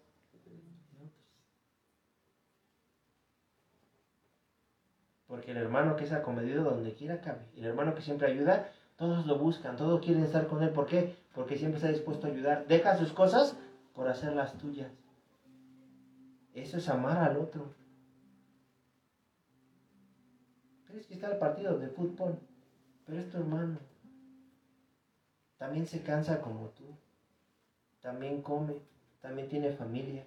Porque 5.38 5.52
el 5.52 5.58
hermano 5.58 5.94
que 5.94 6.02
es 6.02 6.12
acomedido 6.12 6.64
donde 6.64 6.94
quiera 6.94 7.20
cabe. 7.20 7.46
El 7.54 7.64
hermano 7.64 7.94
que 7.94 8.02
siempre 8.02 8.26
ayuda, 8.26 8.72
todos 8.96 9.24
lo 9.24 9.38
buscan, 9.38 9.76
todos 9.76 10.04
quieren 10.04 10.24
estar 10.24 10.48
con 10.48 10.64
él. 10.64 10.70
¿Por 10.70 10.86
qué? 10.86 11.14
Porque 11.32 11.56
siempre 11.56 11.76
está 11.76 11.92
dispuesto 11.92 12.26
a 12.26 12.30
ayudar. 12.30 12.66
Deja 12.66 12.96
sus 12.96 13.12
cosas 13.12 13.56
por 13.94 14.08
hacer 14.08 14.32
las 14.32 14.58
tuyas. 14.58 14.90
Eso 16.54 16.78
es 16.78 16.88
amar 16.88 17.18
al 17.18 17.36
otro. 17.36 17.72
Pero 20.88 20.98
es 20.98 21.06
que 21.06 21.14
está 21.14 21.30
el 21.30 21.38
partido 21.38 21.78
de 21.78 21.86
fútbol. 21.86 22.36
Pero 23.06 23.20
es 23.20 23.30
tu 23.30 23.36
hermano. 23.36 23.78
También 25.56 25.86
se 25.86 26.02
cansa 26.02 26.40
como 26.40 26.70
tú 26.70 26.84
también 28.00 28.42
come, 28.42 28.80
también 29.20 29.48
tiene 29.48 29.72
familia. 29.72 30.24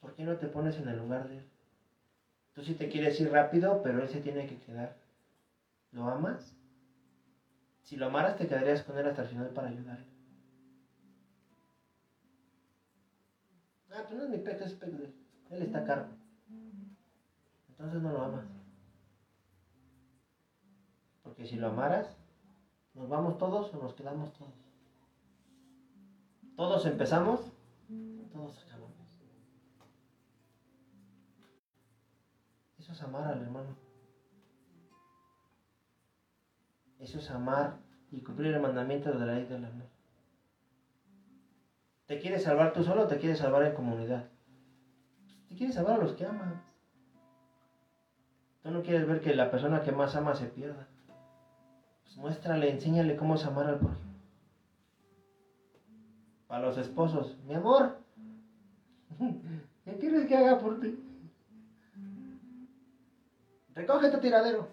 ¿Por 0.00 0.14
qué 0.14 0.24
no 0.24 0.36
te 0.36 0.46
pones 0.46 0.76
en 0.78 0.88
el 0.88 0.98
lugar 0.98 1.28
de 1.28 1.38
él? 1.38 1.49
Tú 2.54 2.62
sí 2.62 2.74
te 2.74 2.88
quieres 2.88 3.20
ir 3.20 3.30
rápido, 3.30 3.80
pero 3.82 4.02
él 4.02 4.08
se 4.08 4.20
tiene 4.20 4.46
que 4.46 4.58
quedar. 4.58 4.96
¿Lo 5.92 6.08
amas? 6.08 6.56
Si 7.82 7.96
lo 7.96 8.06
amaras, 8.06 8.36
te 8.36 8.46
quedarías 8.46 8.82
con 8.82 8.98
él 8.98 9.06
hasta 9.06 9.22
el 9.22 9.28
final 9.28 9.48
para 9.48 9.68
ayudarle. 9.68 10.06
Ah, 13.90 14.04
pues 14.06 14.14
no 14.18 14.24
es 14.24 14.30
mi 14.30 14.38
pecho, 14.38 14.64
es 14.64 14.78
de 14.80 14.86
él. 14.86 15.62
Está 15.62 15.80
a 15.80 15.84
cargo. 15.84 16.08
Entonces 17.68 18.02
no 18.02 18.12
lo 18.12 18.22
amas. 18.22 18.44
Porque 21.22 21.46
si 21.46 21.56
lo 21.56 21.68
amaras, 21.68 22.08
¿nos 22.94 23.08
vamos 23.08 23.38
todos 23.38 23.72
o 23.74 23.82
nos 23.82 23.94
quedamos 23.94 24.32
todos? 24.34 24.54
Todos 26.56 26.84
empezamos 26.86 27.40
Todos 28.32 28.62
acabamos. 28.64 28.99
Eso 32.90 33.04
es 33.04 33.08
amar 33.08 33.24
al 33.28 33.40
hermano. 33.40 33.76
Eso 36.98 37.18
es 37.18 37.30
amar 37.30 37.76
y 38.10 38.20
cumplir 38.20 38.52
el 38.52 38.58
mandamiento 38.58 39.12
de 39.12 39.24
la 39.24 39.34
ley 39.34 39.44
del 39.44 39.64
amor. 39.64 39.86
¿Te 42.06 42.18
quieres 42.18 42.42
salvar 42.42 42.72
tú 42.72 42.82
solo 42.82 43.02
o 43.02 43.06
te 43.06 43.18
quieres 43.18 43.38
salvar 43.38 43.62
en 43.62 43.74
comunidad? 43.74 44.28
Te 45.48 45.54
quieres 45.54 45.76
salvar 45.76 45.94
a 45.94 45.98
los 45.98 46.14
que 46.14 46.24
amas. 46.24 46.60
Tú 48.64 48.72
no 48.72 48.82
quieres 48.82 49.06
ver 49.06 49.20
que 49.20 49.34
la 49.34 49.52
persona 49.52 49.84
que 49.84 49.92
más 49.92 50.16
ama 50.16 50.34
se 50.34 50.48
pierda. 50.48 50.88
Pues 52.02 52.16
muéstrale, 52.16 52.68
enséñale 52.70 53.14
cómo 53.14 53.34
es 53.34 53.44
amar 53.44 53.68
al 53.68 53.78
prójimo. 53.78 54.14
Para 56.48 56.62
los 56.62 56.76
esposos, 56.76 57.38
mi 57.46 57.54
amor, 57.54 57.94
¿qué 59.84 59.96
quieres 59.96 60.26
que 60.26 60.34
haga 60.34 60.58
por 60.58 60.80
ti? 60.80 61.09
Recoge 63.80 64.10
tu 64.10 64.18
tiradero. 64.18 64.68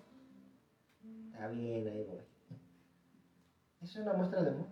Está 1.31 1.47
bien, 1.47 1.87
ahí 1.87 2.03
voy. 2.03 2.19
Es 3.81 3.95
una 3.95 4.13
muestra 4.13 4.43
de 4.43 4.49
amor. 4.49 4.67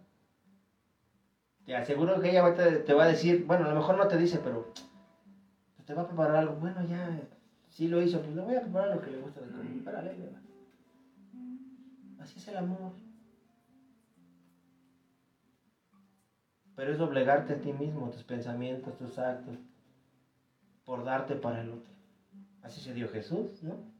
Te 1.65 1.73
aseguro 1.73 2.19
que 2.19 2.31
ella 2.31 2.83
te, 2.83 2.93
va 2.93 3.05
a 3.05 3.07
decir, 3.07 3.45
bueno, 3.45 3.65
a 3.65 3.69
lo 3.69 3.75
mejor 3.75 3.97
no 3.97 4.07
te 4.09 4.17
dice, 4.17 4.39
pero 4.43 4.73
te 5.85 5.93
va 5.93 6.01
a 6.01 6.07
preparar 6.07 6.35
algo. 6.35 6.55
Bueno, 6.55 6.83
ya, 6.83 7.17
sí 7.69 7.87
lo 7.87 8.01
hizo, 8.01 8.19
pues 8.19 8.35
le 8.35 8.41
voy 8.41 8.55
a 8.55 8.61
preparar 8.61 8.95
lo 8.95 9.01
que 9.01 9.11
le 9.11 9.21
gusta 9.21 9.39
de 9.39 9.47
comer. 9.47 10.33
Así 12.19 12.37
es 12.37 12.47
el 12.49 12.57
amor. 12.57 12.91
Pero 16.75 16.91
es 16.91 16.97
doblegarte 16.97 17.53
a 17.53 17.61
ti 17.61 17.71
mismo, 17.71 18.09
tus 18.09 18.23
pensamientos, 18.23 18.97
tus 18.97 19.17
actos, 19.17 19.55
por 20.83 21.05
darte 21.05 21.35
para 21.35 21.61
el 21.61 21.71
otro. 21.71 21.93
Así 22.63 22.81
se 22.81 22.93
dio 22.93 23.07
Jesús, 23.07 23.63
¿no? 23.63 23.94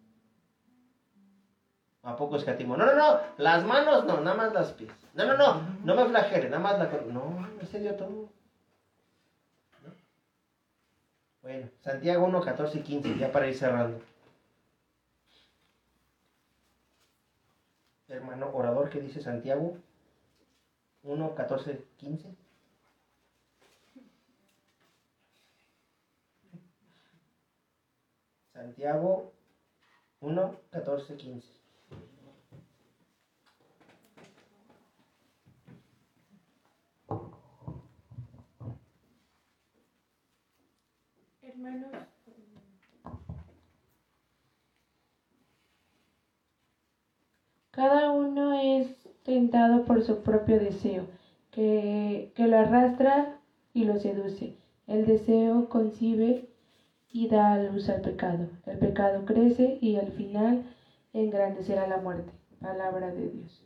¿A 2.06 2.16
poco 2.16 2.36
escatimo? 2.38 2.78
No, 2.78 2.86
no, 2.86 2.94
no, 2.94 3.20
las 3.38 3.66
manos 3.66 4.06
no, 4.06 4.22
nada 4.22 4.38
más 4.38 4.54
las 4.54 4.74
pies. 4.74 4.92
No, 5.16 5.26
no, 5.26 5.36
no, 5.36 5.62
no 5.84 5.96
me 5.96 6.06
flagele, 6.06 6.50
nada 6.50 6.62
más 6.62 6.78
la... 6.78 6.86
No, 7.12 7.50
se 7.66 7.80
dio 7.80 7.96
todo. 7.96 8.30
Bueno, 11.42 11.68
Santiago 11.82 12.26
1, 12.26 12.42
14 12.42 12.78
y 12.78 12.82
15, 12.82 13.18
ya 13.18 13.32
para 13.32 13.48
ir 13.48 13.58
cerrando. 13.58 14.00
Hermano 18.08 18.52
orador, 18.54 18.90
¿qué 18.92 19.00
dice 19.00 19.20
Santiago? 19.20 19.76
1, 21.02 21.36
14, 21.36 21.86
15. 21.98 22.36
Santiago 28.54 29.34
1, 30.22 30.56
14, 30.72 31.16
15. 31.18 31.66
Hermanos, 41.42 41.92
cada 47.72 48.12
uno 48.12 48.60
es 48.60 49.08
tentado 49.56 49.86
por 49.86 50.02
su 50.02 50.22
propio 50.22 50.60
deseo, 50.60 51.06
que, 51.50 52.34
que 52.36 52.46
lo 52.50 52.58
arrastra 52.58 53.40
y 53.74 53.86
lo 53.86 53.98
seduce. 54.00 54.58
El 54.86 55.06
deseo 55.06 55.70
concibe 55.70 56.50
y 57.10 57.30
da 57.30 57.54
a 57.54 57.60
luz 57.60 57.90
al 57.90 58.02
pecado. 58.02 58.48
El 58.66 58.80
pecado 58.80 59.24
crece 59.24 59.78
y 59.80 59.96
al 59.96 60.12
final 60.12 60.66
engrandecerá 61.14 61.88
la 61.88 62.00
muerte. 62.00 62.34
Palabra 62.60 63.12
de 63.12 63.30
Dios. 63.30 63.64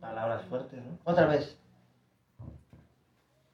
Palabras 0.00 0.42
fuertes, 0.46 0.80
¿no? 0.82 0.98
Otra 1.04 1.26
vez. 1.26 1.56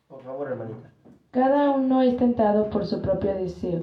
Por 0.09 0.23
favor, 0.23 0.49
hermanita. 0.49 0.91
Cada 1.33 1.71
uno 1.71 2.01
es 2.01 2.17
tentado 2.17 2.71
por 2.71 2.87
su 2.87 3.03
propio 3.03 3.35
deseo, 3.37 3.83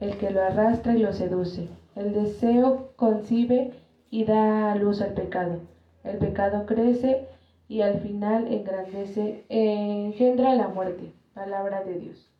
el 0.00 0.16
que 0.16 0.32
lo 0.32 0.42
arrastra 0.42 0.94
y 0.94 0.98
lo 0.98 1.12
seduce. 1.12 1.68
El 1.94 2.12
deseo 2.12 2.88
concibe 2.96 3.70
y 4.10 4.24
da 4.24 4.72
a 4.72 4.74
luz 4.74 5.00
al 5.00 5.12
pecado. 5.12 5.60
El 6.06 6.18
pecado 6.18 6.66
crece 6.66 7.28
y 7.66 7.82
al 7.82 7.98
final 7.98 8.46
engrandece, 8.46 9.44
engendra 9.48 10.54
la 10.54 10.68
muerte. 10.68 11.12
Palabra 11.34 11.82
de 11.82 11.98
Dios. 11.98 12.30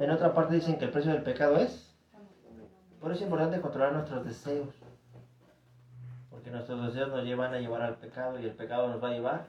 En 0.00 0.10
otra 0.10 0.32
parte 0.32 0.54
dicen 0.54 0.78
que 0.78 0.86
el 0.86 0.90
precio 0.90 1.12
del 1.12 1.22
pecado 1.22 1.58
es. 1.58 1.94
Por 2.98 3.12
eso 3.12 3.20
es 3.20 3.26
importante 3.26 3.60
controlar 3.60 3.92
nuestros 3.92 4.24
deseos. 4.24 4.74
Porque 6.30 6.50
nuestros 6.50 6.86
deseos 6.86 7.10
nos 7.10 7.22
llevan 7.24 7.52
a 7.52 7.58
llevar 7.58 7.82
al 7.82 7.96
pecado 7.96 8.40
y 8.40 8.46
el 8.46 8.52
pecado 8.52 8.88
nos 8.88 9.02
va 9.02 9.08
a 9.08 9.12
llevar 9.12 9.46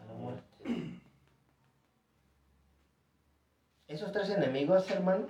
a 0.00 0.04
la 0.04 0.14
muerte. 0.14 0.42
Esos 3.86 4.10
tres 4.10 4.28
enemigos, 4.30 4.90
hermano, 4.90 5.28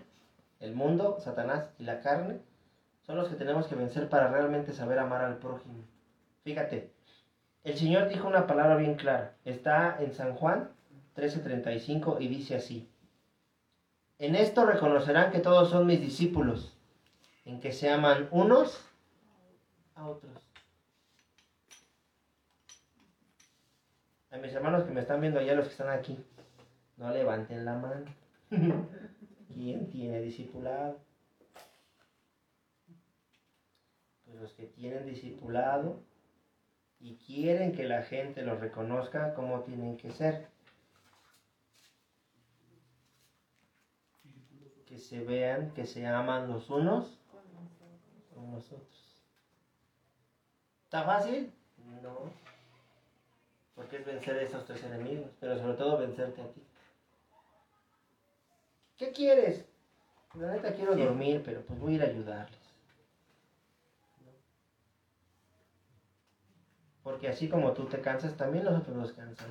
el 0.60 0.74
mundo, 0.74 1.18
Satanás 1.20 1.68
y 1.78 1.84
la 1.84 2.00
carne, 2.00 2.40
son 3.02 3.16
los 3.16 3.28
que 3.28 3.36
tenemos 3.36 3.66
que 3.66 3.74
vencer 3.74 4.08
para 4.08 4.28
realmente 4.28 4.72
saber 4.72 4.98
amar 4.98 5.22
al 5.22 5.36
prójimo. 5.36 5.84
Fíjate, 6.42 6.95
el 7.66 7.76
Señor 7.76 8.08
dijo 8.08 8.28
una 8.28 8.46
palabra 8.46 8.76
bien 8.76 8.94
clara. 8.94 9.34
Está 9.44 10.00
en 10.00 10.12
San 10.12 10.34
Juan 10.34 10.70
13:35 11.16 12.18
y 12.20 12.28
dice 12.28 12.54
así. 12.54 12.88
En 14.18 14.36
esto 14.36 14.64
reconocerán 14.64 15.32
que 15.32 15.40
todos 15.40 15.68
son 15.70 15.84
mis 15.84 16.00
discípulos, 16.00 16.78
en 17.44 17.60
que 17.60 17.72
se 17.72 17.90
aman 17.90 18.28
unos 18.30 18.88
a 19.96 20.08
otros. 20.08 20.32
A 24.30 24.36
mis 24.36 24.54
hermanos 24.54 24.84
que 24.84 24.92
me 24.92 25.00
están 25.00 25.20
viendo 25.20 25.40
allá, 25.40 25.54
los 25.54 25.66
que 25.66 25.72
están 25.72 25.90
aquí, 25.90 26.24
no 26.96 27.10
levanten 27.10 27.64
la 27.64 27.74
mano. 27.74 28.04
¿Quién 29.52 29.90
tiene 29.90 30.20
discipulado? 30.20 31.00
Pues 34.24 34.40
los 34.40 34.52
que 34.52 34.66
tienen 34.66 35.04
discipulado 35.04 36.00
y 37.00 37.16
quieren 37.16 37.72
que 37.72 37.84
la 37.84 38.02
gente 38.02 38.42
los 38.42 38.60
reconozca 38.60 39.34
como 39.34 39.60
tienen 39.60 39.96
que 39.96 40.10
ser. 40.10 40.46
que 44.86 44.98
se 44.98 45.22
vean 45.24 45.72
que 45.74 45.84
se 45.84 46.06
aman 46.06 46.48
los 46.48 46.70
unos 46.70 47.18
con 48.32 48.50
los 48.52 48.72
otros. 48.72 49.22
¿Está 50.84 51.02
fácil? 51.02 51.52
No. 52.02 52.30
Porque 53.74 53.96
es 53.96 54.06
vencer 54.06 54.38
a 54.38 54.42
esos 54.42 54.64
tres 54.64 54.82
enemigos, 54.84 55.30
pero 55.40 55.58
sobre 55.58 55.74
todo 55.74 55.98
vencerte 55.98 56.40
a 56.40 56.48
ti. 56.48 56.62
¿Qué 58.96 59.12
quieres? 59.12 59.66
La 60.34 60.52
neta 60.52 60.74
quiero 60.74 60.96
dormir, 60.96 61.42
pero 61.44 61.60
pues 61.62 61.78
voy 61.78 61.92
a 61.92 61.96
ir 61.96 62.02
a 62.02 62.06
ayudarles. 62.06 62.55
Porque 67.06 67.28
así 67.28 67.48
como 67.48 67.70
tú 67.70 67.84
te 67.84 68.00
cansas, 68.00 68.36
también 68.36 68.64
los 68.64 68.74
otros 68.74 68.96
nos 68.96 69.12
cansan. 69.12 69.46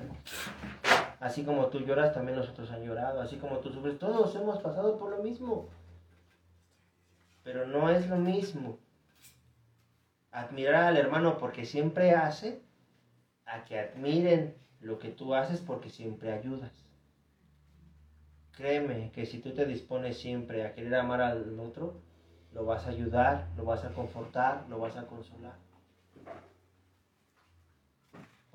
Así 1.20 1.42
como 1.42 1.68
tú 1.68 1.80
lloras, 1.80 2.12
también 2.12 2.36
nosotros 2.36 2.70
han 2.70 2.84
llorado. 2.84 3.18
Así 3.18 3.38
como 3.38 3.60
tú 3.60 3.70
sufres, 3.70 3.98
todos 3.98 4.34
hemos 4.34 4.58
pasado 4.58 4.98
por 4.98 5.08
lo 5.08 5.22
mismo. 5.22 5.70
Pero 7.42 7.66
no 7.66 7.88
es 7.88 8.10
lo 8.10 8.16
mismo 8.16 8.78
admirar 10.30 10.84
al 10.84 10.98
hermano 10.98 11.38
porque 11.38 11.64
siempre 11.64 12.10
hace, 12.10 12.60
a 13.46 13.64
que 13.64 13.80
admiren 13.80 14.54
lo 14.80 14.98
que 14.98 15.08
tú 15.08 15.34
haces 15.34 15.62
porque 15.62 15.88
siempre 15.88 16.34
ayudas. 16.34 16.84
Créeme 18.52 19.12
que 19.12 19.24
si 19.24 19.38
tú 19.38 19.54
te 19.54 19.64
dispones 19.64 20.18
siempre 20.18 20.66
a 20.66 20.74
querer 20.74 20.94
amar 20.96 21.22
al 21.22 21.58
otro, 21.58 22.02
lo 22.52 22.66
vas 22.66 22.86
a 22.86 22.90
ayudar, 22.90 23.48
lo 23.56 23.64
vas 23.64 23.82
a 23.86 23.94
confortar, 23.94 24.66
lo 24.68 24.78
vas 24.78 24.98
a 24.98 25.06
consolar. 25.06 25.65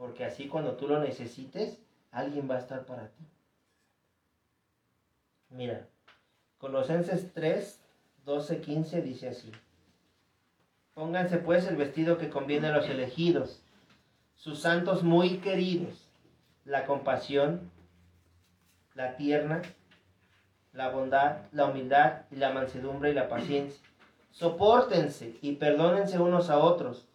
Porque 0.01 0.25
así 0.25 0.47
cuando 0.47 0.77
tú 0.77 0.87
lo 0.87 0.99
necesites, 0.99 1.77
alguien 2.09 2.49
va 2.49 2.55
a 2.55 2.59
estar 2.59 2.87
para 2.87 3.09
ti. 3.09 3.23
Mira, 5.51 5.87
Colosenses 6.57 7.31
3, 7.33 7.79
12, 8.25 8.61
15 8.61 9.01
dice 9.03 9.29
así. 9.29 9.51
Pónganse 10.95 11.37
pues 11.37 11.67
el 11.67 11.75
vestido 11.75 12.17
que 12.17 12.31
conviene 12.31 12.69
a 12.69 12.75
los 12.75 12.89
elegidos, 12.89 13.61
sus 14.33 14.61
santos 14.61 15.03
muy 15.03 15.37
queridos, 15.37 16.09
la 16.65 16.87
compasión, 16.87 17.69
la 18.95 19.17
tierna, 19.17 19.61
la 20.73 20.89
bondad, 20.89 21.43
la 21.51 21.65
humildad 21.65 22.23
y 22.31 22.37
la 22.37 22.51
mansedumbre 22.51 23.11
y 23.11 23.13
la 23.13 23.29
paciencia. 23.29 23.79
Sopórtense 24.31 25.37
y 25.43 25.57
perdónense 25.57 26.17
unos 26.17 26.49
a 26.49 26.57
otros. 26.57 27.07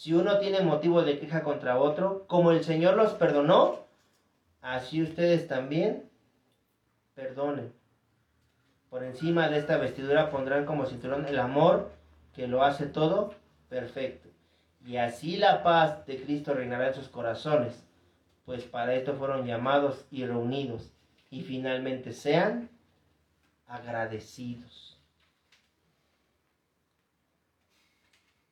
Si 0.00 0.14
uno 0.14 0.38
tiene 0.38 0.62
motivo 0.62 1.02
de 1.02 1.18
queja 1.18 1.42
contra 1.42 1.78
otro, 1.78 2.24
como 2.26 2.52
el 2.52 2.64
Señor 2.64 2.96
los 2.96 3.12
perdonó, 3.12 3.80
así 4.62 5.02
ustedes 5.02 5.46
también 5.46 6.08
perdonen. 7.14 7.74
Por 8.88 9.04
encima 9.04 9.50
de 9.50 9.58
esta 9.58 9.76
vestidura 9.76 10.30
pondrán 10.30 10.64
como 10.64 10.86
cinturón 10.86 11.26
el 11.26 11.38
amor 11.38 11.90
que 12.32 12.48
lo 12.48 12.64
hace 12.64 12.86
todo 12.86 13.34
perfecto. 13.68 14.30
Y 14.86 14.96
así 14.96 15.36
la 15.36 15.62
paz 15.62 16.06
de 16.06 16.18
Cristo 16.22 16.54
reinará 16.54 16.88
en 16.88 16.94
sus 16.94 17.08
corazones, 17.08 17.84
pues 18.46 18.64
para 18.64 18.94
esto 18.94 19.16
fueron 19.16 19.44
llamados 19.44 20.06
y 20.10 20.24
reunidos. 20.24 20.94
Y 21.28 21.42
finalmente 21.42 22.14
sean 22.14 22.70
agradecidos. 23.66 24.89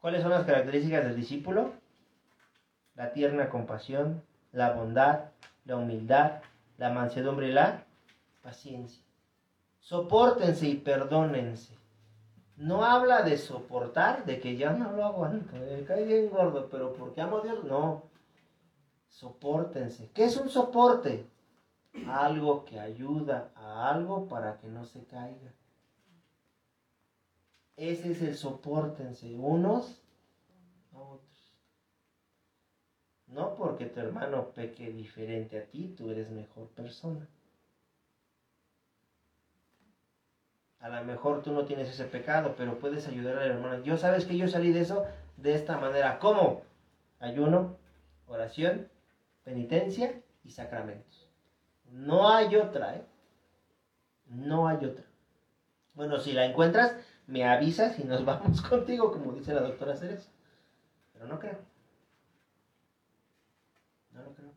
¿Cuáles 0.09 0.23
son 0.23 0.31
las 0.31 0.47
características 0.47 1.05
del 1.05 1.17
discípulo? 1.17 1.73
La 2.95 3.13
tierna 3.13 3.51
compasión, 3.51 4.23
la 4.53 4.73
bondad, 4.73 5.33
la 5.67 5.77
humildad, 5.77 6.41
la 6.79 6.89
mansedumbre 6.89 7.49
y 7.49 7.53
la 7.53 7.85
paciencia. 8.43 9.05
Sopórtense 9.81 10.67
y 10.67 10.77
perdónense. 10.77 11.77
No 12.57 12.87
habla 12.87 13.21
de 13.21 13.37
soportar, 13.37 14.25
de 14.25 14.41
que 14.41 14.57
ya 14.57 14.73
no 14.73 14.93
lo 14.93 15.05
aguanto, 15.05 15.55
me 15.57 15.85
cae 15.85 16.07
bien 16.07 16.31
gordo, 16.31 16.71
pero 16.71 16.95
porque 16.95 17.21
amo 17.21 17.41
a 17.41 17.43
Dios, 17.43 17.63
no. 17.65 18.05
Sopórtense. 19.11 20.11
¿Qué 20.15 20.25
es 20.25 20.39
un 20.39 20.49
soporte? 20.49 21.27
Algo 22.09 22.65
que 22.65 22.81
ayuda 22.81 23.51
a 23.55 23.91
algo 23.91 24.27
para 24.27 24.57
que 24.57 24.69
no 24.69 24.87
se 24.87 25.05
caiga. 25.05 25.53
Ese 27.79 28.11
es 28.11 28.23
el 28.23 28.37
sopórtense 28.37 29.37
unos 29.37 30.03
a 30.93 30.99
otros. 30.99 31.55
No 33.29 33.55
porque 33.55 33.87
tu 33.87 34.01
hermano 34.01 34.51
peque 34.51 34.91
diferente 34.91 35.61
a 35.61 35.65
ti, 35.65 35.95
tú 35.97 36.11
eres 36.11 36.29
mejor 36.31 36.67
persona. 36.71 37.29
A 40.81 40.89
lo 40.89 41.05
mejor 41.05 41.43
tú 41.43 41.53
no 41.53 41.67
tienes 41.67 41.89
ese 41.89 42.05
pecado, 42.05 42.57
pero 42.59 42.81
puedes 42.81 43.07
ayudar 43.07 43.39
al 43.39 43.51
hermano. 43.53 43.85
Yo 43.85 43.97
sabes 43.97 44.25
que 44.25 44.37
yo 44.37 44.49
salí 44.49 44.73
de 44.73 44.81
eso 44.81 45.07
de 45.37 45.55
esta 45.55 45.79
manera. 45.79 46.19
¿Cómo? 46.19 46.63
Ayuno, 47.21 47.77
oración, 48.27 48.89
penitencia 49.45 50.21
y 50.43 50.51
sacramentos. 50.51 51.31
No 51.93 52.29
hay 52.29 52.57
otra, 52.57 52.97
¿eh? 52.97 53.05
No 54.27 54.67
hay 54.67 54.85
otra. 54.85 55.05
Bueno, 55.95 56.19
si 56.19 56.33
la 56.33 56.45
encuentras, 56.45 56.97
me 57.29 57.45
avisas 57.45 57.99
y 57.99 58.05
nos 58.05 58.25
vamos 58.25 58.61
contigo, 58.63 59.13
como 59.13 59.33
dice 59.33 59.55
la 59.55 59.61
doctora 59.61 59.95
Ceres. 59.95 60.29
Pero 61.13 61.27
no 61.27 61.39
creo. 61.39 61.59
No 64.13 64.23
lo 64.25 64.35
creo. 64.35 64.51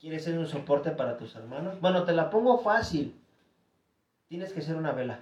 ¿Quieres 0.00 0.24
ser 0.24 0.38
un 0.38 0.46
soporte 0.46 0.92
para 0.92 1.18
tus 1.18 1.34
hermanos? 1.34 1.80
Bueno, 1.80 2.04
te 2.04 2.12
la 2.12 2.30
pongo 2.30 2.58
fácil. 2.58 3.20
Tienes 4.28 4.52
que 4.52 4.62
ser 4.62 4.76
una 4.76 4.92
vela 4.92 5.20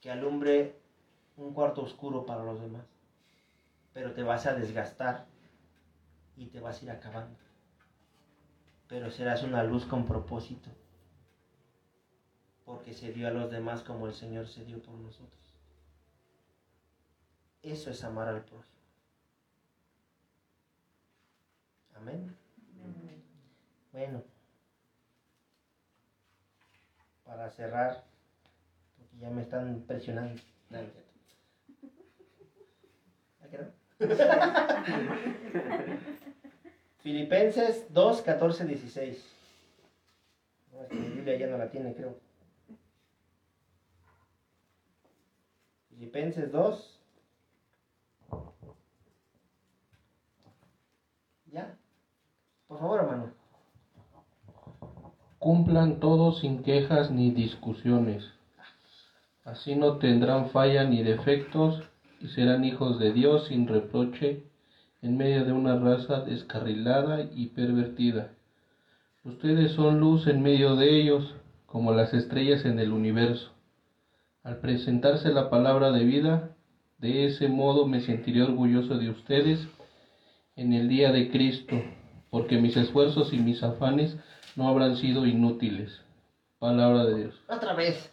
que 0.00 0.10
alumbre 0.10 0.76
un 1.36 1.52
cuarto 1.52 1.82
oscuro 1.82 2.24
para 2.24 2.44
los 2.44 2.60
demás. 2.60 2.84
Pero 3.92 4.12
te 4.12 4.22
vas 4.22 4.46
a 4.46 4.54
desgastar 4.54 5.26
y 6.36 6.46
te 6.46 6.60
vas 6.60 6.80
a 6.80 6.84
ir 6.84 6.90
acabando. 6.92 7.36
Pero 8.86 9.10
serás 9.10 9.42
una 9.42 9.64
luz 9.64 9.84
con 9.84 10.06
propósito 10.06 10.70
porque 12.68 12.92
se 12.92 13.12
dio 13.12 13.26
a 13.28 13.30
los 13.30 13.50
demás 13.50 13.82
como 13.82 14.06
el 14.06 14.12
Señor 14.12 14.46
se 14.46 14.62
dio 14.62 14.78
por 14.82 14.94
nosotros. 14.94 15.40
Eso 17.62 17.90
es 17.90 18.04
amar 18.04 18.28
al 18.28 18.42
prójimo. 18.42 18.78
Amén. 21.96 22.36
Bueno, 23.90 24.22
para 27.24 27.48
cerrar, 27.48 28.04
porque 28.98 29.16
ya 29.16 29.30
me 29.30 29.40
están 29.42 29.82
presionando. 29.86 30.40
No, 30.68 30.78
Filipenses 36.98 37.86
2, 37.94 38.22
14, 38.22 38.64
16. 38.66 39.24
No, 40.72 40.82
es 40.82 40.88
que 40.90 40.94
mi 40.96 41.08
Biblia 41.16 41.38
ya 41.38 41.46
no 41.46 41.56
la 41.56 41.70
tiene, 41.70 41.94
creo. 41.94 42.27
Filipenses 45.98 46.52
2. 46.52 47.00
¿Ya? 51.46 51.76
Por 52.68 52.78
favor, 52.78 53.00
hermano. 53.00 53.32
Cumplan 55.40 55.98
todos 55.98 56.38
sin 56.38 56.62
quejas 56.62 57.10
ni 57.10 57.32
discusiones. 57.32 58.24
Así 59.44 59.74
no 59.74 59.98
tendrán 59.98 60.50
falla 60.50 60.84
ni 60.84 61.02
defectos 61.02 61.82
y 62.20 62.28
serán 62.28 62.64
hijos 62.64 63.00
de 63.00 63.12
Dios 63.12 63.48
sin 63.48 63.66
reproche 63.66 64.44
en 65.02 65.16
medio 65.16 65.44
de 65.44 65.52
una 65.52 65.80
raza 65.80 66.20
descarrilada 66.20 67.22
y 67.22 67.48
pervertida. 67.48 68.34
Ustedes 69.24 69.72
son 69.72 69.98
luz 69.98 70.28
en 70.28 70.42
medio 70.42 70.76
de 70.76 71.00
ellos, 71.00 71.34
como 71.66 71.92
las 71.92 72.14
estrellas 72.14 72.64
en 72.64 72.78
el 72.78 72.92
universo. 72.92 73.57
Al 74.48 74.60
presentarse 74.60 75.28
la 75.28 75.50
palabra 75.50 75.90
de 75.90 76.04
vida, 76.04 76.56
de 76.96 77.26
ese 77.26 77.48
modo 77.48 77.86
me 77.86 78.00
sentiré 78.00 78.42
orgulloso 78.42 78.96
de 78.96 79.10
ustedes 79.10 79.68
en 80.56 80.72
el 80.72 80.88
día 80.88 81.12
de 81.12 81.30
Cristo, 81.30 81.76
porque 82.30 82.56
mis 82.56 82.74
esfuerzos 82.74 83.34
y 83.34 83.40
mis 83.40 83.62
afanes 83.62 84.16
no 84.56 84.66
habrán 84.66 84.96
sido 84.96 85.26
inútiles. 85.26 86.00
Palabra 86.58 87.04
de 87.04 87.16
Dios. 87.16 87.34
Otra 87.46 87.74
vez. 87.74 88.10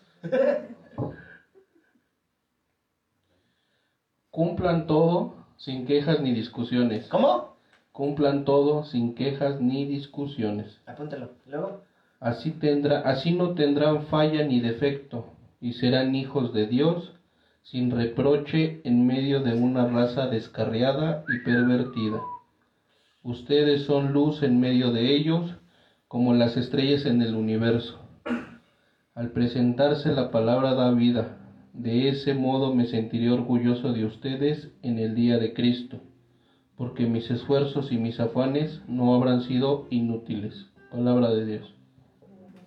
Cumplan 4.29 4.88
todo 4.88 5.38
sin 5.55 5.86
quejas 5.86 6.19
ni 6.19 6.33
discusiones. 6.33 7.07
¿Cómo? 7.07 7.55
Cumplan 7.93 8.43
todo 8.43 8.83
sin 8.83 9.15
quejas 9.15 9.61
ni 9.61 9.86
discusiones. 9.86 10.81
Apúntalo. 10.86 11.29
Luego. 11.45 11.86
Así 12.19 12.51
tendrá, 12.51 12.99
así 13.09 13.31
no 13.31 13.53
tendrán 13.53 14.07
falla 14.07 14.43
ni 14.43 14.59
defecto 14.59 15.34
y 15.66 15.74
serán 15.74 16.13
hijos 16.13 16.53
de 16.53 16.68
Dios 16.68 17.16
sin 17.63 17.89
reproche 17.89 18.82
en 18.84 19.07
medio 19.07 19.41
de 19.41 19.55
una 19.55 19.88
raza 19.88 20.28
descarriada 20.28 21.26
y 21.28 21.43
pervertida. 21.43 22.22
Ustedes 23.24 23.82
son 23.86 24.13
luz 24.13 24.43
en 24.43 24.59
medio 24.59 24.91
de 24.91 25.16
ellos, 25.16 25.55
como 26.07 26.36
las 26.36 26.55
estrellas 26.55 27.07
en 27.07 27.24
el 27.24 27.34
universo. 27.34 27.99
Al 29.16 29.32
presentarse 29.32 30.11
la 30.11 30.30
palabra 30.30 30.76
da 30.76 30.91
vida. 30.91 31.39
De 31.74 32.09
ese 32.09 32.36
modo 32.36 32.76
me 32.76 32.86
sentiré 32.86 33.32
orgulloso 33.32 33.91
de 33.91 34.05
ustedes 34.05 34.72
en 34.84 34.99
el 34.99 35.16
día 35.16 35.39
de 35.39 35.55
Cristo, 35.55 35.99
porque 36.78 37.07
mis 37.07 37.32
esfuerzos 37.32 37.91
y 37.91 37.97
mis 37.97 38.20
afanes 38.20 38.84
no 38.88 39.16
habrán 39.16 39.41
sido 39.41 39.88
inútiles. 39.89 40.68
Palabra 40.91 41.32
de 41.32 41.45
Dios. 41.47 41.74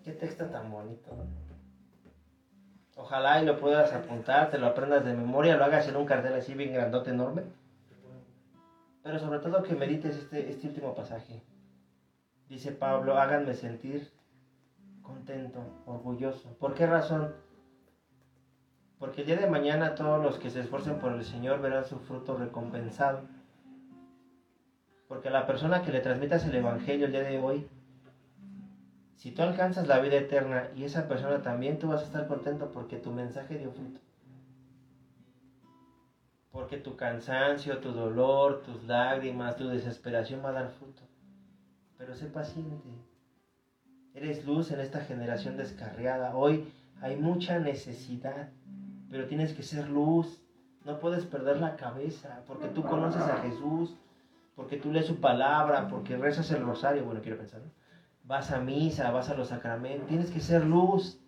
Qué 0.03 0.11
texto 0.15 0.47
tan 0.47 0.73
bonito. 0.73 1.17
Ojalá 3.09 3.43
y 3.43 3.47
lo 3.47 3.59
puedas 3.59 3.91
apuntar, 3.95 4.51
te 4.51 4.59
lo 4.59 4.67
aprendas 4.67 5.03
de 5.03 5.15
memoria, 5.15 5.57
lo 5.57 5.65
hagas 5.65 5.89
en 5.89 5.97
un 5.97 6.05
cartel 6.05 6.35
así 6.35 6.53
bien 6.53 6.75
grandote, 6.75 7.09
enorme. 7.09 7.43
Pero 9.03 9.19
sobre 9.19 9.39
todo 9.39 9.63
que 9.63 9.75
medites 9.75 10.15
este, 10.15 10.51
este 10.51 10.69
último 10.69 10.95
pasaje. 10.95 11.43
Dice 12.51 12.71
Pablo, 12.71 13.19
háganme 13.19 13.55
sentir 13.55 14.13
contento, 15.01 15.61
orgulloso. 15.87 16.55
¿Por 16.59 16.75
qué 16.75 16.87
razón? 16.87 17.35
Porque 18.99 19.23
el 19.23 19.29
día 19.29 19.37
de 19.37 19.49
mañana 19.49 19.95
todos 19.95 20.23
los 20.23 20.39
que 20.39 20.51
se 20.51 20.61
esfuercen 20.61 20.99
por 20.99 21.13
el 21.13 21.25
Señor 21.25 21.63
verán 21.63 21.87
su 21.87 21.99
fruto 22.01 22.37
recompensado. 22.37 23.23
Porque 25.09 25.31
la 25.31 25.47
persona 25.47 25.81
que 25.81 25.93
le 25.93 26.01
transmitas 26.01 26.45
el 26.45 26.57
Evangelio 26.57 27.07
el 27.07 27.13
día 27.13 27.23
de 27.23 27.39
hoy 27.39 27.71
si 29.19 29.33
tú 29.33 29.43
alcanzas 29.43 29.89
la 29.89 29.99
vida 29.99 30.15
eterna 30.15 30.69
y 30.77 30.85
esa 30.85 31.09
persona 31.09 31.43
también, 31.43 31.81
tú 31.81 31.89
vas 31.89 32.03
a 32.03 32.05
estar 32.05 32.29
contento 32.29 32.71
porque 32.71 32.99
tu 32.99 33.11
mensaje 33.11 33.59
dio 33.59 33.73
fruto. 33.73 33.99
Porque 36.53 36.77
tu 36.77 36.95
cansancio, 36.95 37.79
tu 37.79 37.91
dolor, 37.91 38.63
tus 38.63 38.85
lágrimas, 38.85 39.57
tu 39.57 39.67
desesperación 39.67 40.41
va 40.45 40.51
a 40.51 40.53
dar 40.53 40.71
fruto. 40.71 41.03
Pero 41.99 42.15
sé 42.15 42.27
paciente. 42.27 42.91
Eres 44.15 44.47
luz 44.47 44.71
en 44.71 44.79
esta 44.79 45.01
generación 45.01 45.57
descarriada. 45.57 46.37
Hoy 46.37 46.73
hay 47.01 47.17
mucha 47.17 47.59
necesidad, 47.59 48.51
pero 49.11 49.27
tienes 49.27 49.53
que 49.53 49.65
ser 49.65 49.89
luz. 49.89 50.41
No 50.85 51.01
puedes 51.01 51.27
perder 51.27 51.59
la 51.59 51.75
cabeza 51.75 52.45
porque 52.47 52.69
tú 52.69 52.85
conoces 52.85 53.23
a 53.23 53.39
Jesús, 53.39 53.97
porque 54.55 54.77
tú 54.77 54.93
lees 54.93 55.07
su 55.07 55.17
palabra, 55.17 55.89
porque 55.89 56.17
rezas 56.17 56.53
el 56.53 56.63
rosario. 56.63 57.05
Bueno, 57.05 57.21
quiero 57.21 57.37
pensar, 57.37 57.61
¿no? 57.63 57.78
Vas 58.29 58.51
a 58.53 58.61
misa, 58.61 59.11
vas 59.11 59.31
a 59.31 59.35
los 59.35 59.49
sacramentos, 59.49 60.07
tienes 60.07 60.31
que 60.31 60.41
ser 60.41 60.65
luz. 60.65 61.19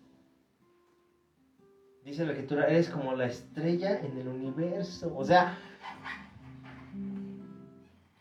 Dice 2.05 2.25
la 2.25 2.31
escritura, 2.31 2.67
eres 2.67 2.89
como 2.89 3.15
la 3.15 3.25
estrella 3.25 3.99
en 3.99 4.17
el 4.17 4.27
universo. 4.27 5.11
O 5.15 5.25
sea, 5.25 5.57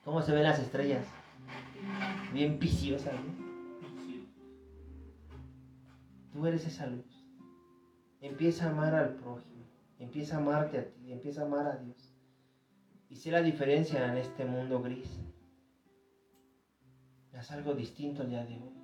¿cómo 0.02 0.22
se 0.22 0.32
ven 0.32 0.44
las 0.44 0.58
estrellas? 0.58 1.06
Bien 2.32 2.58
piciosas. 2.58 3.14
Tú 6.32 6.46
eres 6.46 6.66
esa 6.66 6.86
luz. 6.86 7.26
Empieza 8.22 8.66
a 8.66 8.70
amar 8.70 8.94
al 8.94 9.14
prójimo. 9.16 9.66
Empieza 9.98 10.36
a 10.36 10.40
amarte 10.40 10.78
a 10.78 10.84
ti. 10.86 11.12
Empieza 11.12 11.42
a 11.42 11.46
amar 11.46 11.66
a 11.66 11.76
Dios. 11.76 12.14
Y 13.10 13.16
sé 13.16 13.30
la 13.30 13.42
diferencia 13.42 14.06
en 14.10 14.18
este 14.18 14.44
mundo 14.44 14.80
gris. 14.80 15.20
Haz 17.36 17.52
algo 17.52 17.74
distinto 17.74 18.22
el 18.22 18.30
día 18.30 18.44
de 18.44 18.54
hoy. 18.54 18.74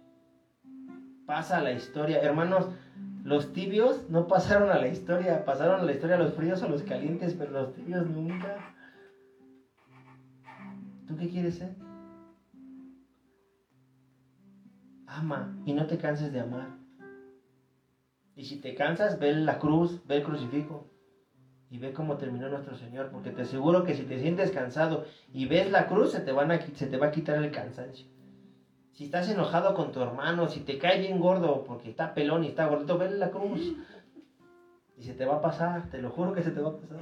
Pasa 1.26 1.60
la 1.60 1.72
historia. 1.72 2.20
Hermanos, 2.22 2.68
los 3.24 3.52
tibios 3.52 4.08
no 4.08 4.28
pasaron 4.28 4.70
a 4.70 4.78
la 4.78 4.86
historia. 4.86 5.44
Pasaron 5.44 5.80
a 5.80 5.82
la 5.82 5.92
historia 5.92 6.16
los 6.16 6.34
fríos 6.34 6.62
o 6.62 6.68
los 6.68 6.82
calientes, 6.82 7.34
pero 7.34 7.50
los 7.50 7.74
tibios 7.74 8.06
nunca. 8.08 8.56
¿Tú 11.06 11.16
qué 11.16 11.28
quieres 11.28 11.56
ser? 11.56 11.74
Ama 15.06 15.56
y 15.64 15.72
no 15.72 15.86
te 15.86 15.98
canses 15.98 16.32
de 16.32 16.40
amar. 16.40 16.68
Y 18.36 18.44
si 18.44 18.60
te 18.60 18.74
cansas, 18.74 19.18
ve 19.18 19.32
la 19.34 19.58
cruz, 19.58 20.06
ve 20.06 20.18
el 20.18 20.22
crucifijo 20.22 20.90
y 21.68 21.78
ve 21.78 21.92
cómo 21.92 22.16
terminó 22.16 22.48
nuestro 22.48 22.76
Señor, 22.76 23.10
porque 23.10 23.30
te 23.30 23.42
aseguro 23.42 23.82
que 23.82 23.94
si 23.94 24.04
te 24.04 24.20
sientes 24.20 24.50
cansado 24.50 25.04
y 25.32 25.46
ves 25.46 25.70
la 25.70 25.86
cruz, 25.86 26.12
se 26.12 26.20
te 26.20 26.32
va 26.32 26.44
a 27.06 27.10
quitar 27.10 27.42
el 27.42 27.50
cansancio. 27.50 28.15
Si 28.96 29.04
estás 29.04 29.28
enojado 29.28 29.74
con 29.74 29.92
tu 29.92 30.00
hermano, 30.00 30.48
si 30.48 30.60
te 30.60 30.78
cae 30.78 30.98
bien 31.00 31.20
gordo 31.20 31.64
porque 31.64 31.90
está 31.90 32.14
pelón 32.14 32.44
y 32.44 32.48
está 32.48 32.66
gordito, 32.66 32.96
ve 32.96 33.10
la 33.10 33.30
cruz. 33.30 33.74
Y 34.96 35.02
se 35.02 35.12
te 35.12 35.26
va 35.26 35.36
a 35.36 35.42
pasar, 35.42 35.90
te 35.90 36.00
lo 36.00 36.08
juro 36.08 36.32
que 36.32 36.42
se 36.42 36.50
te 36.50 36.62
va 36.62 36.70
a 36.70 36.76
pasar. 36.78 37.00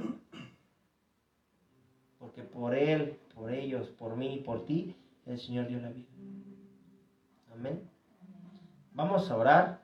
Porque 2.19 2.43
por 2.43 2.75
Él, 2.75 3.17
por 3.33 3.49
ellos, 3.49 3.87
por 3.87 4.17
mí 4.17 4.35
y 4.35 4.39
por 4.41 4.65
ti, 4.65 4.93
el 5.25 5.39
Señor 5.39 5.67
dio 5.67 5.79
la 5.79 5.87
vida. 5.87 6.09
Amén. 7.53 7.89
Vamos 8.91 9.31
a 9.31 9.37
orar. 9.37 9.79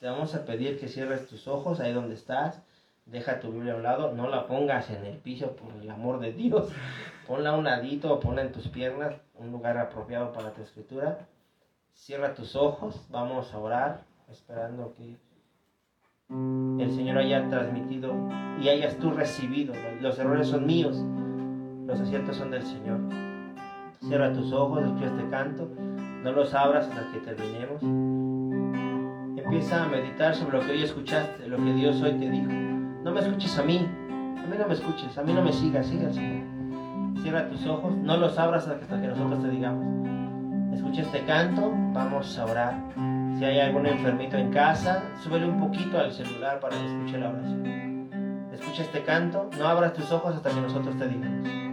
Te 0.00 0.06
vamos 0.06 0.34
a 0.34 0.44
pedir 0.44 0.78
que 0.78 0.88
cierres 0.88 1.26
tus 1.28 1.48
ojos 1.48 1.80
ahí 1.80 1.94
donde 1.94 2.14
estás. 2.14 2.62
Deja 3.06 3.40
tu 3.40 3.52
Biblia 3.52 3.72
a 3.72 3.76
un 3.76 3.84
lado. 3.84 4.12
No 4.12 4.28
la 4.28 4.46
pongas 4.46 4.90
en 4.90 5.02
el 5.06 5.16
piso 5.16 5.56
por 5.56 5.72
el 5.80 5.88
amor 5.90 6.20
de 6.20 6.30
Dios. 6.30 6.70
Ponla 7.26 7.50
a 7.50 7.56
un 7.56 7.64
ladito 7.64 8.20
ponla 8.20 8.42
en 8.42 8.52
tus 8.52 8.68
piernas. 8.68 9.14
Un 9.34 9.50
lugar 9.50 9.78
apropiado 9.78 10.30
para 10.34 10.52
tu 10.52 10.60
escritura. 10.60 11.26
Cierra 11.98 12.32
tus 12.32 12.54
ojos. 12.56 13.06
Vamos 13.10 13.52
a 13.52 13.58
orar. 13.58 14.04
Esperando 14.30 14.94
que 14.94 15.18
el 16.30 16.90
Señor 16.92 17.18
haya 17.18 17.48
transmitido 17.48 18.14
y 18.62 18.68
hayas 18.68 18.96
tú 18.98 19.10
recibido. 19.10 19.74
Los 20.00 20.18
errores 20.18 20.46
son 20.48 20.64
míos. 20.64 20.96
Los 21.86 22.00
aciertos 22.00 22.36
son 22.36 22.50
del 22.50 22.62
Señor. 22.62 23.00
Cierra 24.00 24.32
tus 24.32 24.52
ojos. 24.52 24.84
Escucha 24.84 25.06
este 25.06 25.28
canto. 25.28 25.68
No 26.22 26.32
los 26.32 26.54
abras 26.54 26.88
hasta 26.88 27.12
que 27.12 27.18
terminemos. 27.18 27.82
Empieza 29.36 29.82
a 29.82 29.88
meditar 29.88 30.34
sobre 30.34 30.58
lo 30.58 30.64
que 30.64 30.72
hoy 30.72 30.82
escuchaste, 30.82 31.48
lo 31.48 31.56
que 31.56 31.72
Dios 31.74 32.00
hoy 32.00 32.12
te 32.12 32.30
dijo. 32.30 32.52
No 33.02 33.12
me 33.12 33.20
escuches 33.20 33.58
a 33.58 33.62
mí, 33.62 33.78
a 33.78 34.46
mí 34.46 34.56
no 34.58 34.66
me 34.66 34.74
escuches, 34.74 35.16
a 35.16 35.22
mí 35.22 35.32
no 35.32 35.42
me 35.42 35.52
sigas, 35.52 35.86
Señor. 35.86 36.12
Cierra 37.22 37.48
tus 37.48 37.66
ojos, 37.66 37.96
no 37.96 38.16
los 38.18 38.38
abras 38.38 38.68
hasta 38.68 39.00
que 39.00 39.08
nosotros 39.08 39.42
te 39.42 39.48
digamos. 39.50 40.17
Escucha 40.72 41.02
este 41.02 41.24
canto, 41.24 41.72
vamos 41.92 42.38
a 42.38 42.44
orar. 42.44 42.74
Si 43.38 43.44
hay 43.44 43.60
algún 43.60 43.86
enfermito 43.86 44.36
en 44.36 44.50
casa, 44.50 45.02
súbele 45.22 45.46
un 45.46 45.60
poquito 45.60 45.98
al 45.98 46.12
celular 46.12 46.60
para 46.60 46.76
que 46.76 46.86
escuche 46.86 47.18
la 47.18 47.30
oración. 47.30 48.48
Escucha 48.52 48.82
este 48.82 49.02
canto, 49.02 49.48
no 49.58 49.68
abras 49.68 49.92
tus 49.92 50.10
ojos 50.10 50.34
hasta 50.34 50.50
que 50.50 50.60
nosotros 50.60 50.96
te 50.98 51.08
digamos. 51.08 51.67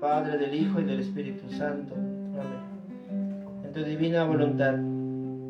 Padre, 0.00 0.38
del 0.38 0.54
Hijo 0.54 0.80
y 0.80 0.84
del 0.84 1.00
Espíritu 1.00 1.50
Santo. 1.50 1.94
Amén. 1.94 3.64
En 3.64 3.72
tu 3.72 3.82
divina 3.82 4.22
voluntad, 4.24 4.74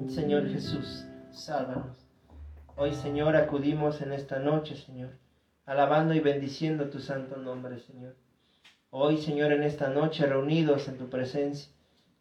Señor 0.09 0.49
Jesús, 0.49 1.07
sálvanos. 1.31 2.07
Hoy, 2.75 2.95
Señor, 2.95 3.37
acudimos 3.37 4.01
en 4.01 4.13
esta 4.13 4.39
noche, 4.39 4.75
Señor, 4.75 5.11
alabando 5.67 6.15
y 6.15 6.21
bendiciendo 6.21 6.89
tu 6.89 6.99
santo 6.99 7.37
nombre, 7.37 7.79
Señor. 7.79 8.15
Hoy, 8.91 9.19
Señor, 9.19 9.53
en 9.53 9.65
esta 9.65 9.91
noche, 9.91 10.25
reunidos 10.25 10.89
en 10.89 10.97
tu 10.97 11.11
presencia, 11.11 11.71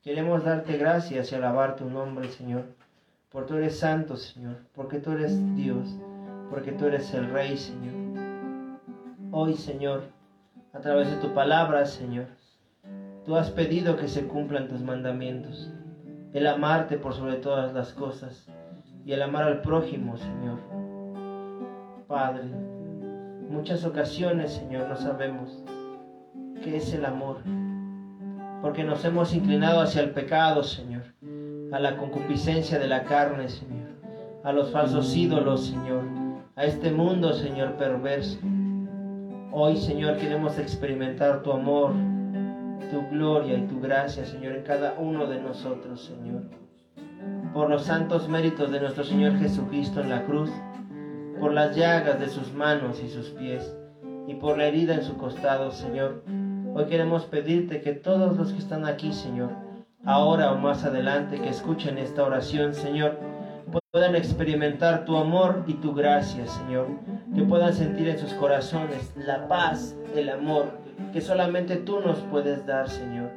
queremos 0.03 0.43
darte 0.43 0.77
gracias 0.77 1.31
y 1.31 1.35
alabar 1.35 1.77
tu 1.77 1.89
nombre, 1.89 2.27
Señor. 2.27 2.65
Porque 3.31 3.47
tú 3.47 3.55
eres 3.55 3.79
santo, 3.79 4.17
Señor, 4.17 4.57
porque 4.73 4.99
tú 4.99 5.11
eres 5.11 5.55
Dios, 5.55 5.95
porque 6.49 6.73
tú 6.73 6.87
eres 6.87 7.13
el 7.13 7.29
Rey, 7.29 7.55
Señor. 7.55 7.95
Hoy, 9.31 9.53
Señor, 9.53 10.16
a 10.77 10.79
través 10.79 11.09
de 11.09 11.17
tu 11.17 11.33
palabra, 11.33 11.87
Señor. 11.87 12.27
Tú 13.25 13.35
has 13.35 13.49
pedido 13.49 13.97
que 13.97 14.07
se 14.07 14.27
cumplan 14.27 14.67
tus 14.67 14.81
mandamientos, 14.81 15.71
el 16.33 16.45
amarte 16.45 16.97
por 16.97 17.15
sobre 17.15 17.37
todas 17.37 17.73
las 17.73 17.93
cosas 17.93 18.47
y 19.03 19.11
el 19.11 19.23
amar 19.23 19.45
al 19.45 19.61
prójimo, 19.63 20.17
Señor. 20.17 20.59
Padre, 22.07 22.43
muchas 23.49 23.85
ocasiones, 23.85 24.53
Señor, 24.53 24.87
no 24.87 24.95
sabemos 24.95 25.63
qué 26.63 26.77
es 26.77 26.93
el 26.93 27.05
amor, 27.05 27.37
porque 28.61 28.83
nos 28.83 29.03
hemos 29.03 29.33
inclinado 29.33 29.81
hacia 29.81 30.01
el 30.01 30.11
pecado, 30.11 30.61
Señor, 30.61 31.05
a 31.71 31.79
la 31.79 31.97
concupiscencia 31.97 32.77
de 32.77 32.87
la 32.87 33.03
carne, 33.03 33.49
Señor, 33.49 33.87
a 34.43 34.53
los 34.53 34.69
falsos 34.69 35.15
ídolos, 35.17 35.65
Señor, 35.65 36.03
a 36.55 36.65
este 36.65 36.91
mundo, 36.91 37.33
Señor, 37.33 37.77
perverso. 37.77 38.37
Hoy, 39.59 39.75
Señor, 39.75 40.17
queremos 40.17 40.59
experimentar 40.59 41.41
tu 41.41 41.51
amor, 41.51 41.91
tu 42.91 43.09
gloria 43.09 43.57
y 43.57 43.65
tu 43.65 43.81
gracia, 43.81 44.23
Señor, 44.23 44.55
en 44.55 44.61
cada 44.61 44.93
uno 44.99 45.25
de 45.25 45.41
nosotros, 45.41 46.05
Señor. 46.05 46.43
por 47.55 47.67
los 47.67 47.81
santos 47.81 48.29
méritos 48.29 48.69
de 48.69 48.79
nuestro 48.79 49.03
Señor 49.03 49.35
Jesucristo 49.39 49.99
en 49.99 50.11
la 50.11 50.25
cruz, 50.25 50.51
por 51.39 51.53
las 51.53 51.75
llagas 51.75 52.19
de 52.19 52.29
sus 52.29 52.53
manos 52.53 53.01
y 53.03 53.09
sus 53.09 53.31
pies, 53.31 53.75
y 54.27 54.35
por 54.35 54.59
la 54.59 54.65
herida 54.65 54.93
en 54.93 55.01
su 55.01 55.17
costado, 55.17 55.71
Señor. 55.71 56.23
Hoy 56.75 56.85
queremos 56.85 57.25
pedirte 57.25 57.81
que 57.81 57.93
todos 57.93 58.37
los 58.37 58.53
que 58.53 58.59
están 58.59 58.85
aquí, 58.85 59.11
Señor, 59.11 59.49
ahora 60.05 60.51
o 60.51 60.59
más 60.59 60.85
adelante, 60.85 61.41
que 61.41 61.49
escuchen 61.49 61.97
esta 61.97 62.23
oración, 62.23 62.75
Señor, 62.75 63.17
puedan 63.91 64.15
experimentar 64.15 65.05
tu 65.05 65.17
amor 65.17 65.63
y 65.67 65.73
tu 65.75 65.93
gracia, 65.93 66.47
Señor, 66.47 66.87
que 67.33 67.43
puedan 67.43 67.73
sentir 67.73 68.07
en 68.07 68.19
sus 68.19 68.33
corazones 68.33 69.13
la 69.15 69.47
paz, 69.47 69.95
el 70.15 70.29
amor 70.29 70.79
que 71.11 71.21
solamente 71.21 71.77
tú 71.77 71.99
nos 71.99 72.19
puedes 72.21 72.65
dar, 72.65 72.89
Señor. 72.89 73.31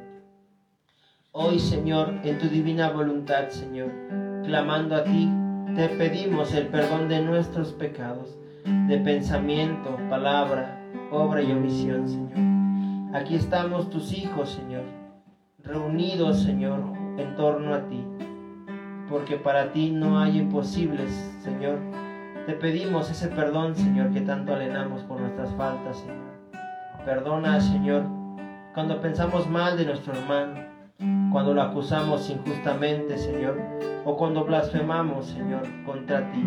Hoy, 1.31 1.59
Señor, 1.59 2.19
en 2.23 2.37
tu 2.39 2.47
divina 2.47 2.89
voluntad, 2.89 3.49
Señor, 3.49 3.91
clamando 4.43 4.95
a 4.95 5.03
ti, 5.03 5.29
te 5.75 5.89
pedimos 5.89 6.53
el 6.53 6.67
perdón 6.67 7.07
de 7.07 7.21
nuestros 7.21 7.71
pecados, 7.73 8.37
de 8.87 8.97
pensamiento, 8.97 9.97
palabra, 10.09 10.81
obra 11.11 11.41
y 11.41 11.51
omisión, 11.51 12.07
Señor. 12.07 13.15
Aquí 13.15 13.35
estamos 13.35 13.89
tus 13.89 14.11
hijos, 14.13 14.49
Señor, 14.49 14.83
reunidos, 15.59 16.41
Señor, 16.43 16.81
en 17.17 17.35
torno 17.35 17.73
a 17.73 17.87
ti, 17.87 18.03
porque 19.11 19.35
para 19.35 19.73
ti 19.73 19.91
no 19.91 20.19
hay 20.19 20.39
imposibles, 20.39 21.11
Señor. 21.43 21.77
Te 22.45 22.53
pedimos 22.53 23.11
ese 23.11 23.27
perdón, 23.27 23.75
Señor, 23.75 24.11
que 24.11 24.21
tanto 24.21 24.53
alenamos 24.53 25.01
por 25.01 25.19
nuestras 25.19 25.53
faltas, 25.55 25.97
Señor. 25.97 26.31
Perdona, 27.05 27.59
Señor, 27.59 28.03
cuando 28.73 29.01
pensamos 29.01 29.49
mal 29.49 29.77
de 29.77 29.85
nuestro 29.85 30.13
hermano, 30.13 30.61
cuando 31.31 31.53
lo 31.53 31.61
acusamos 31.61 32.29
injustamente, 32.29 33.17
Señor, 33.17 33.59
o 34.05 34.15
cuando 34.15 34.45
blasfemamos, 34.45 35.27
Señor, 35.27 35.63
contra 35.85 36.31
ti. 36.31 36.43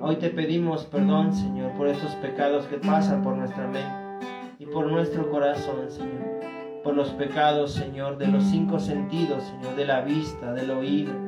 Hoy 0.00 0.16
te 0.16 0.30
pedimos 0.30 0.84
perdón, 0.86 1.32
Señor, 1.32 1.72
por 1.72 1.86
esos 1.86 2.10
pecados 2.16 2.66
que 2.66 2.78
pasan 2.78 3.22
por 3.22 3.36
nuestra 3.36 3.66
mente 3.68 4.26
y 4.58 4.66
por 4.66 4.90
nuestro 4.90 5.30
corazón, 5.30 5.88
Señor. 5.88 6.40
Por 6.82 6.94
los 6.94 7.10
pecados, 7.10 7.72
Señor, 7.72 8.18
de 8.18 8.26
los 8.26 8.44
cinco 8.44 8.80
sentidos, 8.80 9.44
Señor, 9.44 9.76
de 9.76 9.86
la 9.86 10.00
vista, 10.00 10.52
del 10.54 10.70
oído, 10.70 11.27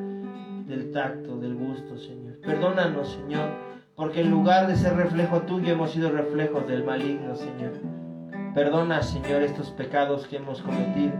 del 0.70 0.92
tacto, 0.92 1.36
del 1.36 1.54
gusto, 1.56 1.98
Señor. 1.98 2.40
Perdónanos, 2.40 3.08
Señor, 3.08 3.50
porque 3.96 4.20
en 4.20 4.30
lugar 4.30 4.68
de 4.68 4.76
ser 4.76 4.96
reflejo 4.96 5.42
tuyo 5.42 5.72
hemos 5.72 5.90
sido 5.90 6.10
reflejos 6.10 6.66
del 6.68 6.84
maligno, 6.84 7.34
Señor. 7.34 7.72
Perdona, 8.54 9.02
Señor, 9.02 9.42
estos 9.42 9.70
pecados 9.70 10.26
que 10.26 10.36
hemos 10.36 10.62
cometido 10.62 11.12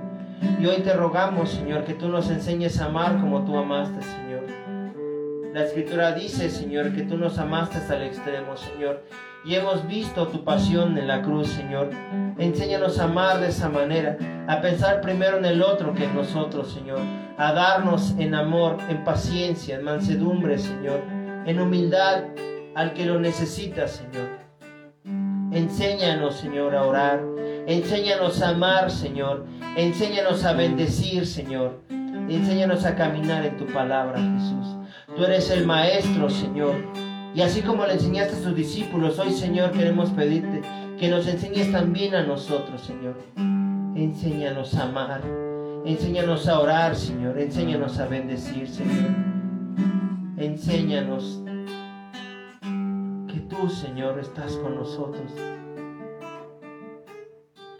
y 0.59 0.66
hoy 0.66 0.81
te 0.82 0.94
rogamos, 0.94 1.51
Señor, 1.51 1.85
que 1.85 1.94
tú 1.94 2.09
nos 2.09 2.31
enseñes 2.31 2.81
a 2.81 2.86
amar 2.86 3.20
como 3.20 3.44
tú 3.44 3.59
amaste, 3.59 4.01
Señor. 4.02 4.30
La 5.52 5.64
escritura 5.64 6.12
dice, 6.12 6.48
Señor, 6.48 6.94
que 6.94 7.02
tú 7.02 7.18
nos 7.18 7.36
amaste 7.39 7.78
hasta 7.78 7.97
el 7.97 8.05
extremo, 8.05 8.56
Señor. 8.56 9.02
Y 9.44 9.56
hemos 9.56 9.85
visto 9.89 10.28
tu 10.28 10.44
pasión 10.44 10.97
en 10.97 11.09
la 11.09 11.22
cruz, 11.22 11.48
Señor. 11.48 11.90
Enséñanos 12.39 13.01
a 13.01 13.05
amar 13.05 13.40
de 13.40 13.48
esa 13.48 13.68
manera, 13.68 14.16
a 14.47 14.60
pensar 14.60 15.01
primero 15.01 15.39
en 15.39 15.44
el 15.44 15.60
otro 15.62 15.93
que 15.93 16.05
en 16.05 16.14
nosotros, 16.14 16.72
Señor. 16.72 17.01
A 17.36 17.52
darnos 17.52 18.14
en 18.18 18.36
amor, 18.36 18.77
en 18.89 19.02
paciencia, 19.02 19.77
en 19.77 19.82
mansedumbre, 19.82 20.56
Señor. 20.56 21.01
En 21.47 21.59
humildad 21.59 22.27
al 22.77 22.93
que 22.93 23.06
lo 23.06 23.18
necesita, 23.18 23.89
Señor. 23.89 24.28
Enséñanos, 25.51 26.36
Señor, 26.36 26.77
a 26.77 26.85
orar. 26.85 27.20
Enséñanos 27.66 28.40
a 28.40 28.51
amar, 28.51 28.89
Señor. 28.89 29.47
Enséñanos 29.77 30.44
a 30.44 30.52
bendecir, 30.52 31.27
Señor. 31.27 31.81
Enséñanos 32.28 32.85
a 32.85 32.94
caminar 32.94 33.44
en 33.44 33.56
tu 33.56 33.66
palabra, 33.66 34.20
Jesús. 34.20 34.80
Tú 35.16 35.24
eres 35.24 35.50
el 35.50 35.66
Maestro, 35.66 36.30
Señor. 36.30 36.74
Y 37.34 37.42
así 37.42 37.62
como 37.62 37.86
le 37.86 37.94
enseñaste 37.94 38.36
a 38.36 38.42
tus 38.42 38.56
discípulos, 38.56 39.18
hoy, 39.18 39.32
Señor, 39.32 39.72
queremos 39.72 40.10
pedirte 40.10 40.62
que 40.98 41.08
nos 41.08 41.26
enseñes 41.26 41.70
también 41.70 42.14
a 42.14 42.22
nosotros, 42.22 42.80
Señor. 42.80 43.16
Enséñanos 43.96 44.74
a 44.74 44.84
amar. 44.84 45.22
Enséñanos 45.84 46.48
a 46.48 46.60
orar, 46.60 46.96
Señor. 46.96 47.38
Enséñanos 47.38 47.98
a 47.98 48.06
bendecir, 48.06 48.68
Señor. 48.68 49.10
Enséñanos 50.36 51.42
que 53.28 53.40
tú, 53.48 53.68
Señor, 53.68 54.18
estás 54.18 54.56
con 54.56 54.74
nosotros 54.74 55.32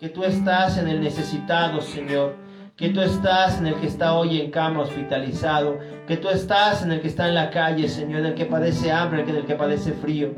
que 0.01 0.09
tú 0.09 0.25
estás 0.25 0.79
en 0.79 0.89
el 0.89 1.03
necesitado, 1.03 1.83
Señor, 1.83 2.35
que 2.81 2.89
tú 2.89 3.03
estás 3.03 3.59
en 3.59 3.67
el 3.67 3.75
que 3.75 3.87
está 3.87 4.15
hoy 4.15 4.41
en 4.41 4.51
cama 4.51 4.81
hospitalizado, 4.81 5.79
que 6.07 6.17
tú 6.17 6.31
estás 6.31 6.83
en 6.83 6.93
el 6.93 7.03
que 7.03 7.09
está 7.09 7.29
en 7.29 7.35
la 7.35 7.51
calle, 7.51 7.87
Señor, 7.87 8.21
en 8.21 8.27
el 8.27 8.35
que 8.35 8.47
padece 8.47 8.91
hambre, 8.91 9.21
en 9.21 9.37
el 9.37 9.45
que 9.45 9.55
padece 9.55 9.93
frío. 9.93 10.31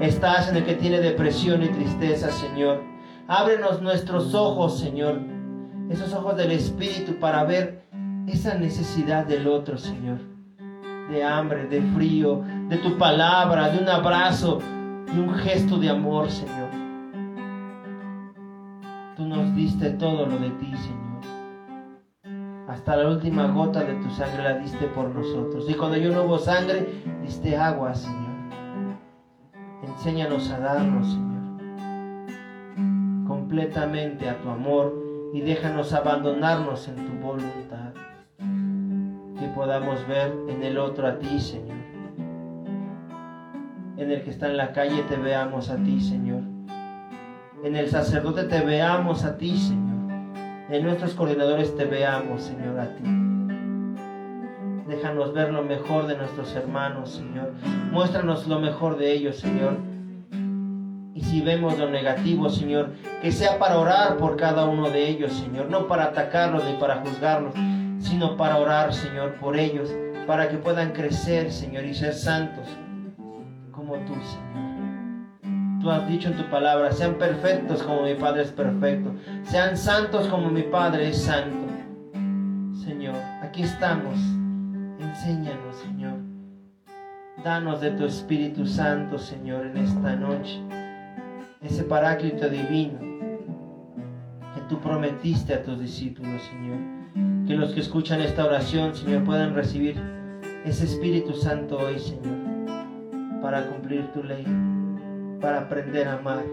Estás 0.00 0.48
en 0.48 0.56
el 0.56 0.64
que 0.64 0.74
tiene 0.74 0.98
depresión 0.98 1.62
y 1.62 1.68
tristeza, 1.68 2.32
Señor. 2.32 2.82
Ábrenos 3.28 3.80
nuestros 3.80 4.34
ojos, 4.34 4.80
Señor, 4.80 5.20
esos 5.88 6.12
ojos 6.14 6.36
del 6.36 6.50
Espíritu 6.50 7.20
para 7.20 7.44
ver 7.44 7.84
esa 8.26 8.54
necesidad 8.54 9.24
del 9.24 9.46
otro, 9.46 9.78
Señor. 9.78 10.18
De 11.12 11.22
hambre, 11.22 11.68
de 11.68 11.80
frío, 11.94 12.42
de 12.68 12.78
tu 12.78 12.98
palabra, 12.98 13.68
de 13.68 13.78
un 13.78 13.88
abrazo, 13.88 14.58
de 15.14 15.20
un 15.20 15.32
gesto 15.32 15.78
de 15.78 15.90
amor, 15.90 16.28
Señor. 16.28 16.70
Tú 19.16 19.24
nos 19.28 19.54
diste 19.54 19.90
todo 19.90 20.26
lo 20.26 20.38
de 20.38 20.50
ti, 20.50 20.72
Señor. 20.76 21.07
Hasta 22.68 22.96
la 22.96 23.08
última 23.08 23.46
gota 23.48 23.82
de 23.82 23.94
tu 23.94 24.10
sangre 24.10 24.42
la 24.44 24.58
diste 24.58 24.86
por 24.88 25.08
nosotros. 25.08 25.68
Y 25.68 25.74
cuando 25.74 25.96
yo 25.96 26.12
no 26.12 26.24
hubo 26.24 26.38
sangre, 26.38 26.86
diste 27.22 27.56
agua, 27.56 27.94
Señor. 27.94 28.18
Enséñanos 29.82 30.50
a 30.50 30.60
darnos, 30.60 31.08
Señor, 31.08 31.58
completamente 33.26 34.28
a 34.28 34.38
tu 34.40 34.50
amor 34.50 34.94
y 35.32 35.40
déjanos 35.40 35.92
abandonarnos 35.92 36.86
en 36.88 36.96
tu 36.96 37.12
voluntad. 37.24 37.94
Que 39.38 39.48
podamos 39.54 40.06
ver 40.06 40.34
en 40.48 40.62
el 40.62 40.78
otro 40.78 41.06
a 41.06 41.18
ti, 41.18 41.40
Señor. 41.40 41.78
En 43.96 44.12
el 44.12 44.22
que 44.22 44.30
está 44.30 44.46
en 44.46 44.56
la 44.56 44.72
calle 44.72 45.02
te 45.08 45.16
veamos 45.16 45.70
a 45.70 45.76
ti, 45.76 46.00
Señor 46.00 46.42
en 47.64 47.76
el 47.76 47.88
sacerdote 47.88 48.44
te 48.44 48.60
veamos 48.60 49.24
a 49.24 49.36
ti, 49.36 49.56
Señor. 49.56 49.97
En 50.70 50.82
nuestros 50.84 51.14
coordinadores 51.14 51.74
te 51.76 51.86
veamos, 51.86 52.42
Señor, 52.42 52.78
a 52.78 52.94
ti. 52.94 53.02
Déjanos 54.86 55.32
ver 55.32 55.50
lo 55.50 55.62
mejor 55.62 56.06
de 56.06 56.16
nuestros 56.16 56.54
hermanos, 56.54 57.12
Señor. 57.12 57.54
Muéstranos 57.90 58.46
lo 58.46 58.60
mejor 58.60 58.98
de 58.98 59.12
ellos, 59.12 59.36
Señor. 59.36 59.78
Y 61.14 61.22
si 61.22 61.40
vemos 61.40 61.78
lo 61.78 61.88
negativo, 61.88 62.50
Señor, 62.50 62.90
que 63.22 63.32
sea 63.32 63.58
para 63.58 63.78
orar 63.78 64.18
por 64.18 64.36
cada 64.36 64.66
uno 64.66 64.90
de 64.90 65.08
ellos, 65.08 65.32
Señor. 65.32 65.70
No 65.70 65.88
para 65.88 66.04
atacarlos 66.04 66.62
ni 66.66 66.74
para 66.74 66.96
juzgarlos, 66.96 67.54
sino 67.98 68.36
para 68.36 68.58
orar, 68.58 68.92
Señor, 68.92 69.36
por 69.36 69.56
ellos, 69.56 69.90
para 70.26 70.50
que 70.50 70.58
puedan 70.58 70.92
crecer, 70.92 71.50
Señor, 71.50 71.84
y 71.84 71.94
ser 71.94 72.12
santos 72.12 72.68
como 73.72 73.94
tú, 74.00 74.12
Señor. 74.14 74.67
Tú 75.80 75.90
has 75.90 76.08
dicho 76.08 76.28
en 76.28 76.36
tu 76.36 76.42
palabra, 76.50 76.90
sean 76.90 77.14
perfectos 77.14 77.82
como 77.84 78.02
mi 78.02 78.14
Padre 78.14 78.42
es 78.42 78.50
perfecto, 78.50 79.14
sean 79.44 79.76
santos 79.76 80.26
como 80.26 80.50
mi 80.50 80.62
Padre 80.62 81.10
es 81.10 81.22
santo. 81.22 81.68
Señor, 82.84 83.14
aquí 83.42 83.62
estamos. 83.62 84.18
Enséñanos, 84.98 85.76
Señor. 85.76 86.18
Danos 87.44 87.80
de 87.80 87.92
tu 87.92 88.06
Espíritu 88.06 88.66
Santo, 88.66 89.18
Señor, 89.18 89.66
en 89.66 89.76
esta 89.76 90.16
noche. 90.16 90.60
Ese 91.62 91.84
paráclito 91.84 92.48
divino 92.48 92.98
que 94.54 94.60
tú 94.68 94.80
prometiste 94.80 95.54
a 95.54 95.62
tus 95.62 95.78
discípulos, 95.78 96.42
Señor. 96.42 96.78
Que 97.46 97.54
los 97.54 97.72
que 97.72 97.80
escuchan 97.80 98.20
esta 98.20 98.44
oración, 98.44 98.96
Señor, 98.96 99.22
puedan 99.22 99.54
recibir 99.54 99.96
ese 100.64 100.86
Espíritu 100.86 101.34
Santo 101.34 101.78
hoy, 101.78 102.00
Señor, 102.00 102.36
para 103.40 103.64
cumplir 103.66 104.06
tu 104.12 104.24
ley 104.24 104.44
para 105.40 105.60
aprender 105.60 106.08
a 106.08 106.14
amar, 106.14 106.44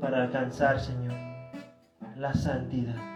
para 0.00 0.22
alcanzar, 0.22 0.80
Señor, 0.80 1.14
la 2.16 2.32
santidad. 2.34 3.15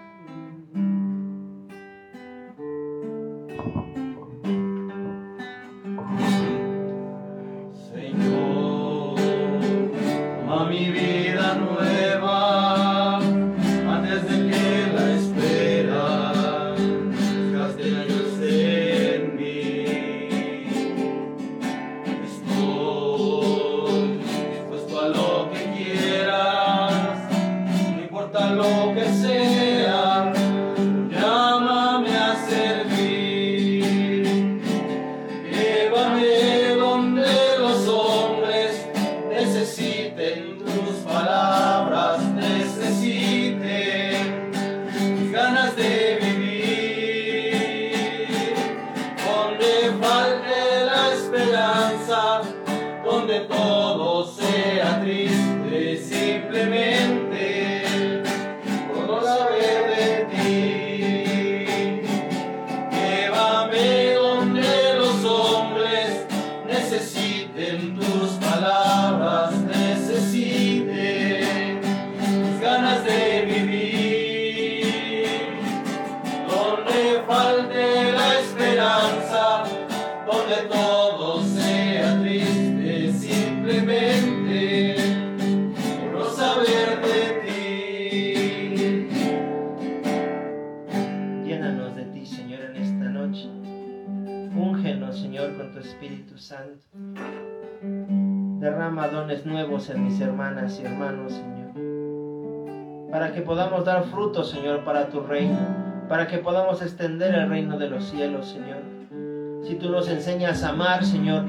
Derrama 99.01 99.32
nuevos 99.47 99.89
en 99.89 100.05
mis 100.05 100.20
hermanas 100.20 100.78
y 100.78 100.85
hermanos, 100.85 101.32
Señor. 101.32 101.70
Para 103.10 103.32
que 103.32 103.40
podamos 103.40 103.86
dar 103.86 104.05
fruto, 104.05 104.44
Señor, 104.44 104.85
para 104.85 105.09
tu 105.09 105.20
reino. 105.20 105.56
Para 106.06 106.27
que 106.27 106.36
podamos 106.36 106.82
extender 106.82 107.35
el 107.35 107.48
reino 107.48 107.78
de 107.78 107.89
los 107.89 108.05
cielos, 108.05 108.47
Señor. 108.48 108.82
Si 109.62 109.77
tú 109.77 109.89
nos 109.89 110.06
enseñas 110.06 110.62
a 110.64 110.68
amar, 110.70 111.02
Señor, 111.02 111.44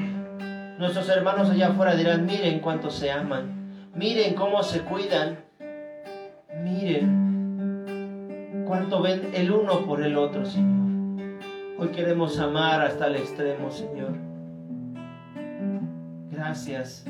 nuestros 0.80 1.10
hermanos 1.10 1.50
allá 1.50 1.68
afuera 1.68 1.94
dirán, 1.94 2.26
miren 2.26 2.62
cuánto 2.62 2.90
se 2.90 3.12
aman. 3.12 3.90
Miren 3.96 4.34
cómo 4.34 4.64
se 4.64 4.84
cuidan. 4.84 5.40
Miren 6.64 7.84
cuánto 8.66 9.02
ven 9.02 9.30
el 9.34 9.52
uno 9.52 9.86
por 9.86 10.02
el 10.02 10.18
otro, 10.18 10.46
Señor. 10.46 10.80
Hoy 11.78 11.90
queremos 11.90 12.40
amar 12.40 12.82
hasta 12.82 13.08
el 13.08 13.18
extremo, 13.18 13.70
Señor. 13.72 14.14
Gracias 16.32 17.06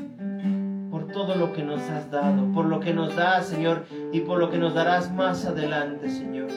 todo 1.12 1.36
lo 1.36 1.54
que 1.54 1.64
nos 1.64 1.82
has 1.90 2.10
dado, 2.10 2.52
por 2.54 2.66
lo 2.66 2.80
que 2.80 2.94
nos 2.94 3.16
das, 3.16 3.48
Señor, 3.48 3.86
y 4.12 4.22
por 4.22 4.40
lo 4.40 4.50
que 4.50 4.58
nos 4.58 4.74
darás 4.74 5.12
más 5.12 5.46
adelante, 5.46 6.10
Señor. 6.10 6.50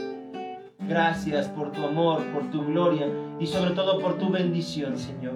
Gracias 0.89 1.48
por 1.48 1.72
tu 1.72 1.85
amor, 1.85 2.22
por 2.32 2.51
tu 2.51 2.64
gloria 2.66 3.09
y 3.39 3.47
sobre 3.47 3.70
todo 3.70 3.98
por 4.01 4.18
tu 4.18 4.31
bendición, 4.31 4.98
Señor. 4.98 5.35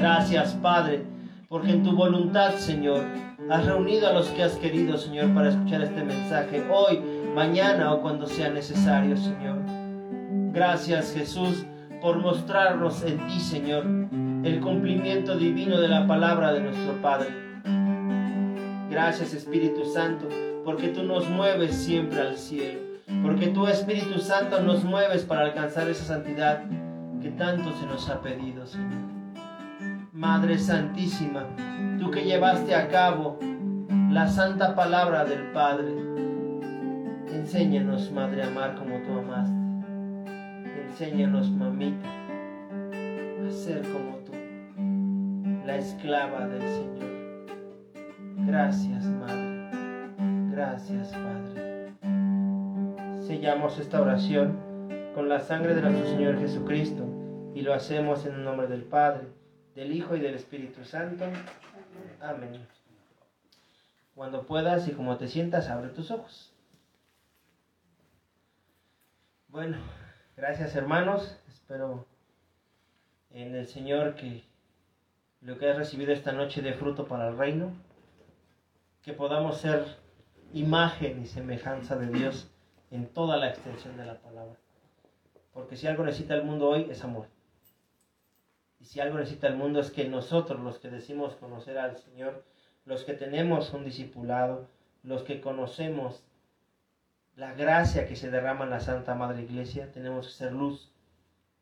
Gracias, 0.00 0.54
Padre, 0.54 1.04
porque 1.48 1.72
en 1.72 1.82
tu 1.82 1.94
voluntad, 1.94 2.54
Señor, 2.54 3.04
has 3.50 3.66
reunido 3.66 4.08
a 4.08 4.12
los 4.12 4.28
que 4.28 4.42
has 4.42 4.56
querido, 4.56 4.96
Señor, 4.96 5.32
para 5.34 5.50
escuchar 5.50 5.82
este 5.82 6.02
mensaje 6.02 6.64
hoy, 6.70 7.00
mañana 7.34 7.92
o 7.92 8.00
cuando 8.00 8.26
sea 8.26 8.50
necesario, 8.50 9.16
Señor. 9.16 9.58
Gracias, 10.52 11.12
Jesús, 11.12 11.66
por 12.00 12.18
mostrarnos 12.18 13.02
en 13.04 13.18
ti, 13.26 13.40
Señor, 13.40 13.84
el 14.44 14.60
cumplimiento 14.60 15.36
divino 15.36 15.78
de 15.78 15.88
la 15.88 16.06
palabra 16.06 16.52
de 16.52 16.60
nuestro 16.60 17.00
Padre. 17.02 17.47
Gracias, 18.90 19.34
Espíritu 19.34 19.84
Santo, 19.84 20.28
porque 20.64 20.88
tú 20.88 21.02
nos 21.02 21.28
mueves 21.28 21.74
siempre 21.74 22.20
al 22.20 22.36
cielo, 22.36 22.80
porque 23.22 23.48
tú, 23.48 23.66
Espíritu 23.66 24.18
Santo, 24.18 24.60
nos 24.60 24.82
mueves 24.82 25.24
para 25.24 25.42
alcanzar 25.42 25.88
esa 25.88 26.04
santidad 26.04 26.64
que 27.20 27.30
tanto 27.30 27.70
se 27.72 27.86
nos 27.86 28.08
ha 28.08 28.22
pedido, 28.22 28.66
Señor. 28.66 29.18
Madre 30.12 30.58
Santísima, 30.58 31.44
tú 31.98 32.10
que 32.10 32.24
llevaste 32.24 32.74
a 32.74 32.88
cabo 32.88 33.38
la 34.10 34.26
santa 34.26 34.74
palabra 34.74 35.24
del 35.26 35.52
Padre, 35.52 35.94
enséñanos, 37.30 38.10
Madre, 38.10 38.42
a 38.42 38.46
amar 38.46 38.74
como 38.74 38.96
tú 39.02 39.18
amaste. 39.18 39.54
Enséñanos, 40.88 41.50
mamita, 41.50 42.08
a 43.46 43.50
ser 43.50 43.82
como 43.82 44.16
tú, 44.24 44.32
la 45.66 45.76
esclava 45.76 46.46
del 46.48 46.62
Señor. 46.62 47.17
Gracias, 48.46 49.04
Madre. 49.04 49.70
Gracias, 50.50 51.12
Padre. 51.12 51.92
Sellamos 53.20 53.78
esta 53.78 54.00
oración 54.00 54.58
con 55.14 55.28
la 55.28 55.40
sangre 55.40 55.74
de 55.74 55.82
nuestro 55.82 56.06
Señor 56.06 56.38
Jesucristo 56.38 57.04
y 57.54 57.62
lo 57.62 57.74
hacemos 57.74 58.24
en 58.26 58.34
el 58.34 58.44
nombre 58.44 58.66
del 58.66 58.82
Padre 58.82 59.38
del 59.78 59.92
Hijo 59.92 60.16
y 60.16 60.20
del 60.20 60.34
Espíritu 60.34 60.84
Santo. 60.84 61.24
Amén. 62.20 62.66
Cuando 64.16 64.44
puedas 64.44 64.88
y 64.88 64.92
como 64.92 65.16
te 65.18 65.28
sientas, 65.28 65.68
abre 65.68 65.90
tus 65.90 66.10
ojos. 66.10 66.52
Bueno, 69.46 69.76
gracias 70.36 70.74
hermanos. 70.74 71.38
Espero 71.46 72.06
en 73.30 73.54
el 73.54 73.68
Señor 73.68 74.16
que 74.16 74.42
lo 75.42 75.58
que 75.58 75.70
has 75.70 75.76
recibido 75.76 76.12
esta 76.12 76.32
noche 76.32 76.60
de 76.60 76.74
fruto 76.74 77.06
para 77.06 77.28
el 77.28 77.38
reino, 77.38 77.70
que 79.02 79.12
podamos 79.12 79.58
ser 79.58 79.84
imagen 80.52 81.22
y 81.22 81.26
semejanza 81.26 81.96
de 81.96 82.08
Dios 82.08 82.50
en 82.90 83.06
toda 83.06 83.36
la 83.36 83.50
extensión 83.50 83.96
de 83.96 84.06
la 84.06 84.18
palabra. 84.20 84.56
Porque 85.52 85.76
si 85.76 85.86
algo 85.86 86.04
necesita 86.04 86.34
el 86.34 86.44
mundo 86.44 86.68
hoy 86.68 86.88
es 86.90 87.04
amor. 87.04 87.26
Y 88.80 88.84
si 88.84 89.00
algo 89.00 89.18
necesita 89.18 89.48
el 89.48 89.56
mundo 89.56 89.80
es 89.80 89.90
que 89.90 90.08
nosotros, 90.08 90.60
los 90.60 90.78
que 90.78 90.88
decimos 90.88 91.34
conocer 91.36 91.78
al 91.78 91.96
Señor, 91.96 92.44
los 92.84 93.04
que 93.04 93.14
tenemos 93.14 93.72
un 93.72 93.84
discipulado, 93.84 94.68
los 95.02 95.22
que 95.22 95.40
conocemos 95.40 96.24
la 97.36 97.52
gracia 97.54 98.06
que 98.08 98.16
se 98.16 98.30
derrama 98.30 98.64
en 98.64 98.70
la 98.70 98.80
Santa 98.80 99.14
Madre 99.14 99.42
Iglesia, 99.42 99.92
tenemos 99.92 100.26
que 100.26 100.32
ser 100.32 100.52
luz 100.52 100.92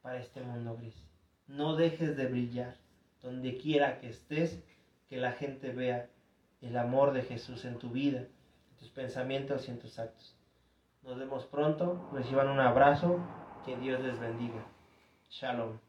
para 0.00 0.18
este 0.18 0.40
mundo 0.40 0.76
gris. 0.76 0.94
No 1.46 1.76
dejes 1.76 2.16
de 2.16 2.26
brillar 2.26 2.76
donde 3.22 3.56
quiera 3.58 3.98
que 3.98 4.08
estés, 4.08 4.62
que 5.08 5.16
la 5.18 5.32
gente 5.32 5.72
vea 5.72 6.08
el 6.60 6.76
amor 6.76 7.12
de 7.12 7.22
Jesús 7.22 7.64
en 7.64 7.78
tu 7.78 7.90
vida, 7.90 8.20
en 8.20 8.76
tus 8.78 8.88
pensamientos 8.90 9.68
y 9.68 9.70
en 9.70 9.78
tus 9.78 9.98
actos. 9.98 10.34
Nos 11.02 11.18
vemos 11.18 11.44
pronto, 11.46 12.08
reciban 12.12 12.48
un 12.48 12.60
abrazo, 12.60 13.20
que 13.64 13.76
Dios 13.76 14.00
les 14.00 14.18
bendiga. 14.18 14.64
Shalom. 15.30 15.85